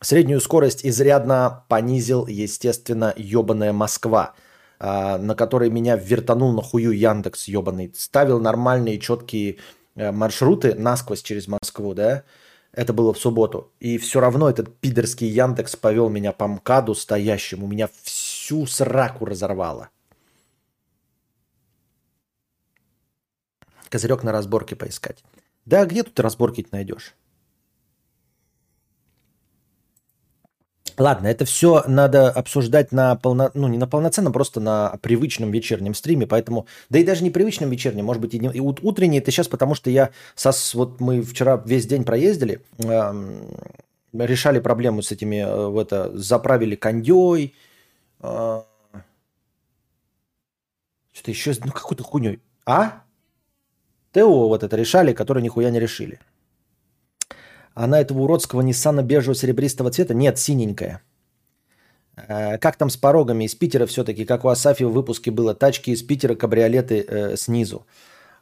Среднюю 0.00 0.40
скорость 0.40 0.84
изрядно 0.84 1.64
понизил, 1.68 2.26
естественно, 2.26 3.14
ебаная 3.16 3.72
Москва, 3.72 4.34
а, 4.78 5.16
на 5.16 5.34
которой 5.34 5.70
меня 5.70 5.96
вертанул 5.96 6.52
на 6.52 6.62
хую 6.62 6.90
Яндекс 6.92 7.48
ебаный. 7.48 7.92
Ставил 7.96 8.38
нормальные 8.38 8.98
четкие 8.98 9.56
э, 9.94 10.12
маршруты 10.12 10.74
насквозь 10.74 11.22
через 11.22 11.48
Москву, 11.48 11.94
да, 11.94 12.24
это 12.76 12.92
было 12.92 13.14
в 13.14 13.18
субботу. 13.18 13.72
И 13.80 13.96
все 13.96 14.20
равно 14.20 14.50
этот 14.50 14.78
пидорский 14.78 15.26
Яндекс 15.26 15.76
повел 15.76 16.10
меня 16.10 16.32
по 16.32 16.46
МКАДу 16.46 16.94
стоящему. 16.94 17.66
Меня 17.66 17.88
всю 18.02 18.66
сраку 18.66 19.24
разорвало. 19.24 19.88
Козырек 23.88 24.22
на 24.22 24.30
разборке 24.30 24.76
поискать. 24.76 25.24
Да, 25.64 25.86
где 25.86 26.02
тут 26.02 26.20
разборки 26.20 26.66
найдешь? 26.70 27.14
Ладно, 30.98 31.26
это 31.26 31.44
все 31.44 31.84
надо 31.86 32.30
обсуждать 32.30 32.90
на 32.90 33.16
полно... 33.16 33.50
ну 33.52 33.68
не 33.68 33.76
на 33.76 33.86
полноценном, 33.86 34.32
просто 34.32 34.60
на 34.60 34.96
привычном 35.02 35.50
вечернем 35.50 35.94
стриме, 35.94 36.26
поэтому, 36.26 36.66
да 36.88 36.98
и 36.98 37.04
даже 37.04 37.22
не 37.22 37.30
привычном 37.30 37.68
вечернем, 37.68 38.06
может 38.06 38.22
быть 38.22 38.32
и, 38.32 38.38
не... 38.38 38.50
и 38.50 38.60
утренний, 38.60 39.18
это 39.18 39.30
сейчас 39.30 39.48
потому, 39.48 39.74
что 39.74 39.90
я, 39.90 40.10
сос... 40.34 40.74
вот 40.74 41.00
мы 41.00 41.20
вчера 41.20 41.62
весь 41.66 41.86
день 41.86 42.04
проездили, 42.04 42.62
эм, 42.78 43.42
решали 44.14 44.58
проблему 44.58 45.02
с 45.02 45.12
этими, 45.12 45.44
э, 45.46 45.80
это, 45.82 46.16
заправили 46.16 46.76
кондей, 46.76 47.54
э, 48.20 48.62
что-то 51.12 51.30
еще, 51.30 51.52
ну 51.62 51.72
какой-то 51.72 52.04
хуйней, 52.04 52.40
а? 52.64 53.02
ТО 54.12 54.48
вот 54.48 54.62
это 54.62 54.76
решали, 54.76 55.12
которые 55.12 55.44
нихуя 55.44 55.70
не 55.70 55.78
решили. 55.78 56.20
Она 57.76 58.00
этого 58.00 58.20
уродского 58.22 58.62
Ниссана 58.62 59.02
бежевого 59.02 59.34
серебристого 59.34 59.90
цвета? 59.90 60.14
Нет, 60.14 60.38
синенькая. 60.38 61.02
Э, 62.16 62.56
как 62.56 62.76
там 62.76 62.88
с 62.88 62.96
порогами 62.96 63.44
из 63.44 63.54
Питера 63.54 63.84
все-таки, 63.84 64.24
как 64.24 64.46
у 64.46 64.48
Асафи 64.48 64.84
в 64.84 64.92
выпуске 64.92 65.30
было, 65.30 65.54
тачки 65.54 65.90
из 65.90 66.02
Питера, 66.02 66.34
кабриолеты 66.34 67.04
э, 67.06 67.36
снизу. 67.36 67.86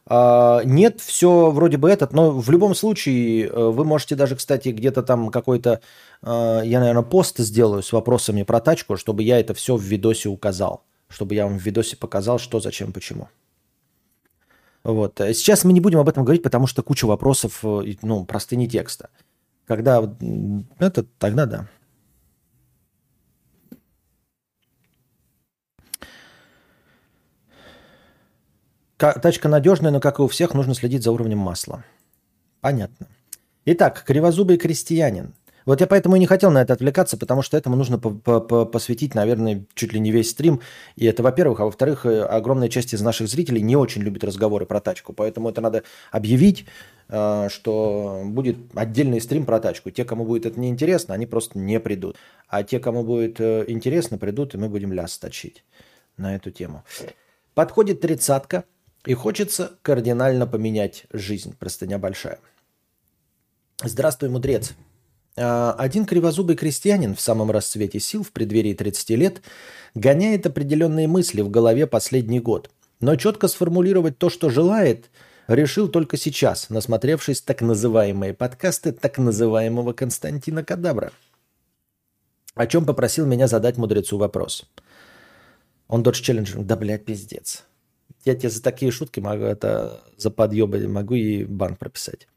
Э, 0.09 0.61
нет, 0.65 1.01
все 1.01 1.51
вроде 1.51 1.79
бы 1.79 1.91
этот, 1.91 2.13
но 2.13 2.31
в 2.31 2.49
любом 2.49 2.77
случае 2.77 3.49
э, 3.49 3.71
вы 3.71 3.85
можете 3.85 4.15
даже, 4.15 4.37
кстати, 4.37 4.69
где-то 4.69 5.03
там 5.03 5.31
какой-то, 5.31 5.81
э, 6.23 6.61
я, 6.65 6.79
наверное, 6.79 7.03
пост 7.03 7.39
сделаю 7.39 7.83
с 7.83 7.93
вопросами 7.93 8.45
про 8.45 8.61
тачку, 8.61 8.97
чтобы 8.97 9.25
я 9.25 9.41
это 9.41 9.53
все 9.53 9.75
в 9.75 9.83
видосе 9.83 10.29
указал, 10.29 10.85
чтобы 11.09 11.35
я 11.35 11.47
вам 11.47 11.59
в 11.59 11.63
видосе 11.63 11.97
показал, 11.97 12.39
что, 12.39 12.61
зачем, 12.61 12.93
почему. 12.93 13.29
Вот. 14.85 15.15
Сейчас 15.19 15.65
мы 15.65 15.73
не 15.73 15.81
будем 15.81 15.99
об 15.99 16.09
этом 16.11 16.25
говорить, 16.25 16.43
потому 16.43 16.67
что 16.67 16.83
куча 16.83 17.07
вопросов, 17.07 17.61
э, 17.65 17.95
ну, 18.03 18.25
простыни 18.27 18.69
текста. 18.69 19.09
Когда 19.67 20.03
это, 20.79 21.05
тогда 21.19 21.47
да. 21.47 21.69
Тачка 28.97 29.49
надежная, 29.49 29.91
но, 29.91 30.01
как 30.01 30.19
и 30.19 30.23
у 30.23 30.29
всех, 30.29 30.55
нужно 30.55 30.75
следить 30.75 31.03
за 31.03 31.13
уровнем 31.13 31.39
масла. 31.39 31.85
Понятно. 32.61 33.09
Итак, 33.65 34.03
кривозубый 34.07 34.57
крестьянин. 34.57 35.35
Вот 35.65 35.81
я 35.81 35.87
поэтому 35.87 36.17
и 36.17 36.19
не 36.19 36.27
хотел 36.27 36.51
на 36.51 36.63
это 36.63 36.75
отвлекаться, 36.75 37.17
потому 37.17 37.43
что 37.43 37.57
этому 37.57 37.77
нужно 37.77 37.99
посвятить, 37.99 39.15
наверное, 39.15 39.65
чуть 39.75 39.93
ли 39.93 40.01
не 40.01 40.11
весь 40.11 40.31
стрим. 40.31 40.61
И 40.97 41.07
это, 41.07 41.23
во-первых. 41.23 41.61
А 41.61 41.65
во-вторых, 41.65 42.05
э, 42.07 42.23
огромная 42.23 42.69
часть 42.69 42.93
из 42.93 43.01
наших 43.01 43.29
зрителей 43.29 43.63
не 43.63 43.77
очень 43.77 44.03
любит 44.03 44.25
разговоры 44.25 44.67
про 44.67 44.81
тачку. 44.81 45.13
Поэтому 45.13 45.49
это 45.49 45.61
надо 45.61 45.83
объявить, 46.11 46.67
э, 47.09 47.49
что 47.51 48.23
будет 48.25 48.57
отдельный 48.75 49.21
стрим 49.21 49.47
про 49.47 49.61
тачку. 49.61 49.91
Те, 49.91 50.05
кому 50.05 50.25
будет 50.25 50.47
это 50.47 50.61
неинтересно, 50.61 51.15
они 51.15 51.27
просто 51.27 51.59
не 51.59 51.81
придут. 51.81 52.17
А 52.49 52.63
те, 52.63 52.79
кому 52.79 53.03
будет 53.03 53.41
э, 53.41 53.65
интересно, 53.69 54.19
придут, 54.19 54.55
и 54.55 54.59
мы 54.59 54.69
будем 54.69 54.93
ляс 54.93 55.19
точить 55.19 55.65
на 56.17 56.37
эту 56.37 56.51
тему. 56.51 56.85
Подходит 57.55 58.01
тридцатка, 58.01 58.65
и 59.05 59.15
хочется 59.15 59.73
кардинально 59.83 60.47
поменять 60.47 61.05
жизнь. 61.13 61.55
Простыня 61.59 61.99
большая. 61.99 62.39
Здравствуй, 63.83 64.31
мудрец. 64.31 64.75
А, 65.37 65.73
один 65.79 66.05
кривозубый 66.07 66.57
крестьянин 66.57 67.15
в 67.15 67.21
самом 67.21 67.51
расцвете 67.51 67.99
сил 68.01 68.23
в 68.23 68.33
преддверии 68.33 68.75
30 68.75 69.11
лет 69.11 69.43
гоняет 69.95 70.47
определенные 70.47 71.09
мысли 71.09 71.41
в 71.41 71.51
голове 71.51 71.87
последний 71.87 72.41
год. 72.41 72.71
Но 73.01 73.17
четко 73.17 73.49
сформулировать 73.49 74.19
то, 74.19 74.31
что 74.31 74.51
желает, 74.51 75.11
решил 75.49 75.89
только 75.89 76.17
сейчас, 76.17 76.71
насмотревшись 76.71 77.43
так 77.43 77.61
называемые 77.61 78.35
подкасты 78.35 78.93
так 78.93 79.19
называемого 79.19 79.93
Константина 79.93 80.65
Кадабра. 80.65 81.13
О 82.55 82.67
чем 82.67 82.87
попросил 82.87 83.27
меня 83.27 83.49
задать 83.49 83.77
мудрецу 83.77 84.17
вопрос. 84.17 84.65
Он 85.89 86.03
Dodge 86.03 86.23
Challenger. 86.23 86.63
Да, 86.63 86.77
блядь, 86.77 87.05
пиздец. 87.05 87.65
Я 88.25 88.35
тебе 88.37 88.49
за 88.49 88.63
такие 88.63 88.91
шутки 88.91 89.21
могу, 89.21 89.43
это 89.43 90.01
за 90.17 90.31
подъебы 90.31 90.87
могу 90.89 91.15
и 91.15 91.45
банк 91.45 91.79
прописать. 91.79 92.29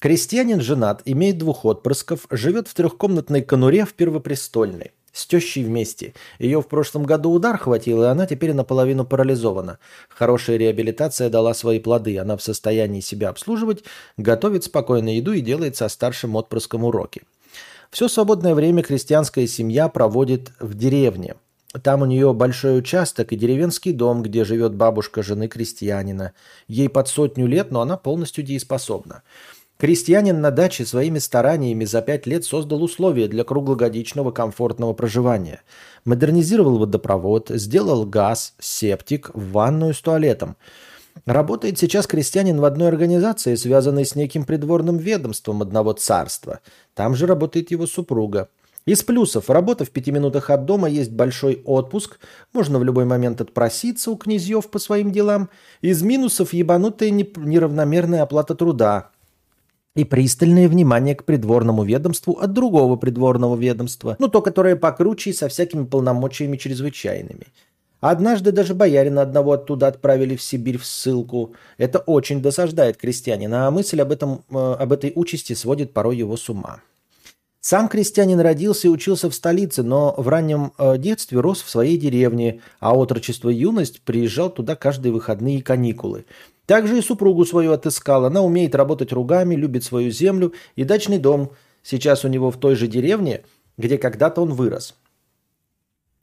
Крестьянин 0.00 0.62
женат, 0.62 1.02
имеет 1.04 1.36
двух 1.36 1.66
отпрысков, 1.66 2.26
живет 2.30 2.68
в 2.68 2.74
трехкомнатной 2.74 3.42
конуре 3.42 3.84
в 3.84 3.92
Первопрестольной. 3.92 4.92
С 5.12 5.26
тещей 5.26 5.62
вместе. 5.62 6.14
Ее 6.38 6.62
в 6.62 6.68
прошлом 6.68 7.02
году 7.02 7.30
удар 7.30 7.58
хватил, 7.58 8.02
и 8.02 8.06
она 8.06 8.26
теперь 8.26 8.54
наполовину 8.54 9.04
парализована. 9.04 9.78
Хорошая 10.08 10.56
реабилитация 10.56 11.28
дала 11.28 11.52
свои 11.52 11.80
плоды. 11.80 12.18
Она 12.18 12.38
в 12.38 12.42
состоянии 12.42 13.00
себя 13.00 13.28
обслуживать, 13.28 13.84
готовит 14.16 14.64
спокойно 14.64 15.14
еду 15.14 15.34
и 15.34 15.42
делает 15.42 15.76
со 15.76 15.88
старшим 15.88 16.34
отпрыском 16.34 16.84
уроки. 16.84 17.22
Все 17.90 18.08
свободное 18.08 18.54
время 18.54 18.82
крестьянская 18.82 19.46
семья 19.46 19.88
проводит 19.88 20.52
в 20.60 20.72
деревне. 20.72 21.34
Там 21.82 22.02
у 22.02 22.06
нее 22.06 22.32
большой 22.32 22.78
участок 22.78 23.32
и 23.32 23.36
деревенский 23.36 23.92
дом, 23.92 24.22
где 24.22 24.44
живет 24.44 24.74
бабушка 24.74 25.22
жены 25.22 25.46
крестьянина. 25.46 26.32
Ей 26.68 26.88
под 26.88 27.06
сотню 27.08 27.46
лет, 27.46 27.70
но 27.70 27.80
она 27.80 27.96
полностью 27.96 28.42
дееспособна. 28.42 29.22
Крестьянин 29.80 30.42
на 30.42 30.50
даче 30.50 30.84
своими 30.84 31.18
стараниями 31.18 31.86
за 31.86 32.02
пять 32.02 32.26
лет 32.26 32.44
создал 32.44 32.82
условия 32.82 33.28
для 33.28 33.44
круглогодичного 33.44 34.30
комфортного 34.30 34.92
проживания. 34.92 35.62
Модернизировал 36.04 36.76
водопровод, 36.76 37.48
сделал 37.54 38.04
газ, 38.04 38.52
септик, 38.58 39.30
ванную 39.32 39.94
с 39.94 40.02
туалетом. 40.02 40.58
Работает 41.24 41.78
сейчас 41.78 42.06
крестьянин 42.06 42.60
в 42.60 42.66
одной 42.66 42.88
организации, 42.88 43.54
связанной 43.54 44.04
с 44.04 44.14
неким 44.14 44.44
придворным 44.44 44.98
ведомством 44.98 45.62
одного 45.62 45.94
царства. 45.94 46.60
Там 46.92 47.14
же 47.14 47.26
работает 47.26 47.70
его 47.70 47.86
супруга. 47.86 48.50
Из 48.84 49.02
плюсов– 49.02 49.48
работа 49.48 49.86
в 49.86 49.90
пяти 49.90 50.12
минутах 50.12 50.50
от 50.50 50.66
дома, 50.66 50.90
есть 50.90 51.12
большой 51.12 51.62
отпуск, 51.64 52.18
можно 52.52 52.78
в 52.78 52.84
любой 52.84 53.06
момент 53.06 53.40
отпроситься 53.40 54.10
у 54.10 54.16
князьев 54.16 54.68
по 54.68 54.78
своим 54.78 55.10
делам. 55.10 55.48
Из 55.80 56.02
минусов– 56.02 56.52
ебанутая 56.52 57.10
неравномерная 57.10 58.22
оплата 58.22 58.54
труда, 58.54 59.10
и 59.96 60.04
пристальное 60.04 60.68
внимание 60.68 61.14
к 61.14 61.24
придворному 61.24 61.84
ведомству 61.84 62.38
от 62.38 62.52
другого 62.52 62.96
придворного 62.96 63.56
ведомства, 63.56 64.16
ну 64.18 64.28
то, 64.28 64.40
которое 64.40 64.76
покруче 64.76 65.30
и 65.30 65.34
со 65.34 65.48
всякими 65.48 65.84
полномочиями 65.84 66.56
чрезвычайными. 66.56 67.46
Однажды 68.00 68.50
даже 68.50 68.74
боярина 68.74 69.20
одного 69.20 69.52
оттуда 69.52 69.88
отправили 69.88 70.34
в 70.34 70.42
Сибирь 70.42 70.78
в 70.78 70.86
ссылку. 70.86 71.54
Это 71.76 71.98
очень 71.98 72.40
досаждает 72.40 72.96
крестьянина, 72.96 73.66
а 73.66 73.70
мысль 73.70 74.00
об, 74.00 74.10
этом, 74.10 74.42
э, 74.50 74.56
об 74.56 74.92
этой 74.92 75.12
участи 75.14 75.52
сводит 75.52 75.92
порой 75.92 76.16
его 76.16 76.36
с 76.38 76.48
ума. 76.48 76.80
Сам 77.60 77.88
крестьянин 77.88 78.40
родился 78.40 78.88
и 78.88 78.90
учился 78.90 79.28
в 79.28 79.34
столице, 79.34 79.82
но 79.82 80.14
в 80.16 80.28
раннем 80.28 80.72
э, 80.78 80.96
детстве 80.96 81.40
рос 81.40 81.60
в 81.60 81.68
своей 81.68 81.98
деревне, 81.98 82.62
а 82.80 82.96
отрочество 82.96 83.50
и 83.50 83.54
юность 83.54 84.00
приезжал 84.00 84.48
туда 84.48 84.76
каждые 84.76 85.12
выходные 85.12 85.58
и 85.58 85.62
каникулы. 85.62 86.24
Также 86.70 86.98
и 86.98 87.02
супругу 87.02 87.44
свою 87.44 87.72
отыскал. 87.72 88.26
Она 88.26 88.42
умеет 88.42 88.76
работать 88.76 89.12
ругами, 89.12 89.56
любит 89.56 89.82
свою 89.82 90.12
землю 90.12 90.54
и 90.76 90.84
дачный 90.84 91.18
дом. 91.18 91.50
Сейчас 91.82 92.24
у 92.24 92.28
него 92.28 92.52
в 92.52 92.60
той 92.60 92.76
же 92.76 92.86
деревне, 92.86 93.42
где 93.76 93.98
когда-то 93.98 94.40
он 94.40 94.54
вырос. 94.54 94.94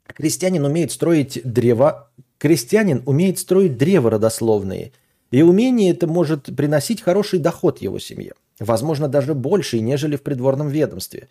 Крестьянин 0.06 0.64
умеет 0.64 0.90
строить 0.90 1.38
древо. 1.44 2.08
Крестьянин 2.38 3.02
умеет 3.04 3.38
строить 3.38 3.76
древо 3.76 4.08
родословные. 4.08 4.92
И 5.30 5.42
умение 5.42 5.90
это 5.90 6.06
может 6.06 6.44
приносить 6.56 7.02
хороший 7.02 7.40
доход 7.40 7.82
его 7.82 7.98
семье. 7.98 8.32
Возможно, 8.58 9.06
даже 9.06 9.34
больший, 9.34 9.80
нежели 9.80 10.16
в 10.16 10.22
придворном 10.22 10.68
ведомстве. 10.68 11.28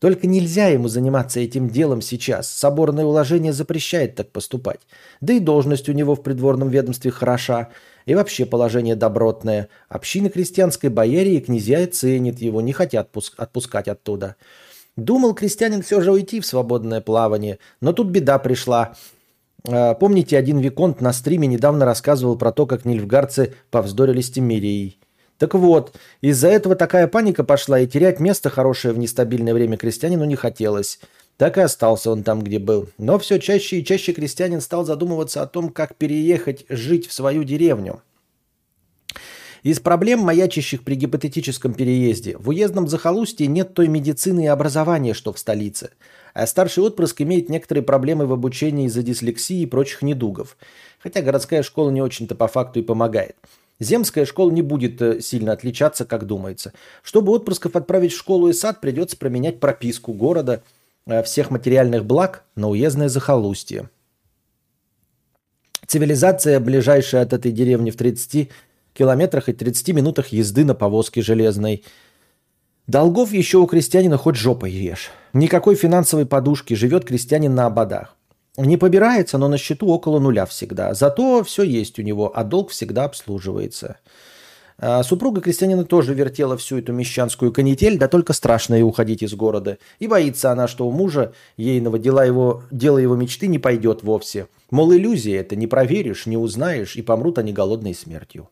Только 0.00 0.26
нельзя 0.26 0.68
ему 0.68 0.88
заниматься 0.88 1.40
этим 1.40 1.68
делом 1.68 2.00
сейчас. 2.00 2.48
Соборное 2.48 3.04
уложение 3.04 3.52
запрещает 3.52 4.14
так 4.14 4.30
поступать. 4.30 4.80
Да 5.20 5.34
и 5.34 5.40
должность 5.40 5.88
у 5.90 5.92
него 5.92 6.14
в 6.14 6.22
придворном 6.22 6.70
ведомстве 6.70 7.10
хороша. 7.10 7.68
И 8.10 8.14
вообще 8.16 8.44
положение 8.44 8.96
добротное. 8.96 9.68
Община 9.88 10.30
крестьянской 10.30 10.90
боярии 10.90 11.34
и 11.34 11.40
князья 11.40 11.86
ценит 11.86 12.40
его, 12.40 12.60
не 12.60 12.72
хотят 12.72 13.08
отпускать 13.36 13.86
оттуда. 13.86 14.34
Думал 14.96 15.32
крестьянин 15.32 15.80
все 15.82 16.00
же 16.00 16.10
уйти 16.10 16.40
в 16.40 16.46
свободное 16.46 17.00
плавание, 17.00 17.60
но 17.80 17.92
тут 17.92 18.08
беда 18.08 18.40
пришла. 18.40 18.96
А, 19.64 19.94
помните, 19.94 20.36
один 20.36 20.58
Виконт 20.58 21.00
на 21.00 21.12
стриме 21.12 21.46
недавно 21.46 21.84
рассказывал 21.84 22.36
про 22.36 22.50
то, 22.50 22.66
как 22.66 22.84
нильфгарцы 22.84 23.54
повздорили 23.70 24.22
с 24.22 24.32
Тимирией. 24.32 24.98
Так 25.38 25.54
вот, 25.54 25.94
из-за 26.20 26.48
этого 26.48 26.74
такая 26.74 27.06
паника 27.06 27.44
пошла, 27.44 27.78
и 27.78 27.86
терять 27.86 28.18
место 28.18 28.50
хорошее 28.50 28.92
в 28.92 28.98
нестабильное 28.98 29.54
время 29.54 29.76
крестьянину 29.76 30.24
не 30.24 30.34
хотелось. 30.34 30.98
Так 31.40 31.56
и 31.56 31.62
остался 31.62 32.10
он 32.10 32.22
там, 32.22 32.42
где 32.42 32.58
был. 32.58 32.90
Но 32.98 33.18
все 33.18 33.38
чаще 33.38 33.78
и 33.78 33.84
чаще 33.84 34.12
крестьянин 34.12 34.60
стал 34.60 34.84
задумываться 34.84 35.40
о 35.40 35.46
том, 35.46 35.70
как 35.70 35.96
переехать 35.96 36.66
жить 36.68 37.06
в 37.06 37.14
свою 37.14 37.44
деревню. 37.44 38.02
Из 39.62 39.80
проблем, 39.80 40.18
маячащих 40.18 40.84
при 40.84 40.96
гипотетическом 40.96 41.72
переезде, 41.72 42.36
в 42.36 42.50
уездном 42.50 42.88
захолустье 42.88 43.46
нет 43.46 43.72
той 43.72 43.88
медицины 43.88 44.44
и 44.44 44.48
образования, 44.48 45.14
что 45.14 45.32
в 45.32 45.38
столице. 45.38 45.92
А 46.34 46.46
старший 46.46 46.84
отпрыск 46.84 47.22
имеет 47.22 47.48
некоторые 47.48 47.84
проблемы 47.84 48.26
в 48.26 48.34
обучении 48.34 48.84
из-за 48.84 49.02
дислексии 49.02 49.62
и 49.62 49.66
прочих 49.66 50.02
недугов. 50.02 50.58
Хотя 50.98 51.22
городская 51.22 51.62
школа 51.62 51.88
не 51.88 52.02
очень-то 52.02 52.34
по 52.34 52.48
факту 52.48 52.80
и 52.80 52.82
помогает. 52.82 53.34
Земская 53.78 54.26
школа 54.26 54.50
не 54.50 54.60
будет 54.60 55.00
э, 55.00 55.22
сильно 55.22 55.52
отличаться, 55.52 56.04
как 56.04 56.26
думается. 56.26 56.74
Чтобы 57.02 57.32
отпрысков 57.32 57.76
отправить 57.76 58.12
в 58.12 58.18
школу 58.18 58.50
и 58.50 58.52
сад, 58.52 58.82
придется 58.82 59.16
променять 59.16 59.58
прописку 59.58 60.12
города– 60.12 60.62
всех 61.24 61.50
материальных 61.50 62.04
благ 62.04 62.44
на 62.56 62.68
уездное 62.68 63.08
захолустье. 63.08 63.90
Цивилизация, 65.86 66.60
ближайшая 66.60 67.22
от 67.22 67.32
этой 67.32 67.50
деревни 67.50 67.90
в 67.90 67.96
30 67.96 68.50
километрах 68.92 69.48
и 69.48 69.52
30 69.52 69.88
минутах 69.88 70.28
езды 70.28 70.64
на 70.64 70.74
повозке 70.74 71.22
железной. 71.22 71.84
Долгов 72.86 73.32
еще 73.32 73.58
у 73.58 73.66
крестьянина 73.66 74.16
хоть 74.16 74.36
жопой 74.36 74.70
ешь. 74.70 75.10
Никакой 75.32 75.74
финансовой 75.74 76.26
подушки, 76.26 76.74
живет 76.74 77.04
крестьянин 77.04 77.54
на 77.54 77.66
ободах. 77.66 78.16
Не 78.56 78.76
побирается, 78.76 79.38
но 79.38 79.48
на 79.48 79.58
счету 79.58 79.88
около 79.88 80.18
нуля 80.18 80.44
всегда. 80.44 80.92
Зато 80.94 81.42
все 81.44 81.62
есть 81.62 81.98
у 81.98 82.02
него, 82.02 82.32
а 82.34 82.44
долг 82.44 82.70
всегда 82.70 83.04
обслуживается. 83.04 83.98
А 84.82 85.02
супруга 85.02 85.42
крестьянина 85.42 85.84
тоже 85.84 86.14
вертела 86.14 86.56
всю 86.56 86.78
эту 86.78 86.94
мещанскую 86.94 87.52
канитель, 87.52 87.98
да 87.98 88.08
только 88.08 88.32
страшно 88.32 88.74
ей 88.74 88.82
уходить 88.82 89.22
из 89.22 89.34
города. 89.34 89.76
И 89.98 90.06
боится 90.06 90.50
она, 90.50 90.66
что 90.68 90.88
у 90.88 90.90
мужа 90.90 91.34
ейного 91.58 91.98
дела 91.98 92.24
его, 92.24 92.62
дело 92.70 92.96
его 92.96 93.14
мечты 93.14 93.46
не 93.46 93.58
пойдет 93.58 94.02
вовсе. 94.02 94.48
Мол, 94.70 94.94
иллюзия 94.94 95.36
это, 95.36 95.54
не 95.54 95.66
проверишь, 95.66 96.24
не 96.24 96.38
узнаешь, 96.38 96.96
и 96.96 97.02
помрут 97.02 97.36
они 97.36 97.52
голодной 97.52 97.94
смертью. 97.94 98.48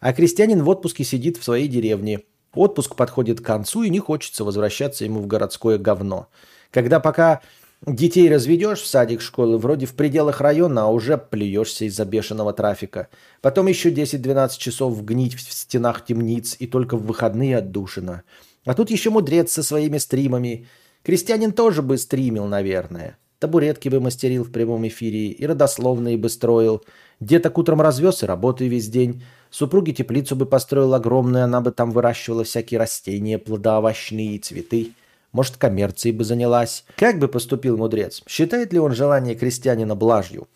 А 0.00 0.12
крестьянин 0.12 0.62
в 0.62 0.68
отпуске 0.68 1.02
сидит 1.02 1.38
в 1.38 1.44
своей 1.44 1.66
деревне. 1.66 2.20
Отпуск 2.52 2.94
подходит 2.94 3.40
к 3.40 3.44
концу, 3.44 3.84
и 3.84 3.90
не 3.90 4.00
хочется 4.00 4.44
возвращаться 4.44 5.06
ему 5.06 5.20
в 5.20 5.26
городское 5.26 5.78
говно. 5.78 6.28
Когда 6.70 7.00
пока 7.00 7.40
Детей 7.86 8.30
разведешь 8.30 8.80
в 8.80 8.86
садик 8.86 9.20
школы, 9.20 9.58
вроде 9.58 9.84
в 9.84 9.94
пределах 9.94 10.40
района, 10.40 10.84
а 10.84 10.90
уже 10.90 11.18
плюешься 11.18 11.84
из-за 11.84 12.06
бешеного 12.06 12.54
трафика. 12.54 13.08
Потом 13.42 13.66
еще 13.66 13.90
10-12 13.90 14.56
часов 14.56 15.04
гнить 15.04 15.34
в 15.34 15.52
стенах 15.52 16.02
темниц 16.02 16.56
и 16.58 16.66
только 16.66 16.96
в 16.96 17.04
выходные 17.04 17.58
отдушина. 17.58 18.22
А 18.64 18.72
тут 18.72 18.90
еще 18.90 19.10
мудрец 19.10 19.52
со 19.52 19.62
своими 19.62 19.98
стримами. 19.98 20.66
Крестьянин 21.02 21.52
тоже 21.52 21.82
бы 21.82 21.98
стримил, 21.98 22.46
наверное. 22.46 23.18
Табуретки 23.38 23.90
бы 23.90 24.00
мастерил 24.00 24.44
в 24.44 24.50
прямом 24.50 24.86
эфире 24.88 25.26
и 25.26 25.46
родословные 25.46 26.16
бы 26.16 26.30
строил. 26.30 26.82
Деток 27.20 27.58
утром 27.58 27.82
развез 27.82 28.22
и 28.22 28.26
работай 28.26 28.68
весь 28.68 28.88
день. 28.88 29.22
Супруге 29.50 29.92
теплицу 29.92 30.36
бы 30.36 30.46
построил 30.46 30.94
огромную, 30.94 31.44
она 31.44 31.60
бы 31.60 31.70
там 31.70 31.90
выращивала 31.90 32.44
всякие 32.44 32.80
растения, 32.80 33.38
плодоовощные, 33.38 34.38
цветы. 34.38 34.92
Может, 35.34 35.56
коммерцией 35.56 36.14
бы 36.14 36.22
занялась. 36.22 36.84
Как 36.96 37.18
бы 37.18 37.26
поступил 37.26 37.76
мудрец? 37.76 38.22
Считает 38.28 38.72
ли 38.72 38.78
он 38.78 38.94
желание 38.94 39.34
крестьянина 39.34 39.96
блажью? 39.96 40.46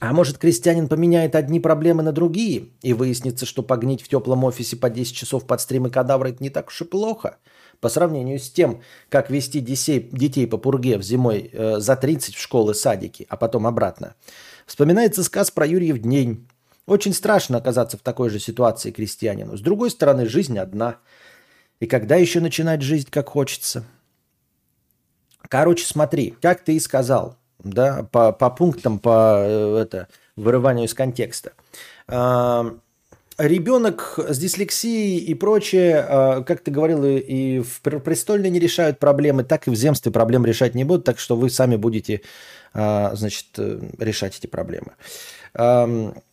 А 0.00 0.14
может, 0.14 0.38
крестьянин 0.38 0.88
поменяет 0.88 1.34
одни 1.34 1.60
проблемы 1.60 2.02
на 2.02 2.12
другие, 2.12 2.68
и 2.80 2.94
выяснится, 2.94 3.44
что 3.44 3.62
погнить 3.62 4.00
в 4.00 4.08
теплом 4.08 4.44
офисе 4.44 4.76
по 4.76 4.88
10 4.88 5.14
часов 5.14 5.46
под 5.46 5.60
стримы 5.60 5.90
кадавра– 5.90 6.28
это 6.30 6.42
не 6.42 6.48
так 6.48 6.68
уж 6.68 6.80
и 6.80 6.84
плохо, 6.84 7.36
по 7.80 7.90
сравнению 7.90 8.38
с 8.38 8.48
тем, 8.48 8.80
как 9.10 9.28
вести 9.28 9.60
детей, 9.60 10.46
по 10.46 10.56
пурге 10.56 10.96
в 10.96 11.02
зимой 11.02 11.50
э, 11.52 11.78
за 11.78 11.94
30 11.94 12.36
в 12.36 12.40
школы, 12.40 12.74
садики, 12.74 13.26
а 13.28 13.36
потом 13.36 13.66
обратно. 13.66 14.14
Вспоминается 14.64 15.22
сказ 15.22 15.50
про 15.50 15.66
Юрьев 15.66 15.98
день. 15.98 16.48
Очень 16.86 17.12
страшно 17.12 17.58
оказаться 17.58 17.98
в 17.98 18.00
такой 18.00 18.30
же 18.30 18.38
ситуации 18.38 18.92
крестьянину. 18.92 19.58
С 19.58 19.60
другой 19.60 19.90
стороны, 19.90 20.26
жизнь 20.26 20.58
одна– 20.58 20.96
и 21.80 21.86
когда 21.86 22.16
еще 22.16 22.40
начинать 22.40 22.82
жизнь 22.82 23.08
как 23.10 23.28
хочется? 23.28 23.84
Короче, 25.48 25.84
смотри, 25.84 26.34
как 26.42 26.62
ты 26.62 26.74
и 26.74 26.80
сказал, 26.80 27.36
да, 27.58 28.06
по, 28.10 28.32
по 28.32 28.50
пунктам, 28.50 28.98
по 28.98 29.38
э, 29.40 29.78
это, 29.82 30.08
вырыванию 30.36 30.86
из 30.86 30.94
контекста. 30.94 31.52
Ребенок 33.38 34.18
с 34.18 34.36
дислексией 34.36 35.18
и 35.18 35.32
прочее, 35.34 36.04
э, 36.08 36.42
как 36.42 36.60
ты 36.60 36.72
говорил, 36.72 37.04
и 37.04 37.60
в 37.60 37.80
престольной 37.80 38.50
не 38.50 38.58
решают 38.58 38.98
проблемы, 38.98 39.44
так 39.44 39.68
и 39.68 39.70
в 39.70 39.76
земстве 39.76 40.10
проблем 40.10 40.44
решать 40.44 40.74
не 40.74 40.82
будут, 40.82 41.04
так 41.04 41.20
что 41.20 41.36
вы 41.36 41.48
сами 41.48 41.76
будете, 41.76 42.22
э, 42.74 43.10
значит, 43.14 43.46
э, 43.58 43.80
решать 43.98 44.36
эти 44.36 44.48
проблемы. 44.48 44.92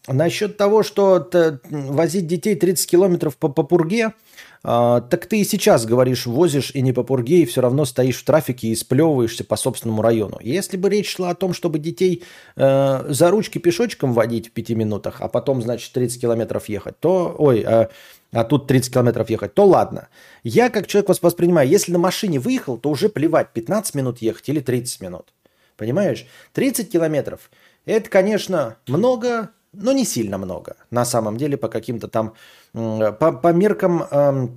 Насчет 0.07 0.57
того, 0.57 0.83
что 0.83 1.29
возить 1.69 2.27
детей 2.27 2.55
30 2.55 2.89
километров 2.89 3.37
по, 3.37 3.49
по 3.49 3.63
пурге– 3.63 4.13
а, 4.67 5.01
так 5.01 5.27
ты 5.27 5.41
и 5.41 5.43
сейчас 5.43 5.85
говоришь, 5.85 6.25
возишь 6.25 6.71
и 6.73 6.81
не 6.81 6.91
по 6.91 7.03
пурге, 7.03 7.43
и 7.43 7.45
все 7.45 7.61
равно 7.61 7.85
стоишь 7.85 8.17
в 8.17 8.25
трафике 8.25 8.69
и 8.69 8.75
сплевываешься 8.75 9.43
по 9.43 9.57
собственному 9.57 10.01
району. 10.01 10.39
Если 10.41 10.75
бы 10.75 10.89
речь 10.89 11.15
шла 11.15 11.29
о 11.29 11.35
том, 11.35 11.53
чтобы 11.53 11.77
детей 11.77 12.23
э, 12.55 13.05
за 13.07 13.29
ручки 13.29 13.59
пешочком 13.59 14.13
водить 14.13 14.47
в 14.47 14.51
пяти 14.53 14.73
минутах, 14.73 15.21
а 15.21 15.27
потом, 15.27 15.61
значит, 15.61 15.93
30 15.93 16.19
километров 16.19 16.67
ехать, 16.67 16.99
то, 16.99 17.35
ой, 17.37 17.63
э, 17.63 17.89
а 18.31 18.43
тут 18.43 18.65
30 18.65 18.91
километров 18.91 19.29
ехать, 19.29 19.53
то 19.53 19.67
ладно. 19.67 20.07
Я 20.43 20.71
как 20.71 20.87
человек 20.87 21.09
вас 21.09 21.21
воспринимаю, 21.21 21.69
если 21.69 21.91
на 21.91 21.99
машине 21.99 22.39
выехал, 22.39 22.79
то 22.79 22.89
уже 22.89 23.07
плевать, 23.07 23.53
15 23.53 23.93
минут 23.93 24.17
ехать 24.23 24.49
или 24.49 24.61
30 24.61 24.99
минут. 24.99 25.31
Понимаешь? 25.77 26.25
30 26.53 26.91
километров– 26.91 27.51
это, 27.85 28.09
конечно, 28.09 28.77
много, 28.87 29.51
но 29.73 29.91
не 29.91 30.05
сильно 30.05 30.39
много. 30.39 30.75
На 30.89 31.05
самом 31.05 31.37
деле, 31.37 31.55
по 31.55 31.67
каким-то 31.67 32.07
там, 32.07 32.33
по, 32.75 33.31
по 33.31 33.53
меркам 33.53 34.03
э, 34.09 34.47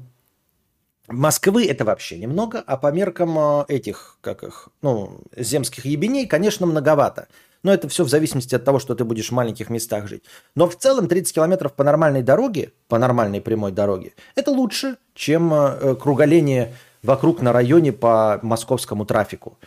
Москвы 1.09 1.67
это 1.67 1.87
вообще 1.87 2.19
немного, 2.19 2.63
а 2.67 2.77
по 2.77 2.93
меркам 2.93 3.39
э, 3.39 3.65
этих, 3.69 4.19
как 4.21 4.43
их, 4.43 4.69
ну, 4.83 5.21
земских 5.35 5.87
ебеней, 5.87 6.27
конечно, 6.27 6.67
многовато. 6.67 7.29
Но 7.63 7.73
это 7.73 7.89
все 7.89 8.05
в 8.05 8.09
зависимости 8.09 8.55
от 8.55 8.65
того, 8.65 8.79
что 8.79 8.95
ты 8.95 9.05
будешь 9.05 9.31
в 9.31 9.33
маленьких 9.33 9.71
местах 9.71 10.07
жить. 10.07 10.25
Но 10.55 10.69
в 10.69 10.77
целом 10.77 11.09
30 11.09 11.35
километров 11.35 11.73
по 11.73 11.83
нормальной 11.83 12.23
дороге, 12.23 12.73
по 12.89 12.99
нормальной 12.99 13.41
прямой 13.41 13.73
дороге, 13.73 14.13
это 14.35 14.51
лучше, 14.51 14.97
чем 15.15 15.53
э, 15.55 15.95
круголение 15.97 16.75
вокруг 17.03 17.41
на 17.41 17.53
районе 17.53 17.93
по 17.93 18.39
московскому 18.43 19.07
трафику. 19.07 19.59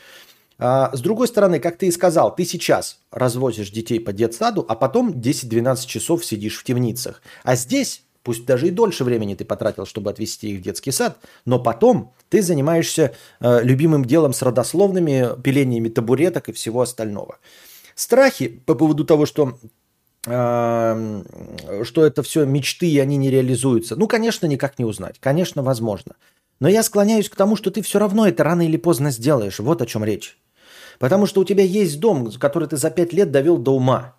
А, 0.59 0.95
с 0.95 1.01
другой 1.01 1.27
стороны, 1.27 1.59
как 1.59 1.77
ты 1.77 1.87
и 1.87 1.91
сказал, 1.91 2.35
ты 2.35 2.45
сейчас 2.45 2.99
развозишь 3.09 3.71
детей 3.71 3.99
по 3.99 4.13
детсаду, 4.13 4.63
а 4.69 4.75
потом 4.75 5.09
10-12 5.09 5.87
часов 5.87 6.23
сидишь 6.23 6.59
в 6.59 6.63
темницах. 6.63 7.23
А 7.43 7.55
здесь, 7.55 8.03
пусть 8.23 8.45
даже 8.45 8.67
и 8.67 8.71
дольше 8.71 9.03
времени 9.03 9.35
ты 9.35 9.45
потратил, 9.45 9.85
чтобы 9.85 10.09
отвезти 10.09 10.51
их 10.51 10.59
в 10.59 10.63
детский 10.63 10.91
сад, 10.91 11.17
но 11.45 11.59
потом 11.59 12.13
ты 12.29 12.41
занимаешься 12.41 13.13
э, 13.39 13.63
любимым 13.63 14.05
делом 14.05 14.33
с 14.33 14.41
родословными, 14.41 15.41
пилениями 15.41 15.89
табуреток 15.89 16.49
и 16.49 16.53
всего 16.53 16.81
остального. 16.81 17.37
Страхи 17.95 18.47
по 18.47 18.75
поводу 18.75 19.05
того, 19.05 19.25
что 19.25 19.57
э, 20.25 21.23
что 21.83 22.05
это 22.05 22.23
все 22.23 22.45
мечты, 22.45 22.87
и 22.87 22.99
они 22.99 23.17
не 23.17 23.29
реализуются. 23.29 23.95
Ну, 23.95 24.07
конечно, 24.07 24.45
никак 24.45 24.79
не 24.79 24.85
узнать. 24.85 25.17
Конечно, 25.19 25.63
возможно. 25.63 26.15
Но 26.59 26.69
я 26.69 26.83
склоняюсь 26.83 27.29
к 27.29 27.35
тому, 27.35 27.55
что 27.55 27.71
ты 27.71 27.81
все 27.81 27.99
равно 27.99 28.27
это 28.27 28.43
рано 28.43 28.65
или 28.65 28.77
поздно 28.77 29.09
сделаешь. 29.09 29.59
Вот 29.59 29.81
о 29.81 29.85
чем 29.85 30.03
речь. 30.03 30.37
Потому 30.99 31.25
что 31.25 31.41
у 31.41 31.43
тебя 31.43 31.63
есть 31.63 31.99
дом, 31.99 32.31
который 32.33 32.67
ты 32.67 32.77
за 32.77 32.91
пять 32.91 33.13
лет 33.13 33.31
довел 33.31 33.57
до 33.57 33.71
ума. 33.71 34.15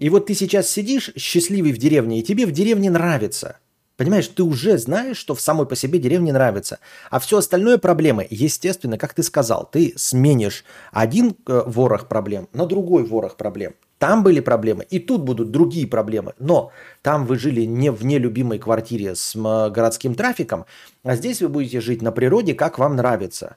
И 0.00 0.08
вот 0.08 0.26
ты 0.26 0.34
сейчас 0.34 0.70
сидишь 0.70 1.12
счастливый 1.14 1.72
в 1.72 1.78
деревне, 1.78 2.20
и 2.20 2.22
тебе 2.22 2.46
в 2.46 2.52
деревне 2.52 2.90
нравится. 2.90 3.58
Понимаешь, 3.98 4.28
ты 4.28 4.42
уже 4.42 4.78
знаешь, 4.78 5.18
что 5.18 5.34
в 5.34 5.42
самой 5.42 5.66
по 5.66 5.76
себе 5.76 5.98
деревне 5.98 6.32
нравится. 6.32 6.78
А 7.10 7.18
все 7.18 7.36
остальное 7.36 7.76
проблемы, 7.76 8.26
естественно, 8.30 8.96
как 8.96 9.12
ты 9.12 9.22
сказал, 9.22 9.68
ты 9.70 9.92
сменишь 9.96 10.64
один 10.90 11.36
э, 11.46 11.62
ворох 11.66 12.08
проблем 12.08 12.48
на 12.54 12.64
другой 12.64 13.04
ворох 13.04 13.36
проблем. 13.36 13.74
Там 13.98 14.22
были 14.22 14.40
проблемы, 14.40 14.86
и 14.88 15.00
тут 15.00 15.20
будут 15.20 15.50
другие 15.50 15.86
проблемы. 15.86 16.32
Но 16.38 16.72
там 17.02 17.26
вы 17.26 17.38
жили 17.38 17.66
не 17.66 17.92
в 17.92 18.02
нелюбимой 18.02 18.58
квартире 18.58 19.14
с 19.14 19.36
городским 19.36 20.14
трафиком, 20.14 20.64
а 21.02 21.14
здесь 21.14 21.42
вы 21.42 21.50
будете 21.50 21.82
жить 21.82 22.00
на 22.00 22.10
природе, 22.10 22.54
как 22.54 22.78
вам 22.78 22.96
нравится. 22.96 23.56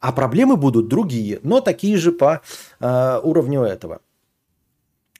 А 0.00 0.10
проблемы 0.10 0.56
будут 0.56 0.88
другие, 0.88 1.38
но 1.44 1.60
такие 1.60 1.96
же 1.98 2.10
по 2.10 2.40
э, 2.80 3.20
уровню 3.22 3.62
этого. 3.62 4.00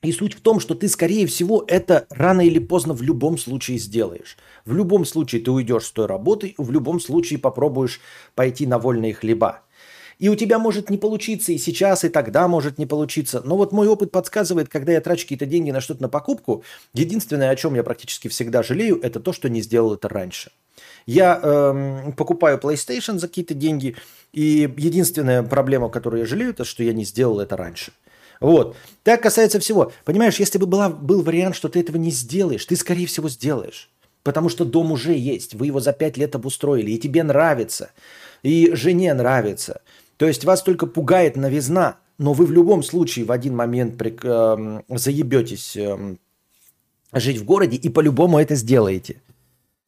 И 0.03 0.13
суть 0.13 0.35
в 0.35 0.41
том, 0.41 0.61
что 0.61 0.77
ты, 0.77 0.89
скорее 0.89 1.27
всего, 1.27 1.65
это 1.67 2.07
рано 2.11 2.47
или 2.47 2.61
поздно 2.61 2.95
в 2.95 3.03
любом 3.03 3.37
случае 3.37 3.79
сделаешь. 3.79 4.39
В 4.65 4.73
любом 4.75 5.05
случае 5.05 5.43
ты 5.43 5.51
уйдешь 5.51 5.87
с 5.87 5.91
той 5.91 6.07
работы, 6.07 6.55
в 6.57 6.71
любом 6.71 7.01
случае 7.01 7.41
попробуешь 7.41 8.01
пойти 8.37 8.65
на 8.67 8.79
вольные 8.79 9.13
хлеба. 9.13 9.63
И 10.21 10.29
у 10.29 10.37
тебя 10.37 10.59
может 10.59 10.91
не 10.91 10.99
получиться 10.99 11.53
и 11.53 11.59
сейчас, 11.59 12.05
и 12.05 12.09
тогда 12.09 12.47
может 12.47 12.79
не 12.79 12.87
получиться. 12.87 13.41
Но 13.45 13.57
вот 13.57 13.73
мой 13.73 13.89
опыт 13.89 14.13
подсказывает, 14.13 14.69
когда 14.69 14.93
я 14.93 15.01
трачу 15.01 15.23
какие-то 15.23 15.47
деньги 15.47 15.71
на 15.71 15.81
что-то 15.81 16.03
на 16.03 16.09
покупку, 16.09 16.65
единственное, 16.95 17.51
о 17.51 17.57
чем 17.57 17.75
я 17.75 17.83
практически 17.83 18.29
всегда 18.29 18.63
жалею, 18.63 19.01
это 19.01 19.21
то, 19.21 19.33
что 19.33 19.49
не 19.49 19.63
сделал 19.63 19.95
это 19.95 20.09
раньше. 20.09 20.51
Я 21.07 21.41
эм, 21.43 22.13
покупаю 22.13 22.59
PlayStation 22.59 23.19
за 23.19 23.29
какие-то 23.29 23.55
деньги, 23.55 23.97
и 24.33 24.73
единственная 24.77 25.43
проблема, 25.43 25.89
которую 25.89 26.21
я 26.21 26.27
жалею, 26.27 26.51
это 26.51 26.65
что 26.65 26.83
я 26.83 26.93
не 26.93 27.05
сделал 27.05 27.41
это 27.41 27.57
раньше. 27.57 27.93
Вот. 28.41 28.77
Так 29.03 29.23
касается 29.23 29.61
всего. 29.61 29.93
Понимаешь, 30.05 30.39
если 30.39 30.59
бы 30.59 30.67
была, 30.67 30.89
был 30.89 31.23
вариант, 31.23 31.57
что 31.57 31.69
ты 31.69 31.81
этого 31.81 31.97
не 31.97 32.11
сделаешь, 32.11 32.65
ты, 32.65 32.77
скорее 32.77 33.07
всего, 33.07 33.29
сделаешь. 33.29 33.91
Потому 34.23 34.49
что 34.49 34.65
дом 34.65 34.93
уже 34.93 35.17
есть, 35.17 35.55
вы 35.55 35.67
его 35.67 35.81
за 35.81 35.93
пять 35.93 36.17
лет 36.17 36.35
обустроили, 36.35 36.91
и 36.91 36.99
тебе 36.99 37.23
нравится, 37.23 37.91
и 38.43 38.71
жене 38.75 39.15
нравится. 39.15 39.81
То 40.17 40.27
есть 40.27 40.45
вас 40.45 40.63
только 40.63 40.87
пугает 40.87 41.37
новизна, 41.37 41.99
но 42.19 42.33
вы 42.33 42.47
в 42.47 42.53
любом 42.53 42.83
случае 42.83 43.25
в 43.25 43.33
один 43.33 43.55
момент 43.57 43.97
при, 43.97 44.15
э, 44.21 44.83
заебетесь 44.89 45.77
э, 45.77 46.17
жить 47.13 47.39
в 47.39 47.45
городе 47.45 47.77
и 47.77 47.89
по-любому 47.89 48.39
это 48.39 48.55
сделаете. 48.57 49.23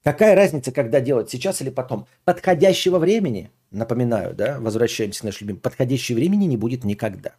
Какая 0.05 0.35
разница, 0.35 0.73
когда 0.73 1.01
делать, 1.01 1.29
сейчас 1.29 1.61
или 1.61 1.69
потом? 1.69 2.07
Подходящего 2.25 2.99
времени, 2.99 3.51
напоминаю, 3.71 4.35
да, 4.35 4.59
возвращаемся 4.59 5.21
к 5.21 5.25
нашему 5.25 5.41
любимому, 5.49 5.61
подходящего 5.61 6.17
времени 6.17 6.47
не 6.47 6.57
будет 6.57 6.85
никогда. 6.85 7.35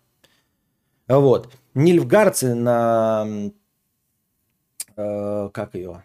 Вот. 1.07 1.49
Нильфгарцы 1.73 2.55
на... 2.55 3.51
Э, 4.95 5.49
как 5.53 5.75
ее? 5.75 6.03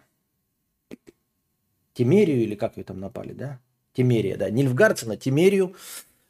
Тимерию 1.93 2.41
или 2.43 2.55
как 2.55 2.77
ее 2.77 2.83
там 2.83 2.99
напали, 2.99 3.33
да? 3.33 3.59
Тимерия, 3.93 4.37
да. 4.37 4.49
Нильфгарцы 4.49 5.07
на 5.07 5.17
Тимерию 5.17 5.75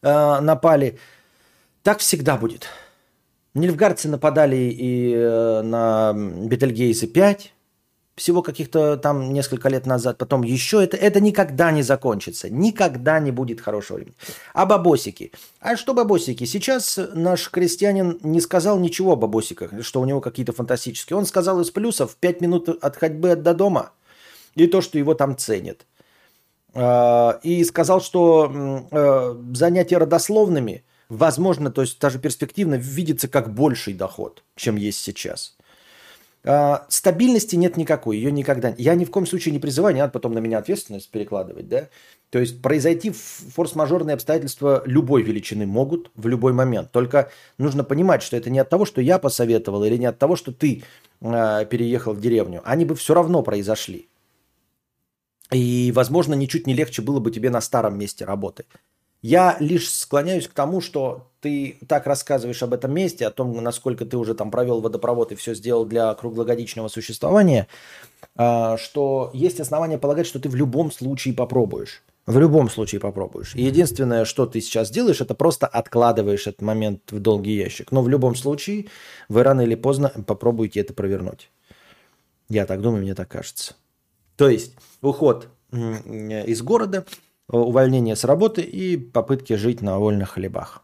э, 0.01 0.39
напали. 0.39 0.97
Так 1.83 1.99
всегда 1.99 2.37
будет. 2.37 2.67
Нильфгарцы 3.53 4.07
нападали 4.07 4.55
и 4.55 5.13
э, 5.13 5.61
на 5.61 6.13
Бетельгейзе 6.13 7.07
5, 7.07 7.53
всего 8.17 8.41
каких-то 8.41 8.97
там 8.97 9.31
несколько 9.31 9.69
лет 9.69 9.85
назад, 9.85 10.17
потом 10.17 10.41
еще 10.41 10.83
это, 10.83 10.97
это 10.97 11.21
никогда 11.21 11.71
не 11.71 11.83
закончится, 11.83 12.49
никогда 12.49 13.19
не 13.19 13.31
будет 13.31 13.61
хорошего 13.61 13.97
времени. 13.97 14.15
А 14.53 14.65
бабосики? 14.65 15.31
А 15.59 15.77
что 15.77 15.93
бабосики? 15.93 16.43
Сейчас 16.45 16.99
наш 17.13 17.49
крестьянин 17.49 18.19
не 18.23 18.41
сказал 18.41 18.79
ничего 18.79 19.13
о 19.13 19.15
бабосиках, 19.15 19.71
что 19.83 20.01
у 20.01 20.05
него 20.05 20.19
какие-то 20.19 20.51
фантастические. 20.51 21.15
Он 21.15 21.25
сказал 21.27 21.61
из 21.61 21.69
плюсов 21.69 22.15
5 22.19 22.41
минут 22.41 22.69
от 22.69 22.97
ходьбы 22.97 23.35
до 23.35 23.53
дома 23.53 23.91
и 24.55 24.65
то, 24.65 24.81
что 24.81 24.97
его 24.97 25.13
там 25.13 25.37
ценят. 25.37 25.85
А, 26.73 27.39
и 27.43 27.63
сказал, 27.63 28.01
что 28.01 28.85
э, 28.91 29.35
занятия 29.53 29.97
родословными, 29.97 30.83
возможно, 31.07 31.71
то 31.71 31.81
есть 31.81 31.99
даже 31.99 32.17
перспективно 32.17 32.75
видится 32.75 33.27
как 33.27 33.53
больший 33.53 33.93
доход, 33.93 34.43
чем 34.55 34.75
есть 34.75 34.99
сейчас. 34.99 35.56
А, 36.49 36.85
стабильности 36.87 37.57
нет 37.57 37.75
никакой, 37.75 38.15
ее 38.15 38.31
никогда. 38.31 38.73
Я 38.77 38.95
ни 38.95 39.03
в 39.03 39.11
коем 39.11 39.25
случае 39.25 39.51
не 39.51 39.59
призываю, 39.59 39.93
не 39.93 39.99
надо 39.99 40.13
потом 40.13 40.33
на 40.33 40.39
меня 40.39 40.59
ответственность 40.59 41.11
перекладывать, 41.11 41.67
да. 41.67 41.89
То 42.29 42.39
есть 42.39 42.61
произойти 42.61 43.11
форс-мажорные 43.11 44.13
обстоятельства 44.13 44.81
любой 44.85 45.23
величины 45.23 45.65
могут 45.65 46.09
в 46.15 46.25
любой 46.27 46.53
момент. 46.53 46.91
Только 46.91 47.29
нужно 47.57 47.83
понимать, 47.83 48.23
что 48.23 48.37
это 48.37 48.49
не 48.49 48.59
от 48.59 48.69
того, 48.69 48.85
что 48.85 49.01
я 49.01 49.19
посоветовал, 49.19 49.83
или 49.83 49.97
не 49.97 50.05
от 50.05 50.19
того, 50.19 50.37
что 50.37 50.53
ты 50.53 50.83
э, 51.19 51.65
переехал 51.69 52.13
в 52.13 52.21
деревню. 52.21 52.61
Они 52.63 52.85
бы 52.85 52.95
все 52.95 53.13
равно 53.13 53.43
произошли. 53.43 54.07
И, 55.51 55.91
возможно, 55.93 56.33
ничуть 56.33 56.65
не 56.65 56.73
легче 56.73 57.01
было 57.01 57.19
бы 57.19 57.29
тебе 57.29 57.49
на 57.49 57.59
старом 57.59 57.97
месте 57.97 58.23
работы. 58.23 58.65
Я 59.21 59.57
лишь 59.59 59.89
склоняюсь 59.89 60.47
к 60.47 60.53
тому, 60.53 60.79
что 60.79 61.29
ты 61.47 61.77
так 61.87 62.05
рассказываешь 62.07 62.61
об 62.61 62.73
этом 62.73 62.93
месте, 62.93 63.25
о 63.25 63.31
том, 63.31 63.63
насколько 63.63 64.05
ты 64.05 64.17
уже 64.17 64.35
там 64.35 64.51
провел 64.51 64.81
водопровод 64.81 65.31
и 65.31 65.35
все 65.35 65.55
сделал 65.55 65.85
для 65.85 66.13
круглогодичного 66.13 66.89
существования, 66.89 67.67
а, 68.35 68.77
что 68.77 69.31
есть 69.33 69.61
основания 69.61 69.97
полагать, 69.97 70.27
что 70.27 70.39
ты 70.39 70.49
в 70.49 70.55
любом 70.55 70.91
случае 70.91 71.33
попробуешь. 71.33 72.03
В 72.25 72.37
любом 72.37 72.69
случае 72.69 72.99
попробуешь. 72.99 73.55
Единственное, 73.55 74.25
что 74.25 74.45
ты 74.45 74.59
сейчас 74.59 74.91
делаешь, 74.91 75.21
это 75.21 75.33
просто 75.33 75.65
откладываешь 75.65 76.45
этот 76.47 76.61
момент 76.61 77.09
в 77.09 77.19
долгий 77.19 77.55
ящик. 77.55 77.93
Но 77.93 78.01
в 78.01 78.09
любом 78.09 78.35
случае 78.35 78.87
вы 79.29 79.43
рано 79.43 79.61
или 79.61 79.75
поздно 79.75 80.11
попробуете 80.27 80.81
это 80.81 80.93
провернуть. 80.93 81.49
Я 82.49 82.65
так 82.65 82.81
думаю, 82.81 83.03
мне 83.03 83.15
так 83.15 83.29
кажется. 83.29 83.75
То 84.35 84.49
есть 84.49 84.75
уход 85.01 85.47
из 85.71 86.61
города– 86.61 87.05
увольнение 87.49 88.15
с 88.15 88.25
работы 88.25 88.61
и 88.61 88.97
попытки 88.97 89.53
жить 89.53 89.81
на 89.81 89.99
вольных 89.99 90.31
хлебах. 90.31 90.83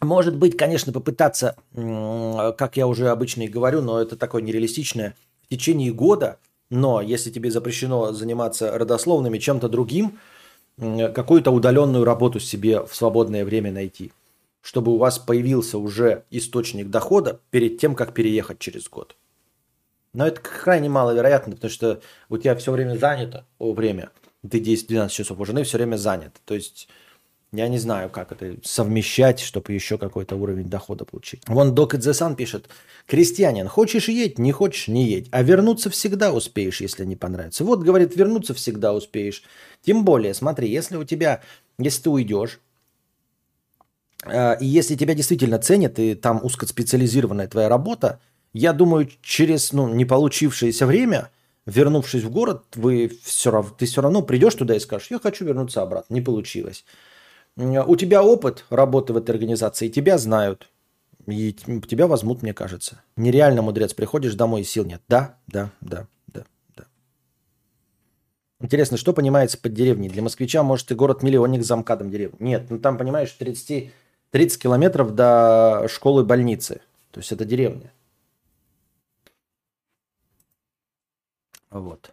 Может 0.00 0.36
быть, 0.36 0.56
конечно, 0.56 0.92
попытаться, 0.92 1.56
как 1.74 2.76
я 2.76 2.86
уже 2.86 3.08
обычно 3.08 3.42
и 3.42 3.48
говорю, 3.48 3.82
но 3.82 4.00
это 4.00 4.16
такое 4.16 4.42
нереалистичное, 4.42 5.16
в 5.42 5.48
течение 5.48 5.92
года, 5.92 6.38
но 6.70 7.00
если 7.00 7.30
тебе 7.30 7.50
запрещено 7.50 8.12
заниматься 8.12 8.76
родословными 8.78 9.38
чем-то 9.38 9.68
другим, 9.68 10.18
какую-то 10.76 11.50
удаленную 11.50 12.04
работу 12.04 12.38
себе 12.38 12.84
в 12.84 12.94
свободное 12.94 13.44
время 13.44 13.72
найти, 13.72 14.12
чтобы 14.60 14.92
у 14.92 14.98
вас 14.98 15.18
появился 15.18 15.78
уже 15.78 16.24
источник 16.30 16.90
дохода 16.90 17.40
перед 17.50 17.78
тем, 17.78 17.94
как 17.94 18.14
переехать 18.14 18.60
через 18.60 18.88
год. 18.88 19.16
Но 20.12 20.26
это 20.26 20.40
крайне 20.40 20.88
маловероятно, 20.88 21.54
потому 21.54 21.70
что 21.70 22.00
у 22.28 22.38
тебя 22.38 22.54
все 22.54 22.70
время 22.70 22.96
занято 22.96 23.44
время– 23.58 24.10
ты 24.48 24.60
10-12 24.60 25.08
часов 25.08 25.40
у 25.40 25.44
жены 25.44 25.64
все 25.64 25.78
время 25.78 25.96
занят. 25.96 26.36
То 26.44 26.54
есть 26.54 26.88
я 27.52 27.68
не 27.68 27.78
знаю, 27.78 28.10
как 28.10 28.32
это 28.32 28.56
совмещать, 28.62 29.40
чтобы 29.40 29.72
еще 29.72 29.98
какой-то 29.98 30.36
уровень 30.36 30.68
дохода 30.68 31.04
получить. 31.04 31.42
Вон 31.46 31.74
Док 31.74 31.94
Идзесан 31.94 32.36
пишет. 32.36 32.68
Крестьянин, 33.06 33.68
хочешь 33.68 34.08
едь, 34.08 34.38
не 34.38 34.52
хочешь 34.52 34.88
не 34.88 35.06
едь. 35.08 35.28
А 35.30 35.42
вернуться 35.42 35.90
всегда 35.90 36.32
успеешь, 36.32 36.80
если 36.80 37.04
не 37.04 37.16
понравится. 37.16 37.64
Вот, 37.64 37.82
говорит, 37.82 38.16
вернуться 38.16 38.54
всегда 38.54 38.92
успеешь. 38.92 39.42
Тем 39.82 40.04
более, 40.04 40.34
смотри, 40.34 40.68
если 40.68 40.96
у 40.96 41.04
тебя, 41.04 41.42
если 41.78 42.02
ты 42.02 42.10
уйдешь, 42.10 42.60
Э, 44.24 44.58
и 44.60 44.66
если 44.66 44.96
тебя 44.96 45.14
действительно 45.14 45.58
ценят, 45.58 45.98
и 45.98 46.14
там 46.14 46.40
узкоспециализированная 46.42 47.48
твоя 47.48 47.68
работа, 47.68 48.20
я 48.52 48.72
думаю, 48.72 49.08
через 49.22 49.72
ну, 49.72 49.88
не 49.88 50.04
получившееся 50.04 50.86
время, 50.86 51.30
вернувшись 51.66 52.22
в 52.22 52.30
город, 52.30 52.64
вы 52.74 53.12
все 53.22 53.62
ты 53.78 53.86
все 53.86 54.00
равно 54.00 54.22
придешь 54.22 54.54
туда 54.54 54.74
и 54.74 54.80
скажешь, 54.80 55.10
я 55.10 55.18
хочу 55.18 55.44
вернуться 55.44 55.82
обратно, 55.82 56.14
не 56.14 56.20
получилось. 56.20 56.84
У 57.58 57.96
тебя 57.96 58.22
опыт 58.22 58.64
работы 58.70 59.12
в 59.12 59.16
этой 59.16 59.32
организации, 59.32 59.88
тебя 59.88 60.16
знают, 60.16 60.70
и 61.26 61.52
тебя 61.52 62.06
возьмут, 62.06 62.42
мне 62.42 62.54
кажется. 62.54 63.02
Нереально, 63.16 63.62
мудрец, 63.62 63.94
приходишь 63.94 64.34
домой 64.34 64.60
и 64.60 64.64
сил 64.64 64.84
нет. 64.84 65.02
Да, 65.08 65.38
да, 65.48 65.72
да, 65.80 66.06
да, 66.28 66.44
да. 66.76 66.84
Интересно, 68.60 68.96
что 68.96 69.12
понимается 69.12 69.58
под 69.58 69.74
деревней? 69.74 70.08
Для 70.08 70.22
москвича, 70.22 70.62
может, 70.62 70.92
и 70.92 70.94
город-миллионник 70.94 71.64
с 71.64 71.66
замкадом 71.66 72.10
деревни. 72.10 72.36
Нет, 72.38 72.70
ну 72.70 72.78
там, 72.78 72.96
понимаешь, 72.96 73.32
30, 73.32 73.92
30 74.30 74.62
километров 74.62 75.16
до 75.16 75.88
школы-больницы. 75.88 76.80
То 77.10 77.18
есть 77.18 77.32
это 77.32 77.44
деревня. 77.44 77.92
Вот. 81.70 82.12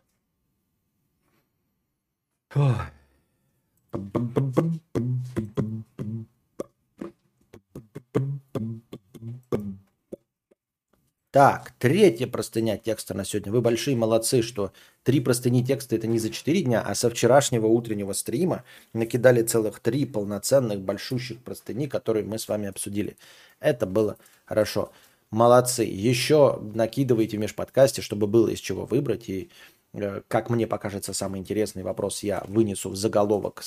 Так, 11.36 11.74
третья 11.80 12.28
простыня 12.28 12.78
текста 12.78 13.14
на 13.14 13.26
сегодня. 13.26 13.52
Вы 13.52 13.60
большие 13.60 13.98
молодцы, 13.98 14.42
что 14.42 14.72
три 15.04 15.20
простыни 15.20 15.66
текста 15.66 15.98
это 15.98 16.08
не 16.08 16.18
за 16.18 16.30
четыре 16.30 16.62
дня, 16.62 16.82
а 16.82 16.96
со 16.96 17.10
вчерашнего 17.10 17.68
утреннего 17.68 18.14
стрима 18.14 18.64
накидали 18.94 19.42
целых 19.42 19.82
три 19.82 20.06
полноценных 20.06 20.80
большущих 20.80 21.44
простыни, 21.44 21.88
которые 21.88 22.24
мы 22.24 22.40
с 22.40 22.48
вами 22.48 22.70
обсудили. 22.70 23.18
Это 23.60 23.86
было 23.86 24.16
хорошо. 24.46 24.94
Молодцы. 25.30 25.84
Еще 25.84 26.58
накидывайте 26.74 27.36
в 27.36 27.42
межподкасте, 27.42 28.02
чтобы 28.02 28.28
было 28.28 28.48
из 28.48 28.60
чего 28.60 28.86
выбрать. 28.86 29.28
И, 29.28 29.50
э, 29.92 30.22
как 30.30 30.50
мне 30.50 30.68
покажется, 30.68 31.12
самый 31.12 31.42
интересный 31.42 31.84
вопрос 31.84 32.24
я 32.24 32.46
вынесу 32.48 32.92
в 32.92 32.96
заголовок. 32.96 33.62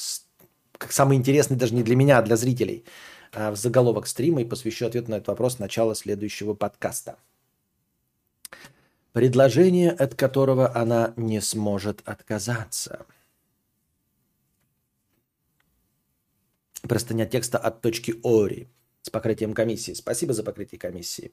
Как 0.78 0.90
самый 0.90 1.18
интересный 1.18 1.58
даже 1.58 1.74
не 1.74 1.82
для 1.82 1.96
меня, 1.96 2.16
а 2.16 2.22
для 2.22 2.36
зрителей. 2.36 2.86
А 3.34 3.50
в 3.50 3.56
заголовок 3.56 4.06
стрима 4.06 4.40
и 4.40 4.46
посвящу 4.46 4.86
ответ 4.86 5.08
на 5.08 5.16
этот 5.16 5.28
вопрос 5.28 5.58
начала 5.58 5.94
следующего 5.94 6.54
подкаста. 6.54 7.18
Предложение, 9.18 9.90
от 9.90 10.14
которого 10.14 10.72
она 10.76 11.12
не 11.16 11.40
сможет 11.40 12.08
отказаться. 12.08 13.04
Простыня 16.82 17.26
текста 17.26 17.58
от 17.58 17.80
точки 17.80 18.14
Ори 18.22 18.68
с 19.02 19.10
покрытием 19.10 19.54
комиссии. 19.54 19.94
Спасибо 19.94 20.34
за 20.34 20.44
покрытие 20.44 20.78
комиссии. 20.78 21.32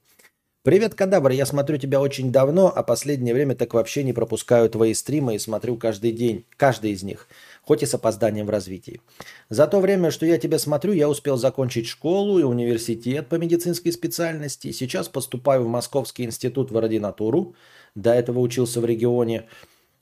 Привет, 0.66 0.96
Кадавр, 0.96 1.30
я 1.30 1.46
смотрю 1.46 1.78
тебя 1.78 2.02
очень 2.02 2.32
давно, 2.32 2.74
а 2.76 2.82
последнее 2.82 3.36
время 3.36 3.54
так 3.54 3.76
вообще 3.76 4.02
не 4.02 4.14
пропускаю 4.14 4.68
твои 4.68 4.96
стримы 4.96 5.36
и 5.36 5.38
смотрю 5.38 5.78
каждый 5.78 6.12
день, 6.12 6.48
каждый 6.58 6.90
из 6.94 7.04
них, 7.04 7.28
хоть 7.62 7.84
и 7.84 7.86
с 7.86 7.94
опозданием 7.94 8.48
в 8.48 8.50
развитии. 8.50 9.00
За 9.48 9.68
то 9.68 9.80
время, 9.80 10.10
что 10.10 10.26
я 10.26 10.40
тебя 10.40 10.58
смотрю, 10.58 10.94
я 10.94 11.08
успел 11.08 11.38
закончить 11.38 11.86
школу 11.86 12.40
и 12.40 12.44
университет 12.44 13.28
по 13.28 13.36
медицинской 13.36 13.92
специальности. 13.92 14.72
Сейчас 14.72 15.08
поступаю 15.08 15.66
в 15.66 15.68
Московский 15.68 16.24
институт 16.24 16.72
в 16.72 16.78
ординатуру. 16.80 17.54
До 17.94 18.12
этого 18.12 18.40
учился 18.40 18.82
в 18.82 18.86
регионе. 18.86 19.48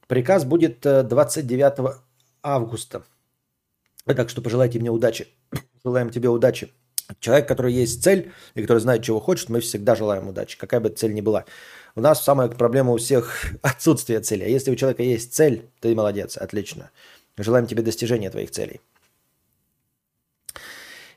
Приказ 0.08 0.46
будет 0.46 0.80
29 0.80 1.80
э, 1.80 1.94
августа. 2.42 3.04
Так 4.06 4.30
что 4.30 4.42
пожелайте 4.42 4.80
мне 4.80 4.92
удачи. 4.92 5.28
Желаем 5.84 6.10
тебе 6.10 6.30
удачи. 6.30 6.72
Человек, 7.20 7.48
который 7.48 7.74
есть 7.74 8.04
цель 8.04 8.32
и 8.56 8.62
который 8.62 8.80
знает, 8.80 9.04
чего 9.04 9.20
хочет, 9.20 9.50
мы 9.50 9.60
всегда 9.60 9.96
желаем 9.96 10.28
удачи, 10.28 10.58
какая 10.58 10.80
бы 10.80 10.90
цель 10.90 11.14
ни 11.14 11.22
была. 11.22 11.46
У 11.96 12.02
нас 12.02 12.24
самая 12.24 12.48
проблема 12.48 12.92
у 12.92 12.98
всех 12.98 13.46
отсутствие 13.62 14.20
цели. 14.22 14.44
А 14.44 14.48
если 14.48 14.72
у 14.72 14.76
человека 14.76 15.04
есть 15.04 15.34
цель, 15.34 15.70
ты 15.80 15.94
молодец, 15.96 16.38
отлично. 16.38 16.92
Желаем 17.38 17.68
тебе 17.68 17.84
достижения 17.84 18.30
твоих 18.30 18.52
целей. 18.52 18.82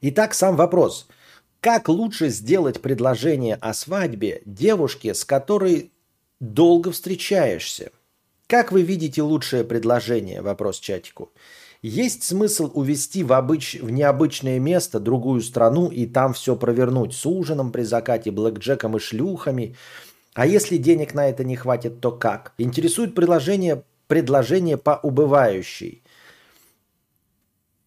Итак, 0.00 0.34
сам 0.34 0.56
вопрос. 0.56 1.06
Как 1.60 1.88
лучше 1.88 2.28
сделать 2.28 2.80
предложение 2.80 3.56
о 3.56 3.74
свадьбе 3.74 4.42
девушке, 4.44 5.14
с 5.14 5.24
которой 5.24 5.90
долго 6.40 6.92
встречаешься? 6.92 7.90
Как 8.46 8.70
вы 8.70 8.82
видите 8.82 9.22
лучшее 9.22 9.64
предложение? 9.64 10.42
Вопрос 10.42 10.78
чатику. 10.78 11.32
Есть 11.82 12.24
смысл 12.24 12.70
увезти 12.74 13.22
в, 13.22 13.32
обыч... 13.32 13.78
в 13.80 13.90
необычное 13.90 14.58
место, 14.58 14.98
другую 14.98 15.42
страну 15.42 15.88
и 15.88 16.06
там 16.06 16.32
все 16.32 16.56
провернуть 16.56 17.12
с 17.12 17.26
ужином 17.26 17.70
при 17.72 17.82
закате, 17.82 18.30
блэкджеком 18.30 18.96
и 18.96 19.00
шлюхами. 19.00 19.76
А 20.34 20.46
если 20.46 20.76
денег 20.78 21.14
на 21.14 21.28
это 21.28 21.44
не 21.44 21.56
хватит, 21.56 22.00
то 22.00 22.12
как? 22.12 22.52
Интересует 22.58 23.14
предложение, 23.14 23.82
предложение 24.06 24.76
по 24.76 24.98
убывающей. 25.02 26.02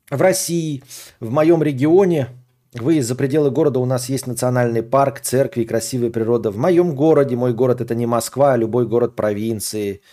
В 0.10 0.22
России, 0.22 0.84
в 1.20 1.30
моем 1.30 1.62
регионе, 1.62 2.30
вы 2.74 3.02
за 3.02 3.16
пределы 3.16 3.52
города 3.52 3.80
у 3.80 3.86
нас 3.86 4.10
есть 4.10 4.28
национальный 4.28 4.82
парк, 4.84 5.20
церкви, 5.20 5.64
красивая 5.64 6.10
природа. 6.10 6.52
В 6.52 6.58
моем 6.58 6.96
городе, 6.96 7.36
мой 7.36 7.54
город 7.54 7.82
это 7.82 7.96
не 7.96 8.06
Москва, 8.06 8.54
а 8.54 8.58
любой 8.58 8.88
город 8.88 9.16
провинции– 9.16 10.02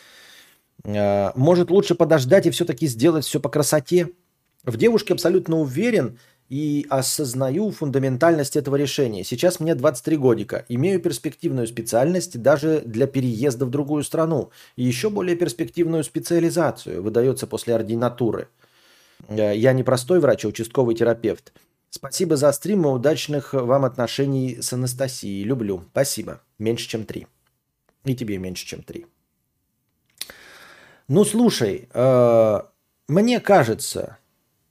может 0.86 1.70
лучше 1.70 1.94
подождать 1.94 2.46
и 2.46 2.50
все-таки 2.50 2.86
сделать 2.86 3.24
все 3.24 3.40
по 3.40 3.48
красоте? 3.48 4.10
В 4.64 4.76
девушке 4.76 5.12
абсолютно 5.12 5.58
уверен 5.58 6.18
и 6.48 6.86
осознаю 6.90 7.70
фундаментальность 7.70 8.56
этого 8.56 8.76
решения. 8.76 9.24
Сейчас 9.24 9.58
мне 9.60 9.74
23 9.74 10.16
годика. 10.16 10.64
Имею 10.68 11.00
перспективную 11.00 11.66
специальность 11.66 12.40
даже 12.40 12.82
для 12.84 13.06
переезда 13.06 13.66
в 13.66 13.70
другую 13.70 14.04
страну. 14.04 14.50
И 14.76 14.84
еще 14.84 15.10
более 15.10 15.36
перспективную 15.36 16.04
специализацию 16.04 17.02
выдается 17.02 17.46
после 17.46 17.74
ординатуры. 17.74 18.48
Э, 19.28 19.56
я 19.56 19.72
не 19.72 19.82
простой 19.82 20.20
врач, 20.20 20.44
а 20.44 20.48
участковый 20.48 20.94
терапевт. 20.94 21.52
Спасибо 21.90 22.36
за 22.36 22.52
стрим 22.52 22.84
и 22.84 22.88
удачных 22.88 23.54
вам 23.54 23.84
отношений 23.84 24.58
с 24.60 24.72
Анастасией. 24.72 25.44
Люблю. 25.44 25.84
Спасибо. 25.92 26.42
Меньше, 26.58 26.88
чем 26.88 27.04
три. 27.04 27.26
И 28.04 28.14
тебе 28.14 28.38
меньше, 28.38 28.66
чем 28.66 28.82
три. 28.82 29.06
Ну, 31.08 31.24
слушай, 31.24 31.88
э, 31.94 32.60
мне 33.08 33.40
кажется, 33.40 34.18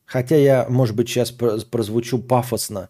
хотя 0.05 0.35
я, 0.35 0.65
может 0.69 0.93
быть, 0.95 1.07
сейчас 1.07 1.31
прозвучу 1.31 2.19
пафосно, 2.19 2.89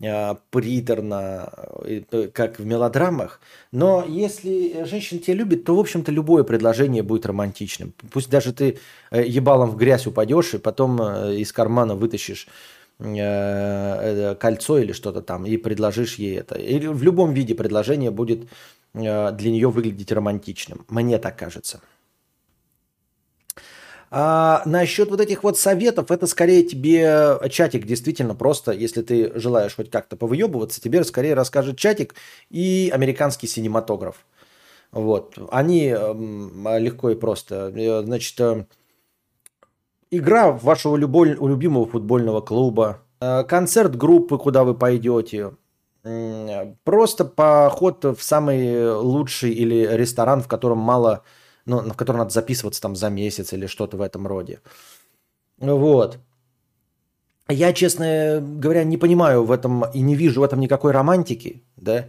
э, 0.00 0.34
приторно, 0.50 1.52
э, 1.84 2.28
как 2.32 2.60
в 2.60 2.64
мелодрамах, 2.64 3.40
но 3.72 4.04
если 4.06 4.84
женщина 4.84 5.20
тебя 5.20 5.34
любит, 5.34 5.64
то, 5.64 5.74
в 5.74 5.80
общем-то, 5.80 6.12
любое 6.12 6.44
предложение 6.44 7.02
будет 7.02 7.26
романтичным. 7.26 7.94
Пусть 8.12 8.30
даже 8.30 8.52
ты 8.52 8.78
э, 9.10 9.24
ебалом 9.26 9.70
в 9.70 9.76
грязь 9.76 10.06
упадешь 10.06 10.54
и 10.54 10.58
потом 10.58 11.02
э, 11.02 11.36
из 11.36 11.52
кармана 11.52 11.96
вытащишь 11.96 12.46
э, 13.00 14.36
кольцо 14.38 14.78
или 14.78 14.92
что-то 14.92 15.20
там 15.20 15.46
и 15.46 15.56
предложишь 15.56 16.14
ей 16.14 16.38
это. 16.38 16.54
Или 16.54 16.86
в 16.86 17.02
любом 17.02 17.32
виде 17.34 17.56
предложение 17.56 18.12
будет 18.12 18.48
для 18.92 19.50
нее 19.50 19.68
выглядеть 19.70 20.12
романтичным. 20.12 20.86
Мне 20.88 21.18
так 21.18 21.36
кажется. 21.36 21.80
А 24.16 24.62
насчет 24.64 25.10
вот 25.10 25.20
этих 25.20 25.42
вот 25.42 25.58
советов, 25.58 26.12
это 26.12 26.28
скорее 26.28 26.62
тебе 26.62 27.36
чатик 27.50 27.84
действительно 27.84 28.36
просто, 28.36 28.70
если 28.70 29.02
ты 29.02 29.32
желаешь 29.34 29.74
хоть 29.74 29.90
как-то 29.90 30.14
повыебываться, 30.14 30.80
тебе 30.80 31.02
скорее 31.02 31.34
расскажет 31.34 31.76
чатик 31.76 32.14
и 32.48 32.92
американский 32.94 33.48
синематограф. 33.48 34.24
Вот. 34.92 35.36
Они 35.50 35.88
легко 35.88 37.10
и 37.10 37.16
просто. 37.16 37.72
Э, 37.74 38.02
значит, 38.04 38.38
э, 38.38 38.66
игра 40.12 40.52
вашего 40.52 40.94
любой, 40.94 41.30
любимого 41.30 41.84
футбольного 41.84 42.40
клуба, 42.40 43.00
э, 43.20 43.42
концерт 43.42 43.96
группы, 43.96 44.38
куда 44.38 44.62
вы 44.62 44.76
пойдете, 44.76 45.54
просто 46.84 47.24
поход 47.24 48.04
в 48.04 48.22
самый 48.22 48.92
лучший 48.92 49.50
или 49.50 49.88
ресторан, 49.90 50.40
в 50.40 50.46
котором 50.46 50.78
мало 50.78 51.24
ну, 51.66 51.80
в 51.80 51.94
который 51.94 52.18
надо 52.18 52.30
записываться 52.30 52.80
там 52.80 52.96
за 52.96 53.10
месяц 53.10 53.52
или 53.52 53.66
что-то 53.66 53.96
в 53.96 54.02
этом 54.02 54.26
роде. 54.26 54.60
Вот. 55.58 56.18
Я, 57.48 57.72
честно 57.72 58.40
говоря, 58.40 58.84
не 58.84 58.96
понимаю 58.96 59.44
в 59.44 59.52
этом 59.52 59.84
и 59.92 60.00
не 60.00 60.16
вижу 60.16 60.40
в 60.40 60.44
этом 60.44 60.60
никакой 60.60 60.92
романтики, 60.92 61.62
да. 61.76 62.08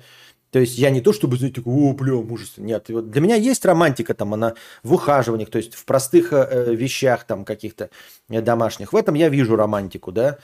То 0.52 0.60
есть 0.60 0.78
я 0.78 0.90
не 0.90 1.02
то, 1.02 1.12
чтобы, 1.12 1.36
знаете, 1.36 1.62
о, 1.66 1.92
бля, 1.92 2.14
мужество. 2.14 2.62
Нет, 2.62 2.86
вот 2.88 3.12
для 3.12 3.20
меня 3.20 3.36
есть 3.36 3.66
романтика, 3.66 4.14
там, 4.14 4.34
она 4.34 4.54
в 4.84 4.94
ухаживаниях, 4.94 5.50
то 5.50 5.58
есть 5.58 5.76
в 5.76 5.84
простых 5.84 6.32
э, 6.32 6.74
вещах 6.74 7.26
там 7.26 7.44
каких-то 7.44 7.90
домашних. 8.30 8.94
В 8.94 8.96
этом 8.96 9.16
я 9.16 9.28
вижу 9.28 9.58
романтику, 9.58 10.14
да. 10.14 10.38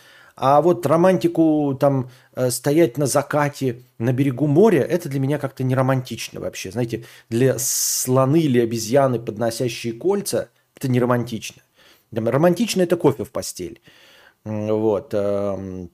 А 0.44 0.60
вот 0.60 0.88
романтику 0.88 1.78
там 1.80 2.10
э, 2.34 2.50
стоять 2.50 2.98
на 2.98 3.06
закате 3.06 3.84
на 4.00 4.12
берегу 4.12 4.48
моря, 4.48 4.82
это 4.82 5.08
для 5.08 5.20
меня 5.20 5.38
как-то 5.38 5.64
не 5.64 5.76
романтично 5.76 6.40
вообще. 6.40 6.72
Знаете, 6.72 7.06
для 7.30 7.60
слоны 7.60 8.42
или 8.42 8.60
обезьяны, 8.60 9.20
подносящие 9.20 9.94
кольца, 9.94 10.50
это 10.76 10.88
не 10.88 11.00
романтично. 11.00 11.62
Романтично 12.12 12.82
это 12.82 12.98
кофе 12.98 13.24
в 13.24 13.30
постель. 13.30 13.82
Вот. 14.44 15.14
Эм, 15.14 15.92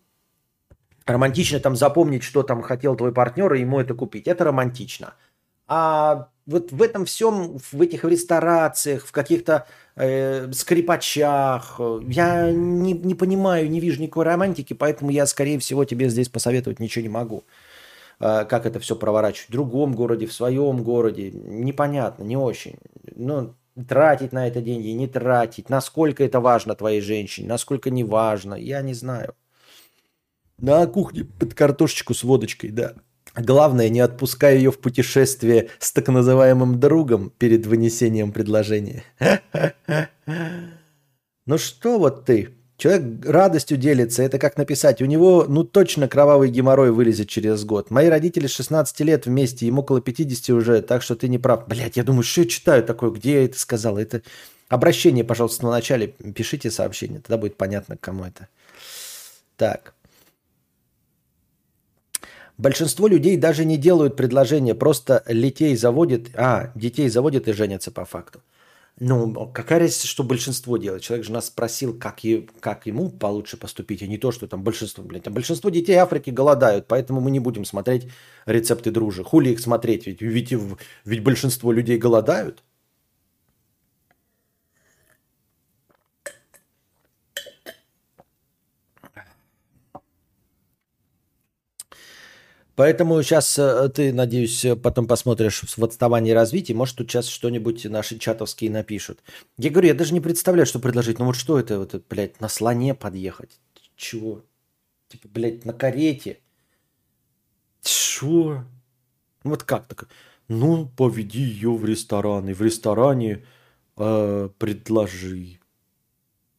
Романтично 1.06 1.60
там 1.60 1.76
запомнить, 1.76 2.24
что 2.24 2.44
там 2.44 2.62
хотел 2.62 2.96
твой 2.96 3.14
партнер, 3.14 3.54
и 3.54 3.62
ему 3.62 3.80
это 3.80 3.94
купить. 3.94 4.28
Это 4.28 4.44
романтично. 4.44 5.14
А 5.68 6.30
вот 6.46 6.72
в 6.72 6.82
этом 6.82 7.06
всем, 7.06 7.58
в 7.58 7.82
этих 7.82 8.06
ресторациях, 8.06 9.06
в 9.06 9.12
каких-то 9.12 9.68
э, 9.96 10.52
скрипачах, 10.54 11.80
я 12.08 12.52
не, 12.52 12.94
не 12.94 13.16
понимаю, 13.16 13.70
не 13.70 13.80
вижу 13.80 14.02
никакой 14.02 14.26
романтики, 14.26 14.74
поэтому 14.74 15.12
я, 15.12 15.26
скорее 15.26 15.60
всего, 15.60 15.84
тебе 15.84 16.10
здесь 16.10 16.30
посоветовать 16.30 16.80
ничего 16.80 17.04
не 17.04 17.10
могу. 17.10 17.44
Э, 18.20 18.46
как 18.46 18.66
это 18.66 18.80
все 18.80 18.96
проворачивать 18.96 19.50
в 19.50 19.52
другом 19.52 19.94
городе, 19.94 20.26
в 20.26 20.34
своем 20.34 20.84
городе, 20.84 21.32
непонятно, 21.32 22.24
не 22.24 22.38
очень. 22.38 22.78
Ну, 23.16 23.54
тратить 23.88 24.32
на 24.32 24.48
это 24.48 24.62
деньги, 24.62 24.88
не 24.90 25.08
тратить, 25.08 25.70
насколько 25.70 26.24
это 26.24 26.40
важно 26.40 26.76
твоей 26.76 27.02
женщине, 27.02 27.48
насколько 27.48 27.90
не 27.90 28.04
важно, 28.04 28.56
я 28.56 28.82
не 28.82 28.94
знаю. 28.94 29.36
На 30.58 30.88
кухне 30.88 31.26
под 31.26 31.54
картошечку 31.54 32.14
с 32.14 32.24
водочкой, 32.24 32.72
да. 32.72 32.96
Главное, 33.38 33.90
не 33.90 34.00
отпускай 34.00 34.58
ее 34.58 34.72
в 34.72 34.80
путешествие 34.80 35.70
с 35.80 35.92
так 35.92 36.08
называемым 36.08 36.80
другом 36.80 37.32
перед 37.38 37.66
вынесением 37.66 38.32
предложения. 38.32 39.04
Ну 41.46 41.58
что 41.58 41.98
вот 41.98 42.26
ты? 42.26 42.50
Человек 42.76 43.26
радостью 43.26 43.78
делится. 43.78 44.22
Это 44.22 44.38
как 44.38 44.58
написать. 44.58 45.02
У 45.02 45.06
него, 45.06 45.46
ну 45.48 45.64
точно, 45.64 46.10
кровавый 46.10 46.50
геморрой 46.50 46.92
вылезет 46.92 47.30
через 47.30 47.64
год. 47.64 47.90
Мои 47.90 48.10
родители 48.10 48.48
с 48.48 48.52
16 48.52 49.00
лет 49.00 49.28
вместе, 49.28 49.66
ему 49.66 49.82
около 49.82 50.02
50 50.02 50.50
уже, 50.50 50.82
так 50.82 51.02
что 51.02 51.16
ты 51.16 51.30
не 51.30 51.38
прав. 51.38 51.66
Блять, 51.70 51.96
я 51.96 52.04
думаю, 52.04 52.24
что 52.24 52.42
я 52.42 52.48
читаю 52.48 52.84
такое? 52.84 53.12
Где 53.12 53.36
я 53.36 53.46
это 53.46 53.58
сказал? 53.58 53.98
Это 53.98 54.24
обращение, 54.68 55.24
пожалуйста, 55.24 55.66
в 55.66 55.72
начале. 55.72 56.08
Пишите 56.08 56.70
сообщение, 56.70 57.22
тогда 57.22 57.38
будет 57.38 57.56
понятно, 57.56 57.96
кому 57.96 58.26
это. 58.26 58.50
Так. 59.56 59.94
Большинство 62.58 63.08
людей 63.08 63.38
даже 63.38 63.66
не 63.66 63.78
делают 63.78 64.16
предложение, 64.16 64.74
просто 64.74 65.24
детей 65.28 65.76
заводят, 65.76 66.30
а, 66.34 66.72
детей 66.74 67.08
заводят 67.08 67.48
и 67.48 67.54
женятся 67.54 67.92
по 67.92 68.04
факту. 68.04 68.42
Ну, 69.00 69.52
какая 69.54 69.78
разница, 69.78 70.08
что 70.08 70.24
большинство 70.24 70.78
делает? 70.78 71.04
Человек 71.04 71.24
же 71.24 71.32
нас 71.32 71.46
спросил, 71.48 71.96
как, 71.96 72.26
и, 72.26 72.50
как 72.60 72.88
ему 72.88 73.12
получше 73.12 73.56
поступить, 73.56 74.02
а 74.02 74.08
не 74.08 74.18
то, 74.18 74.32
что 74.32 74.48
там 74.48 74.64
большинство, 74.64 75.04
блядь. 75.04 75.28
А 75.28 75.30
большинство 75.30 75.70
детей 75.70 75.94
Африки 75.98 76.32
голодают, 76.32 76.88
поэтому 76.88 77.22
мы 77.22 77.30
не 77.30 77.40
будем 77.40 77.64
смотреть 77.64 78.08
рецепты 78.48 78.90
дружи. 78.90 79.24
Хули 79.24 79.50
их 79.52 79.60
смотреть, 79.60 80.08
ведь, 80.08 80.24
ведь, 80.24 80.52
ведь 81.06 81.24
большинство 81.24 81.72
людей 81.72 82.00
голодают. 82.00 82.64
Поэтому 92.78 93.24
сейчас 93.24 93.58
э, 93.58 93.90
ты, 93.90 94.14
надеюсь, 94.14 94.64
потом 94.84 95.08
посмотришь 95.08 95.64
в 95.64 95.84
отставании 95.84 96.30
развития, 96.30 96.76
может, 96.76 96.98
тут 96.98 97.10
сейчас 97.10 97.28
что-нибудь 97.28 97.86
наши 97.86 98.20
чатовские 98.20 98.70
напишут. 98.70 99.24
Я 99.58 99.72
говорю, 99.72 99.88
я 99.88 99.96
даже 99.96 100.14
не 100.14 100.22
представляю, 100.22 100.68
что 100.68 100.78
предложить. 100.78 101.18
Ну 101.18 101.26
вот 101.26 101.36
что 101.36 101.60
это, 101.60 101.80
вот, 101.80 101.96
блядь, 102.08 102.40
на 102.40 102.48
слоне 102.48 102.94
подъехать? 102.94 103.60
Чего? 103.96 104.46
Типа, 105.08 105.28
блядь, 105.28 105.66
на 105.66 105.74
карете? 105.74 106.38
Чего? 107.82 108.64
Ну 109.44 109.50
вот 109.50 109.64
как 109.64 109.88
так? 109.88 110.08
Ну, 110.48 110.86
поведи 110.86 111.42
ее 111.42 111.72
в 111.72 111.84
ресторан, 111.84 112.48
и 112.48 112.54
в 112.54 112.62
ресторане 112.62 113.44
э, 113.96 114.50
предложи. 114.60 115.60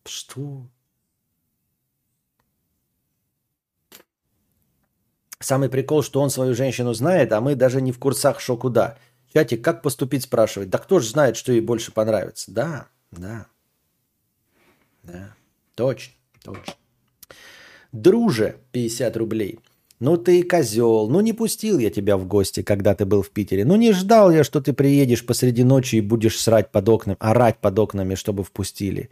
Что? 0.04 0.66
Самый 5.40 5.68
прикол, 5.68 6.02
что 6.02 6.20
он 6.20 6.30
свою 6.30 6.54
женщину 6.54 6.94
знает, 6.94 7.32
а 7.32 7.40
мы 7.40 7.54
даже 7.54 7.80
не 7.80 7.92
в 7.92 7.98
курсах, 7.98 8.40
что 8.40 8.56
куда. 8.56 8.98
Чатик, 9.32 9.62
как 9.62 9.82
поступить, 9.82 10.24
спрашивает. 10.24 10.70
Да 10.70 10.78
кто 10.78 10.98
же 10.98 11.08
знает, 11.08 11.36
что 11.36 11.52
ей 11.52 11.60
больше 11.60 11.92
понравится? 11.92 12.50
Да, 12.50 12.88
да. 13.12 13.46
Да, 15.04 15.34
точно, 15.74 16.14
точно. 16.42 16.74
Друже, 17.92 18.56
50 18.72 19.16
рублей. 19.16 19.60
Ну 20.00 20.16
ты 20.16 20.44
козел, 20.44 21.08
ну 21.08 21.20
не 21.20 21.32
пустил 21.32 21.78
я 21.78 21.90
тебя 21.90 22.16
в 22.16 22.24
гости, 22.24 22.62
когда 22.62 22.94
ты 22.94 23.04
был 23.04 23.22
в 23.22 23.30
Питере. 23.30 23.64
Ну 23.64 23.74
не 23.74 23.92
ждал 23.92 24.30
я, 24.30 24.44
что 24.44 24.60
ты 24.60 24.72
приедешь 24.72 25.26
посреди 25.26 25.64
ночи 25.64 25.96
и 25.96 26.00
будешь 26.00 26.38
срать 26.38 26.70
под 26.70 26.88
окнами, 26.88 27.16
орать 27.18 27.58
под 27.58 27.78
окнами, 27.78 28.14
чтобы 28.14 28.44
впустили. 28.44 29.10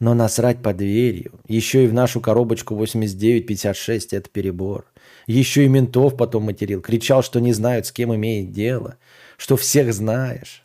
Но 0.00 0.12
насрать 0.14 0.60
под 0.60 0.78
дверью, 0.78 1.38
еще 1.46 1.84
и 1.84 1.86
в 1.86 1.94
нашу 1.94 2.20
коробочку 2.20 2.74
8956– 2.74 4.12
это 4.12 4.28
перебор. 4.28 4.86
Еще 5.26 5.64
и 5.64 5.68
ментов 5.68 6.16
потом 6.16 6.44
материл. 6.44 6.80
Кричал, 6.80 7.22
что 7.22 7.40
не 7.40 7.52
знают, 7.52 7.86
с 7.86 7.92
кем 7.92 8.14
имеет 8.14 8.52
дело. 8.52 8.96
Что 9.36 9.56
всех 9.56 9.92
знаешь. 9.92 10.64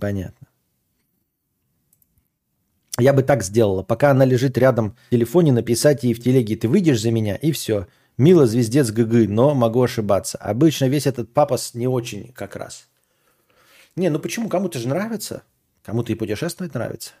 Понятно. 0.00 0.48
Я 2.98 3.12
бы 3.12 3.22
так 3.22 3.42
сделала. 3.42 3.82
Пока 3.82 4.10
она 4.10 4.24
лежит 4.24 4.56
рядом 4.56 4.96
в 5.06 5.10
телефоне, 5.10 5.52
написать 5.52 6.04
ей 6.04 6.14
в 6.14 6.22
телеге, 6.22 6.56
ты 6.56 6.68
выйдешь 6.68 7.00
за 7.00 7.10
меня, 7.10 7.34
и 7.34 7.50
все. 7.50 7.88
Мило, 8.16 8.46
звездец 8.46 8.90
ГГ, 8.92 9.28
но 9.28 9.54
могу 9.54 9.82
ошибаться. 9.82 10.38
Обычно 10.38 10.84
весь 10.84 11.06
этот 11.06 11.32
папас 11.32 11.74
не 11.74 11.88
очень 11.88 12.32
как 12.32 12.54
раз. 12.54 12.88
Не, 13.96 14.10
ну 14.10 14.20
почему? 14.20 14.48
Кому-то 14.48 14.78
же 14.78 14.88
нравится. 14.88 15.42
Кому-то 15.82 16.12
и 16.12 16.14
путешествовать 16.14 16.74
нравится. 16.74 17.12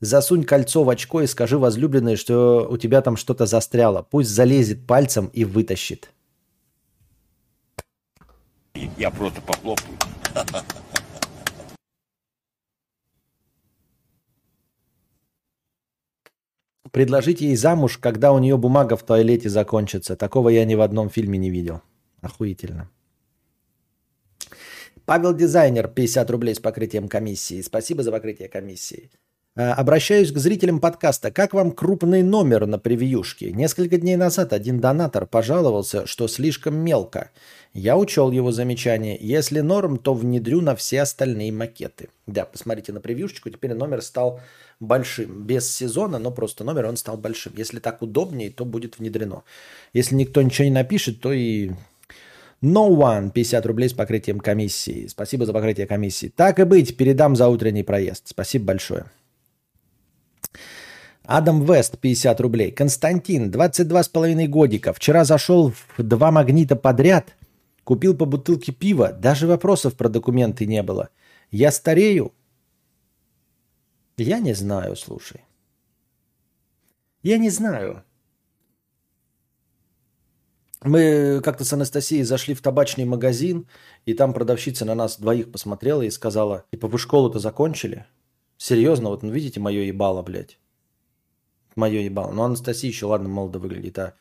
Засунь 0.00 0.44
кольцо 0.44 0.82
в 0.82 0.88
очко 0.88 1.20
и 1.20 1.26
скажи 1.26 1.58
возлюбленной, 1.58 2.16
что 2.16 2.66
у 2.70 2.78
тебя 2.78 3.02
там 3.02 3.16
что-то 3.16 3.44
застряло. 3.44 4.02
Пусть 4.02 4.30
залезет 4.30 4.86
пальцем 4.86 5.26
и 5.26 5.44
вытащит. 5.44 6.10
Я 8.96 9.10
просто 9.10 9.42
похлопаю. 9.42 9.98
Предложить 16.90 17.42
ей 17.42 17.54
замуж, 17.54 17.98
когда 17.98 18.32
у 18.32 18.38
нее 18.38 18.56
бумага 18.56 18.96
в 18.96 19.02
туалете 19.04 19.48
закончится. 19.50 20.16
Такого 20.16 20.48
я 20.48 20.64
ни 20.64 20.74
в 20.74 20.80
одном 20.80 21.10
фильме 21.10 21.38
не 21.38 21.50
видел. 21.50 21.82
Охуительно. 22.22 22.90
Павел 25.04 25.34
Дизайнер, 25.34 25.88
50 25.88 26.30
рублей 26.30 26.54
с 26.54 26.58
покрытием 26.58 27.08
комиссии. 27.08 27.60
Спасибо 27.60 28.02
за 28.02 28.10
покрытие 28.10 28.48
комиссии. 28.48 29.10
Э, 29.56 29.72
обращаюсь 29.72 30.30
к 30.30 30.38
зрителям 30.38 30.78
подкаста. 30.78 31.32
Как 31.32 31.54
вам 31.54 31.72
крупный 31.72 32.22
номер 32.22 32.66
на 32.66 32.78
превьюшке? 32.78 33.50
Несколько 33.50 33.98
дней 33.98 34.14
назад 34.14 34.52
один 34.52 34.80
донатор 34.80 35.26
пожаловался, 35.26 36.06
что 36.06 36.28
слишком 36.28 36.76
мелко. 36.76 37.30
Я 37.74 37.96
учел 37.96 38.30
его 38.30 38.52
замечание. 38.52 39.18
Если 39.20 39.58
норм, 39.60 39.98
то 39.98 40.14
внедрю 40.14 40.60
на 40.60 40.76
все 40.76 41.00
остальные 41.00 41.50
макеты. 41.50 42.10
Да, 42.28 42.44
посмотрите 42.44 42.92
на 42.92 43.00
превьюшечку. 43.00 43.50
Теперь 43.50 43.74
номер 43.74 44.02
стал 44.02 44.40
большим. 44.78 45.42
Без 45.42 45.68
сезона, 45.68 46.20
но 46.20 46.30
просто 46.30 46.62
номер 46.62 46.86
он 46.86 46.96
стал 46.96 47.16
большим. 47.16 47.52
Если 47.56 47.80
так 47.80 48.02
удобнее, 48.02 48.50
то 48.50 48.64
будет 48.64 49.00
внедрено. 49.00 49.42
Если 49.92 50.14
никто 50.14 50.42
ничего 50.42 50.66
не 50.66 50.74
напишет, 50.74 51.20
то 51.20 51.32
и 51.32 51.70
No 52.62 52.88
One 52.88 53.30
50 53.32 53.66
рублей 53.66 53.88
с 53.88 53.94
покрытием 53.94 54.38
комиссии. 54.38 55.08
Спасибо 55.08 55.44
за 55.44 55.52
покрытие 55.52 55.88
комиссии. 55.88 56.28
Так 56.28 56.60
и 56.60 56.64
быть, 56.64 56.96
передам 56.96 57.34
за 57.34 57.48
утренний 57.48 57.82
проезд. 57.82 58.28
Спасибо 58.28 58.66
большое. 58.66 59.06
Адам 61.32 61.64
Вест, 61.64 61.96
50 61.96 62.40
рублей. 62.40 62.72
Константин, 62.72 63.52
22,5 63.52 64.48
годика. 64.48 64.92
Вчера 64.92 65.24
зашел 65.24 65.70
в 65.70 66.02
два 66.02 66.32
магнита 66.32 66.74
подряд, 66.74 67.36
купил 67.84 68.16
по 68.16 68.24
бутылке 68.24 68.72
пива. 68.72 69.12
Даже 69.12 69.46
вопросов 69.46 69.94
про 69.94 70.08
документы 70.08 70.66
не 70.66 70.82
было. 70.82 71.10
Я 71.52 71.70
старею? 71.70 72.32
Я 74.16 74.40
не 74.40 74.54
знаю, 74.54 74.96
слушай. 74.96 75.44
Я 77.22 77.38
не 77.38 77.50
знаю. 77.50 78.02
Мы 80.82 81.40
как-то 81.44 81.64
с 81.64 81.72
Анастасией 81.72 82.24
зашли 82.24 82.54
в 82.54 82.60
табачный 82.60 83.04
магазин, 83.04 83.68
и 84.04 84.14
там 84.14 84.32
продавщица 84.32 84.84
на 84.84 84.96
нас 84.96 85.20
двоих 85.20 85.52
посмотрела 85.52 86.02
и 86.02 86.10
сказала, 86.10 86.64
типа, 86.72 86.88
вы 86.88 86.98
школу-то 86.98 87.38
закончили? 87.38 88.06
Серьезно, 88.56 89.10
вот 89.10 89.22
ну, 89.22 89.30
видите 89.30 89.60
мое 89.60 89.82
ебало, 89.82 90.22
блядь 90.22 90.58
мое 91.80 92.00
ебало. 92.00 92.32
Но 92.32 92.44
Анастасия 92.44 92.90
еще, 92.90 93.06
ладно, 93.06 93.28
молодо 93.28 93.58
выглядит. 93.58 93.98
А 93.98 94.14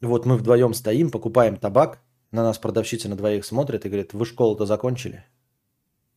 вот 0.00 0.24
мы 0.24 0.36
вдвоем 0.36 0.72
стоим, 0.72 1.10
покупаем 1.10 1.56
табак, 1.56 2.00
на 2.32 2.42
нас 2.42 2.58
продавщица 2.58 3.08
на 3.08 3.16
двоих 3.16 3.44
смотрит 3.44 3.84
и 3.84 3.88
говорит, 3.88 4.14
вы 4.14 4.24
школу-то 4.24 4.64
закончили? 4.64 5.24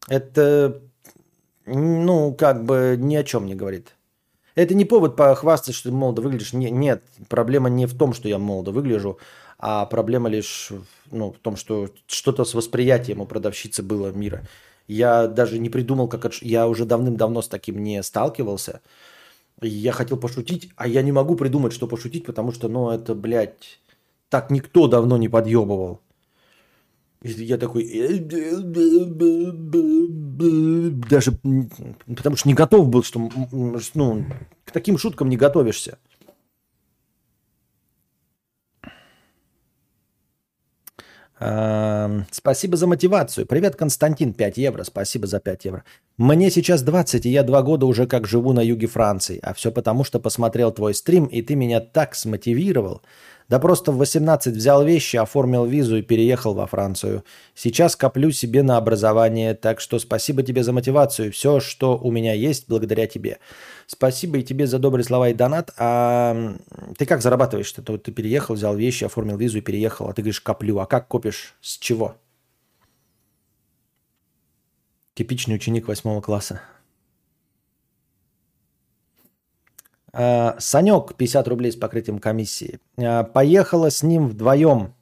Это, 0.08 0.82
ну, 1.66 2.34
как 2.34 2.64
бы 2.64 2.96
ни 3.00 3.16
о 3.16 3.24
чем 3.24 3.46
не 3.46 3.56
говорит. 3.56 3.96
Это 4.56 4.76
не 4.76 4.86
повод 4.86 5.16
похвастаться, 5.16 5.74
что 5.74 5.90
ты 5.90 5.96
молодо 5.96 6.22
выглядишь. 6.22 6.54
Не, 6.54 6.70
нет, 6.70 7.04
проблема 7.28 7.70
не 7.70 7.88
в 7.88 7.98
том, 7.98 8.14
что 8.14 8.30
я 8.30 8.38
молодо 8.38 8.72
выгляжу, 8.72 9.18
а 9.58 9.86
проблема 9.86 10.30
лишь 10.30 10.72
ну, 11.10 11.32
в 11.32 11.40
том, 11.40 11.56
что 11.56 11.90
что-то 12.06 12.46
с 12.46 12.54
восприятием 12.54 13.22
у 13.22 13.26
продавщицы 13.26 13.82
было 13.82 14.12
мира. 14.12 14.44
Я 14.88 15.28
даже 15.28 15.60
не 15.60 15.70
придумал, 15.70 16.08
как... 16.08 16.34
Я 16.42 16.68
уже 16.68 16.86
давным-давно 16.86 17.42
с 17.42 17.48
таким 17.48 17.82
не 17.84 18.04
сталкивался. 18.04 18.82
Я 19.62 19.92
хотел 19.92 20.18
пошутить, 20.18 20.72
а 20.76 20.88
я 20.88 21.02
не 21.02 21.12
могу 21.12 21.36
придумать, 21.36 21.74
что 21.74 21.88
пошутить, 21.88 22.26
потому 22.26 22.52
что, 22.52 22.68
ну, 22.68 22.90
это, 22.90 23.16
блядь, 23.16 23.80
так 24.30 24.50
никто 24.50 24.88
давно 24.88 25.18
не 25.18 25.30
подъебывал. 25.30 26.02
Я 27.22 27.58
такой... 27.58 27.86
Даже... 31.10 31.32
Потому 32.08 32.36
что 32.36 32.48
не 32.50 32.54
готов 32.54 32.90
был, 32.90 33.04
что... 33.04 33.30
Ну, 33.94 34.26
к 34.66 34.72
таким 34.72 34.98
шуткам 34.98 35.30
не 35.30 35.38
готовишься. 35.38 36.00
Спасибо 42.32 42.78
за 42.78 42.88
мотивацию. 42.88 43.46
Привет, 43.46 43.76
Константин, 43.76 44.34
5 44.34 44.58
евро. 44.58 44.84
Спасибо 44.84 45.28
за 45.28 45.40
5 45.40 45.66
евро. 45.66 45.84
Мне 46.18 46.52
сейчас 46.52 46.84
20, 46.84 47.26
и 47.26 47.30
я 47.30 47.44
два 47.44 47.62
года 47.64 47.86
уже 47.86 48.06
как 48.08 48.28
живу 48.28 48.54
на 48.54 48.62
юге 48.62 48.88
Франции. 48.88 49.40
А 49.42 49.54
все 49.54 49.72
потому, 49.72 50.04
что 50.04 50.20
посмотрел 50.20 50.72
твой 50.72 50.94
стрим, 50.94 51.26
и 51.26 51.42
ты 51.42 51.56
меня 51.56 51.80
так 51.80 52.16
смотивировал. 52.16 53.02
Да 53.50 53.60
просто 53.60 53.92
в 53.92 53.98
18 53.98 54.56
взял 54.56 54.84
вещи, 54.84 55.18
оформил 55.18 55.66
визу 55.66 55.98
и 55.98 56.02
переехал 56.02 56.54
во 56.54 56.66
Францию. 56.66 57.24
Сейчас 57.56 57.96
коплю 57.96 58.32
себе 58.32 58.64
на 58.64 58.78
образование, 58.78 59.54
так 59.54 59.80
что 59.80 60.00
спасибо 60.00 60.44
тебе 60.44 60.64
за 60.64 60.74
мотивацию. 60.74 61.32
Все, 61.32 61.60
что 61.60 61.98
у 61.98 62.12
меня 62.12 62.34
есть, 62.34 62.66
благодаря 62.68 63.08
тебе. 63.08 63.40
Спасибо 63.88 64.38
и 64.38 64.44
тебе 64.44 64.66
за 64.66 64.80
добрые 64.80 65.04
слова 65.04 65.30
и 65.30 65.34
донат. 65.34 65.72
А 65.78 66.56
ты 66.98 67.06
как 67.06 67.22
зарабатываешь? 67.22 67.72
Ты, 67.72 67.82
ты 67.82 68.12
переехал, 68.12 68.56
взял 68.56 68.76
вещи, 68.76 69.04
оформил 69.04 69.38
визу 69.38 69.58
и 69.58 69.62
переехал. 69.62 70.08
А 70.08 70.14
ты 70.14 70.22
говоришь, 70.22 70.42
коплю. 70.42 70.80
А 70.80 70.86
как 70.86 71.08
копишь? 71.08 71.56
С 71.62 71.78
чего? 71.78 72.16
Типичный 75.16 75.56
ученик 75.56 75.88
восьмого 75.88 76.22
класса. 76.22 76.62
А, 80.03 80.03
Санек, 80.14 81.16
50 81.16 81.48
рублей 81.48 81.72
с 81.72 81.76
покрытием 81.76 82.20
комиссии. 82.20 82.80
А, 82.98 83.24
поехала 83.24 83.90
с 83.90 84.04
ним 84.04 84.28
вдвоем. 84.28 84.94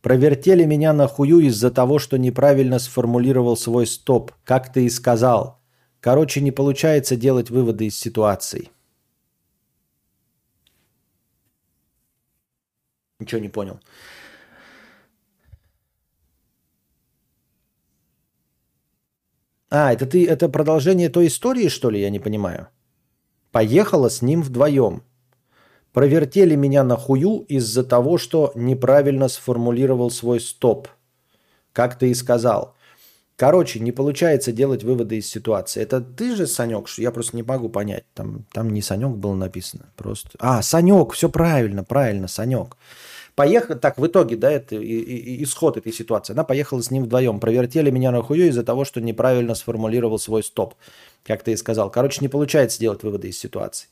Провертели 0.00 0.64
меня 0.64 0.92
на 0.92 1.08
хую 1.08 1.40
из-за 1.40 1.72
того, 1.72 1.98
что 1.98 2.16
неправильно 2.16 2.78
сформулировал 2.78 3.56
свой 3.56 3.86
стоп, 3.86 4.30
как 4.44 4.72
ты 4.72 4.84
и 4.84 4.90
сказал. 4.90 5.60
Короче, 6.00 6.40
не 6.40 6.52
получается 6.52 7.16
делать 7.16 7.50
выводы 7.50 7.86
из 7.86 7.98
ситуации. 7.98 8.70
Ничего 13.18 13.40
не 13.40 13.48
понял. 13.48 13.80
А, 19.68 19.92
это 19.92 20.06
ты, 20.06 20.24
это 20.28 20.48
продолжение 20.48 21.08
той 21.08 21.26
истории, 21.26 21.68
что 21.68 21.90
ли, 21.90 22.00
я 22.00 22.10
не 22.10 22.20
понимаю? 22.20 22.68
Поехала 23.56 24.10
с 24.10 24.20
ним 24.20 24.42
вдвоем. 24.42 25.02
Провертели 25.94 26.54
меня 26.56 26.84
на 26.84 26.98
хую 26.98 27.38
из-за 27.48 27.84
того, 27.84 28.18
что 28.18 28.52
неправильно 28.54 29.28
сформулировал 29.28 30.10
свой 30.10 30.40
стоп. 30.40 30.88
Как 31.72 31.98
ты 31.98 32.10
и 32.10 32.14
сказал. 32.14 32.74
Короче, 33.34 33.80
не 33.80 33.92
получается 33.92 34.52
делать 34.52 34.84
выводы 34.84 35.16
из 35.16 35.30
ситуации. 35.30 35.80
Это 35.80 36.02
ты 36.02 36.36
же, 36.36 36.46
Санек? 36.46 36.86
Я 36.98 37.10
просто 37.10 37.34
не 37.34 37.44
могу 37.44 37.70
понять. 37.70 38.04
Там, 38.12 38.44
там 38.52 38.68
не 38.68 38.82
Санек 38.82 39.12
было 39.12 39.34
написано. 39.34 39.86
Просто. 39.96 40.32
А, 40.38 40.60
Санек, 40.60 41.12
все 41.12 41.30
правильно, 41.30 41.82
правильно, 41.82 42.28
Санек. 42.28 42.76
Поехал, 43.36 43.78
так, 43.78 43.98
в 43.98 44.06
итоге, 44.06 44.34
да, 44.34 44.50
это 44.50 44.76
и, 44.76 44.80
и, 44.80 45.44
исход 45.44 45.76
этой 45.76 45.92
ситуации. 45.92 46.32
Она 46.32 46.42
поехала 46.42 46.80
с 46.80 46.90
ним 46.90 47.04
вдвоем. 47.04 47.38
Провертели 47.38 47.90
меня 47.90 48.10
на 48.10 48.22
хую 48.22 48.48
из-за 48.48 48.62
того, 48.62 48.86
что 48.86 49.02
неправильно 49.02 49.54
сформулировал 49.54 50.18
свой 50.18 50.42
стоп. 50.42 50.74
Как 51.22 51.42
ты 51.42 51.52
и 51.52 51.56
сказал. 51.56 51.90
Короче, 51.90 52.20
не 52.22 52.28
получается 52.28 52.80
делать 52.80 53.02
выводы 53.02 53.28
из 53.28 53.38
ситуации. 53.38 53.88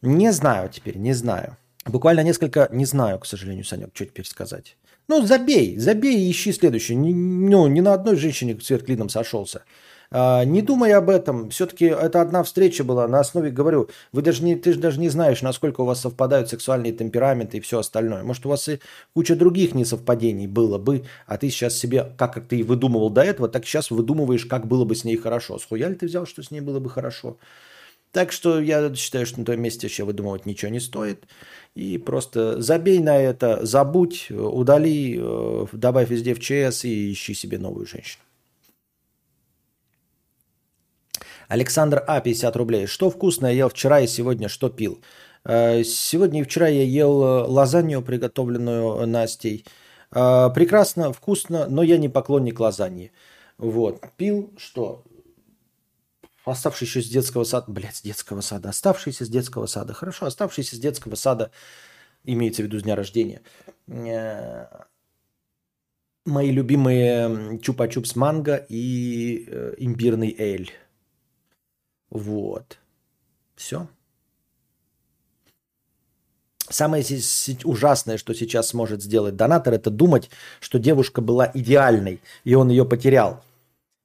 Не 0.00 0.32
знаю 0.32 0.70
теперь, 0.70 0.96
не 0.96 1.12
знаю. 1.12 1.58
Буквально 1.84 2.20
несколько, 2.20 2.68
не 2.72 2.86
знаю, 2.86 3.18
к 3.18 3.26
сожалению, 3.26 3.66
Санек, 3.66 3.90
что 3.92 4.06
теперь 4.06 4.24
сказать. 4.24 4.78
Ну, 5.08 5.26
забей, 5.26 5.76
забей 5.76 6.18
и 6.18 6.30
ищи 6.30 6.50
следующую. 6.52 6.98
Ну, 6.98 7.66
ни 7.66 7.80
на 7.80 7.92
одной 7.92 8.16
женщине 8.16 8.58
свет 8.62 8.82
клином 8.84 9.10
сошелся. 9.10 9.62
А, 10.10 10.44
не 10.44 10.62
думай 10.62 10.92
об 10.92 11.10
этом. 11.10 11.50
Все-таки 11.50 11.84
это 11.86 12.22
одна 12.22 12.42
встреча 12.42 12.82
была. 12.82 13.06
На 13.08 13.20
основе, 13.20 13.50
говорю, 13.50 13.90
вы 14.12 14.22
даже 14.22 14.42
не, 14.42 14.56
ты 14.56 14.72
же 14.72 14.78
даже 14.78 14.98
не 14.98 15.10
знаешь, 15.10 15.42
насколько 15.42 15.82
у 15.82 15.84
вас 15.84 16.00
совпадают 16.00 16.48
сексуальные 16.48 16.92
темпераменты 16.92 17.58
и 17.58 17.60
все 17.60 17.78
остальное. 17.80 18.22
Может, 18.22 18.46
у 18.46 18.48
вас 18.48 18.68
и 18.68 18.80
куча 19.14 19.36
других 19.36 19.74
несовпадений 19.74 20.46
было 20.46 20.78
бы, 20.78 21.04
а 21.26 21.36
ты 21.36 21.50
сейчас 21.50 21.76
себе, 21.76 22.12
как, 22.16 22.42
ты 22.48 22.64
выдумывал 22.64 23.10
до 23.10 23.22
этого, 23.22 23.48
так 23.48 23.66
сейчас 23.66 23.90
выдумываешь, 23.90 24.46
как 24.46 24.66
было 24.66 24.84
бы 24.84 24.94
с 24.94 25.04
ней 25.04 25.16
хорошо. 25.16 25.58
Схуя 25.58 25.88
ли 25.88 25.94
ты 25.94 26.06
взял, 26.06 26.26
что 26.26 26.42
с 26.42 26.50
ней 26.50 26.60
было 26.60 26.80
бы 26.80 26.88
хорошо? 26.88 27.36
Так 28.10 28.32
что 28.32 28.58
я 28.58 28.94
считаю, 28.94 29.26
что 29.26 29.40
на 29.40 29.44
том 29.44 29.60
месте 29.60 29.86
вообще 29.86 30.04
выдумывать 30.04 30.46
ничего 30.46 30.70
не 30.70 30.80
стоит. 30.80 31.26
И 31.74 31.98
просто 31.98 32.62
забей 32.62 33.00
на 33.00 33.18
это, 33.18 33.66
забудь, 33.66 34.30
удали, 34.30 35.18
э, 35.20 35.66
добавь 35.72 36.08
везде 36.08 36.34
в 36.34 36.40
ЧС 36.40 36.86
и 36.86 37.12
ищи 37.12 37.34
себе 37.34 37.58
новую 37.58 37.86
женщину. 37.86 38.22
Александр 41.48 42.04
А, 42.06 42.20
50 42.20 42.56
рублей. 42.56 42.86
Что 42.86 43.10
вкусное 43.10 43.52
ел 43.52 43.68
вчера 43.68 44.00
и 44.00 44.06
сегодня, 44.06 44.48
что 44.48 44.68
пил? 44.68 45.02
Э, 45.44 45.82
сегодня 45.82 46.40
и 46.40 46.44
вчера 46.44 46.68
я 46.68 46.82
ел 46.82 47.22
э, 47.22 47.42
лазанью, 47.46 48.02
приготовленную 48.02 49.06
Настей. 49.06 49.64
Прекрасно, 50.10 51.12
вкусно, 51.12 51.66
но 51.68 51.82
я 51.82 51.98
не 51.98 52.08
поклонник 52.08 52.60
лазаньи. 52.60 53.12
Вот. 53.58 54.00
Пил 54.16 54.54
что? 54.56 55.04
оставшийся 56.50 57.02
с 57.02 57.06
детского 57.06 57.44
сада, 57.44 57.70
блядь, 57.70 57.96
с 57.96 58.02
детского 58.02 58.40
сада, 58.40 58.70
оставшийся 58.70 59.24
с 59.24 59.28
детского 59.28 59.66
сада, 59.66 59.92
хорошо, 59.92 60.26
оставшийся 60.26 60.76
с 60.76 60.78
детского 60.78 61.14
сада, 61.14 61.50
имеется 62.24 62.62
в 62.62 62.66
виду 62.66 62.78
с 62.78 62.82
дня 62.82 62.96
рождения, 62.96 63.42
э, 63.86 64.66
мои 66.24 66.50
любимые 66.50 67.58
чупа-чупс 67.58 68.12
манго 68.16 68.56
и 68.68 69.46
э, 69.46 69.74
имбирный 69.78 70.34
эль. 70.36 70.72
Вот. 72.10 72.78
Все. 73.56 73.86
Самое 76.70 77.02
ужасное, 77.64 78.18
что 78.18 78.34
сейчас 78.34 78.68
сможет 78.68 79.02
сделать 79.02 79.36
донатор, 79.36 79.72
это 79.74 79.90
думать, 79.90 80.28
что 80.60 80.78
девушка 80.78 81.22
была 81.22 81.50
идеальной, 81.54 82.20
и 82.44 82.54
он 82.54 82.68
ее 82.68 82.84
потерял. 82.84 83.42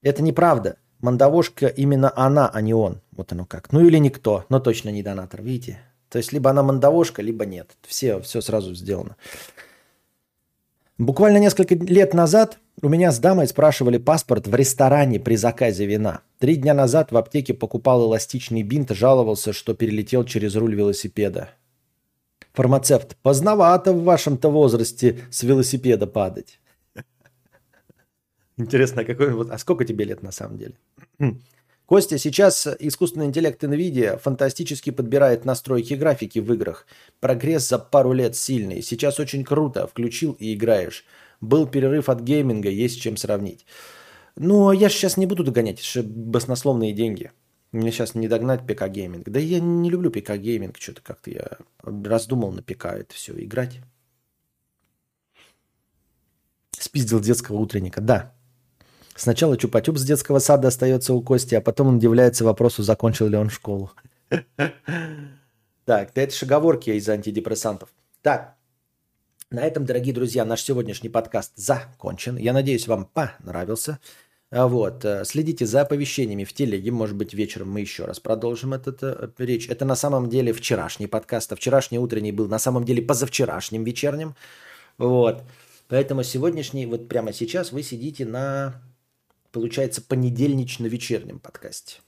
Это 0.02 0.24
неправда. 0.24 0.78
Мандавошка 1.00 1.68
именно 1.68 2.14
она, 2.16 2.48
а 2.48 2.62
не 2.62 2.74
он. 2.74 3.02
Вот 3.12 3.34
оно 3.34 3.46
как. 3.46 3.72
Ну 3.74 3.86
или 3.86 3.98
никто, 3.98 4.46
но 4.48 4.62
точно 4.62 4.90
не 4.90 5.04
донатор, 5.04 5.42
видите? 5.42 5.82
То 6.08 6.18
есть 6.18 6.32
либо 6.32 6.52
она 6.52 6.64
мандавошка, 6.64 7.22
либо 7.22 7.46
нет. 7.46 7.72
Все, 7.82 8.22
все 8.22 8.40
сразу 8.40 8.74
сделано. 8.74 9.18
Буквально 11.04 11.38
несколько 11.38 11.76
лет 11.76 12.14
назад 12.14 12.60
у 12.82 12.88
меня 12.88 13.12
с 13.12 13.20
дамой 13.20 13.46
спрашивали 13.48 13.98
паспорт 13.98 14.48
в 14.48 14.56
ресторане 14.56 15.20
при 15.20 15.36
заказе 15.36 15.86
вина. 15.86 16.22
Три 16.40 16.56
дня 16.56 16.74
назад 16.74 17.12
в 17.12 17.18
аптеке 17.18 17.54
покупал 17.54 18.08
эластичный 18.08 18.64
бинт, 18.64 18.92
жаловался, 18.92 19.52
что 19.52 19.74
перелетел 19.74 20.24
через 20.24 20.56
руль 20.56 20.76
велосипеда. 20.76 21.50
Фармацевт, 22.54 23.18
поздновато 23.18 23.92
в 23.92 24.04
вашем-то 24.04 24.50
возрасте 24.50 25.20
с 25.30 25.44
велосипеда 25.44 26.08
падать. 26.08 26.62
Интересно, 28.56 29.02
а 29.02 29.06
какой 29.06 29.50
а 29.50 29.58
сколько 29.58 29.84
тебе 29.84 30.06
лет 30.06 30.24
на 30.24 30.32
самом 30.32 30.58
деле? 30.58 30.76
Костя, 31.94 32.18
сейчас 32.18 32.68
искусственный 32.80 33.28
интеллект 33.28 33.64
NVIDIA 33.64 34.18
фантастически 34.18 34.90
подбирает 34.90 35.46
настройки 35.46 35.94
графики 35.94 36.40
в 36.40 36.52
играх. 36.52 36.88
Прогресс 37.20 37.70
за 37.70 37.78
пару 37.78 38.14
лет 38.14 38.36
сильный. 38.36 38.82
Сейчас 38.82 39.20
очень 39.20 39.44
круто. 39.44 39.86
Включил 39.86 40.32
и 40.40 40.56
играешь. 40.56 41.06
Был 41.40 41.68
перерыв 41.68 42.10
от 42.10 42.22
гейминга, 42.22 42.70
есть 42.70 43.00
чем 43.00 43.16
сравнить. 43.16 43.68
Ну, 44.36 44.72
я 44.72 44.90
же 44.90 44.96
сейчас 44.96 45.18
не 45.18 45.28
буду 45.28 45.44
догонять, 45.44 45.82
это 45.82 45.88
же 45.88 46.02
баснословные 46.02 46.94
деньги. 46.94 47.32
Мне 47.72 47.92
сейчас 47.92 48.16
не 48.16 48.28
догнать 48.28 48.62
ПК-гейминг. 48.62 49.30
Да 49.30 49.40
я 49.40 49.60
не 49.60 49.92
люблю 49.92 50.10
ПК-гейминг, 50.10 50.78
что-то 50.80 51.04
как-то 51.04 51.30
я 51.30 51.58
раздумал 51.84 52.52
на 52.52 52.64
ПК 52.64 52.86
это 52.86 53.14
все 53.14 53.34
играть. 53.38 53.82
Спиздил 56.72 57.20
детского 57.20 57.58
утренника, 57.58 58.02
да. 58.02 58.34
Сначала 59.16 59.56
чупа-чуп 59.56 59.98
с 59.98 60.04
детского 60.04 60.40
сада 60.40 60.70
остается 60.70 61.14
у 61.14 61.22
Кости, 61.22 61.56
а 61.56 61.62
потом 61.62 61.88
он 61.88 61.96
удивляется 61.98 62.44
вопросу, 62.44 62.84
закончил 62.84 63.28
ли 63.28 63.38
он 63.38 63.50
школу. 63.50 63.92
Так, 65.86 66.12
это 66.16 66.34
шаговорки 66.34 66.92
из 66.92 67.10
антидепрессантов. 67.10 67.90
Так, 68.22 68.56
на 69.52 69.60
этом, 69.60 69.86
дорогие 69.86 70.14
друзья, 70.14 70.46
наш 70.46 70.64
сегодняшний 70.64 71.10
подкаст 71.10 71.52
закончен. 71.56 72.38
Я 72.38 72.54
надеюсь, 72.54 72.88
вам 72.88 73.06
понравился. 73.06 74.00
А 74.50 74.68
вот, 74.68 75.04
э, 75.04 75.26
следите 75.26 75.66
за 75.66 75.82
оповещениями 75.82 76.44
в 76.44 76.54
телеге. 76.54 76.92
Может 76.92 77.16
быть, 77.16 77.34
вечером 77.34 77.72
мы 77.72 77.82
еще 77.82 78.06
раз 78.06 78.20
продолжим 78.20 78.74
этот 78.74 79.04
э, 79.04 79.30
речь. 79.40 79.68
Это 79.68 79.84
на 79.84 79.96
самом 79.96 80.30
деле 80.30 80.54
вчерашний 80.54 81.08
подкаст, 81.08 81.52
а 81.52 81.56
вчерашний 81.56 82.00
утренний 82.00 82.32
был 82.32 82.48
на 82.48 82.60
самом 82.60 82.84
деле 82.84 83.02
позавчерашним 83.02 83.84
вечерним. 83.84 84.36
Вот. 84.98 85.44
Поэтому 85.88 86.24
сегодняшний, 86.24 86.86
вот 86.86 87.08
прямо 87.08 87.34
сейчас 87.34 87.72
вы 87.72 87.84
сидите 87.84 88.26
на 88.26 88.82
получается, 89.54 90.02
понедельнично-вечернем 90.02 91.40
подкасте. 91.40 92.02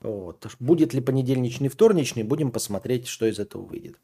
Вот. 0.00 0.46
Будет 0.60 0.94
ли 0.94 1.00
понедельничный, 1.00 1.68
вторничный, 1.68 2.22
будем 2.22 2.52
посмотреть, 2.52 3.08
что 3.08 3.26
из 3.26 3.40
этого 3.40 3.62
выйдет. 3.62 3.96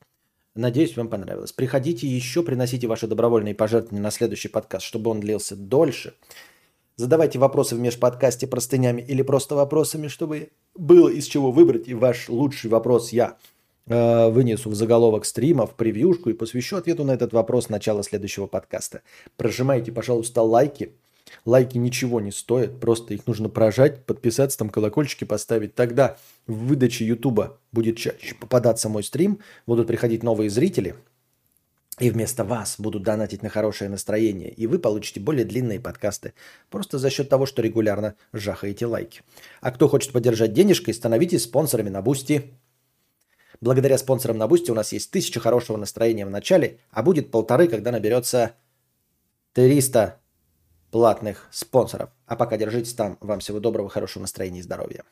Надеюсь, 0.54 0.96
вам 0.96 1.08
понравилось. 1.08 1.52
Приходите 1.52 2.06
еще, 2.06 2.42
приносите 2.42 2.86
ваши 2.86 3.06
добровольные 3.06 3.54
пожертвования 3.54 4.02
на 4.02 4.10
следующий 4.10 4.48
подкаст, 4.48 4.84
чтобы 4.84 5.10
он 5.10 5.20
длился 5.20 5.54
дольше. 5.54 6.14
Задавайте 6.96 7.38
вопросы 7.38 7.76
в 7.76 7.80
межподкасте 7.80 8.46
простынями 8.46 9.00
или 9.00 9.22
просто 9.22 9.54
вопросами, 9.54 10.08
чтобы 10.08 10.50
было 10.74 11.08
из 11.08 11.26
чего 11.26 11.52
выбрать. 11.52 11.88
И 11.88 11.94
ваш 11.94 12.28
лучший 12.28 12.68
вопрос 12.68 13.12
я 13.12 13.38
э, 13.86 14.28
вынесу 14.30 14.68
в 14.68 14.74
заголовок 14.74 15.24
стрима, 15.24 15.66
в 15.66 15.74
превьюшку 15.74 16.30
и 16.30 16.34
посвящу 16.34 16.76
ответу 16.76 17.04
на 17.04 17.12
этот 17.12 17.32
вопрос 17.32 17.68
начала 17.70 18.02
следующего 18.02 18.46
подкаста. 18.46 19.02
Прожимайте, 19.36 19.92
пожалуйста, 19.92 20.42
лайки. 20.42 20.94
Лайки 21.44 21.78
ничего 21.78 22.20
не 22.20 22.30
стоят, 22.30 22.80
просто 22.80 23.14
их 23.14 23.26
нужно 23.26 23.48
прожать, 23.48 24.04
подписаться, 24.04 24.58
там 24.58 24.70
колокольчики 24.70 25.24
поставить. 25.24 25.74
Тогда 25.74 26.16
в 26.46 26.66
выдаче 26.66 27.04
Ютуба 27.04 27.58
будет 27.72 27.96
чаще 27.96 28.34
попадаться 28.34 28.88
мой 28.88 29.02
стрим, 29.02 29.40
будут 29.66 29.86
приходить 29.86 30.22
новые 30.22 30.50
зрители, 30.50 30.94
и 31.98 32.10
вместо 32.10 32.42
вас 32.42 32.76
будут 32.78 33.02
донатить 33.02 33.42
на 33.42 33.48
хорошее 33.48 33.90
настроение, 33.90 34.50
и 34.50 34.66
вы 34.66 34.78
получите 34.78 35.20
более 35.20 35.44
длинные 35.44 35.78
подкасты, 35.78 36.32
просто 36.70 36.98
за 36.98 37.10
счет 37.10 37.28
того, 37.28 37.44
что 37.44 37.60
регулярно 37.60 38.14
жахаете 38.32 38.86
лайки. 38.86 39.20
А 39.60 39.70
кто 39.70 39.88
хочет 39.88 40.12
поддержать 40.12 40.54
денежкой, 40.54 40.94
становитесь 40.94 41.44
спонсорами 41.44 41.90
на 41.90 42.00
Бусти. 42.00 42.50
Благодаря 43.60 43.98
спонсорам 43.98 44.38
на 44.38 44.48
Бусти 44.48 44.70
у 44.70 44.74
нас 44.74 44.92
есть 44.92 45.10
тысяча 45.10 45.38
хорошего 45.38 45.76
настроения 45.76 46.24
в 46.24 46.30
начале, 46.30 46.78
а 46.90 47.02
будет 47.02 47.30
полторы, 47.30 47.68
когда 47.68 47.92
наберется 47.92 48.52
300 49.52 50.21
платных 50.92 51.48
спонсоров. 51.50 52.10
А 52.26 52.36
пока 52.36 52.56
держитесь 52.56 52.94
там. 52.94 53.18
Вам 53.20 53.40
всего 53.40 53.58
доброго, 53.58 53.88
хорошего 53.88 54.22
настроения 54.22 54.60
и 54.60 54.62
здоровья. 54.62 55.02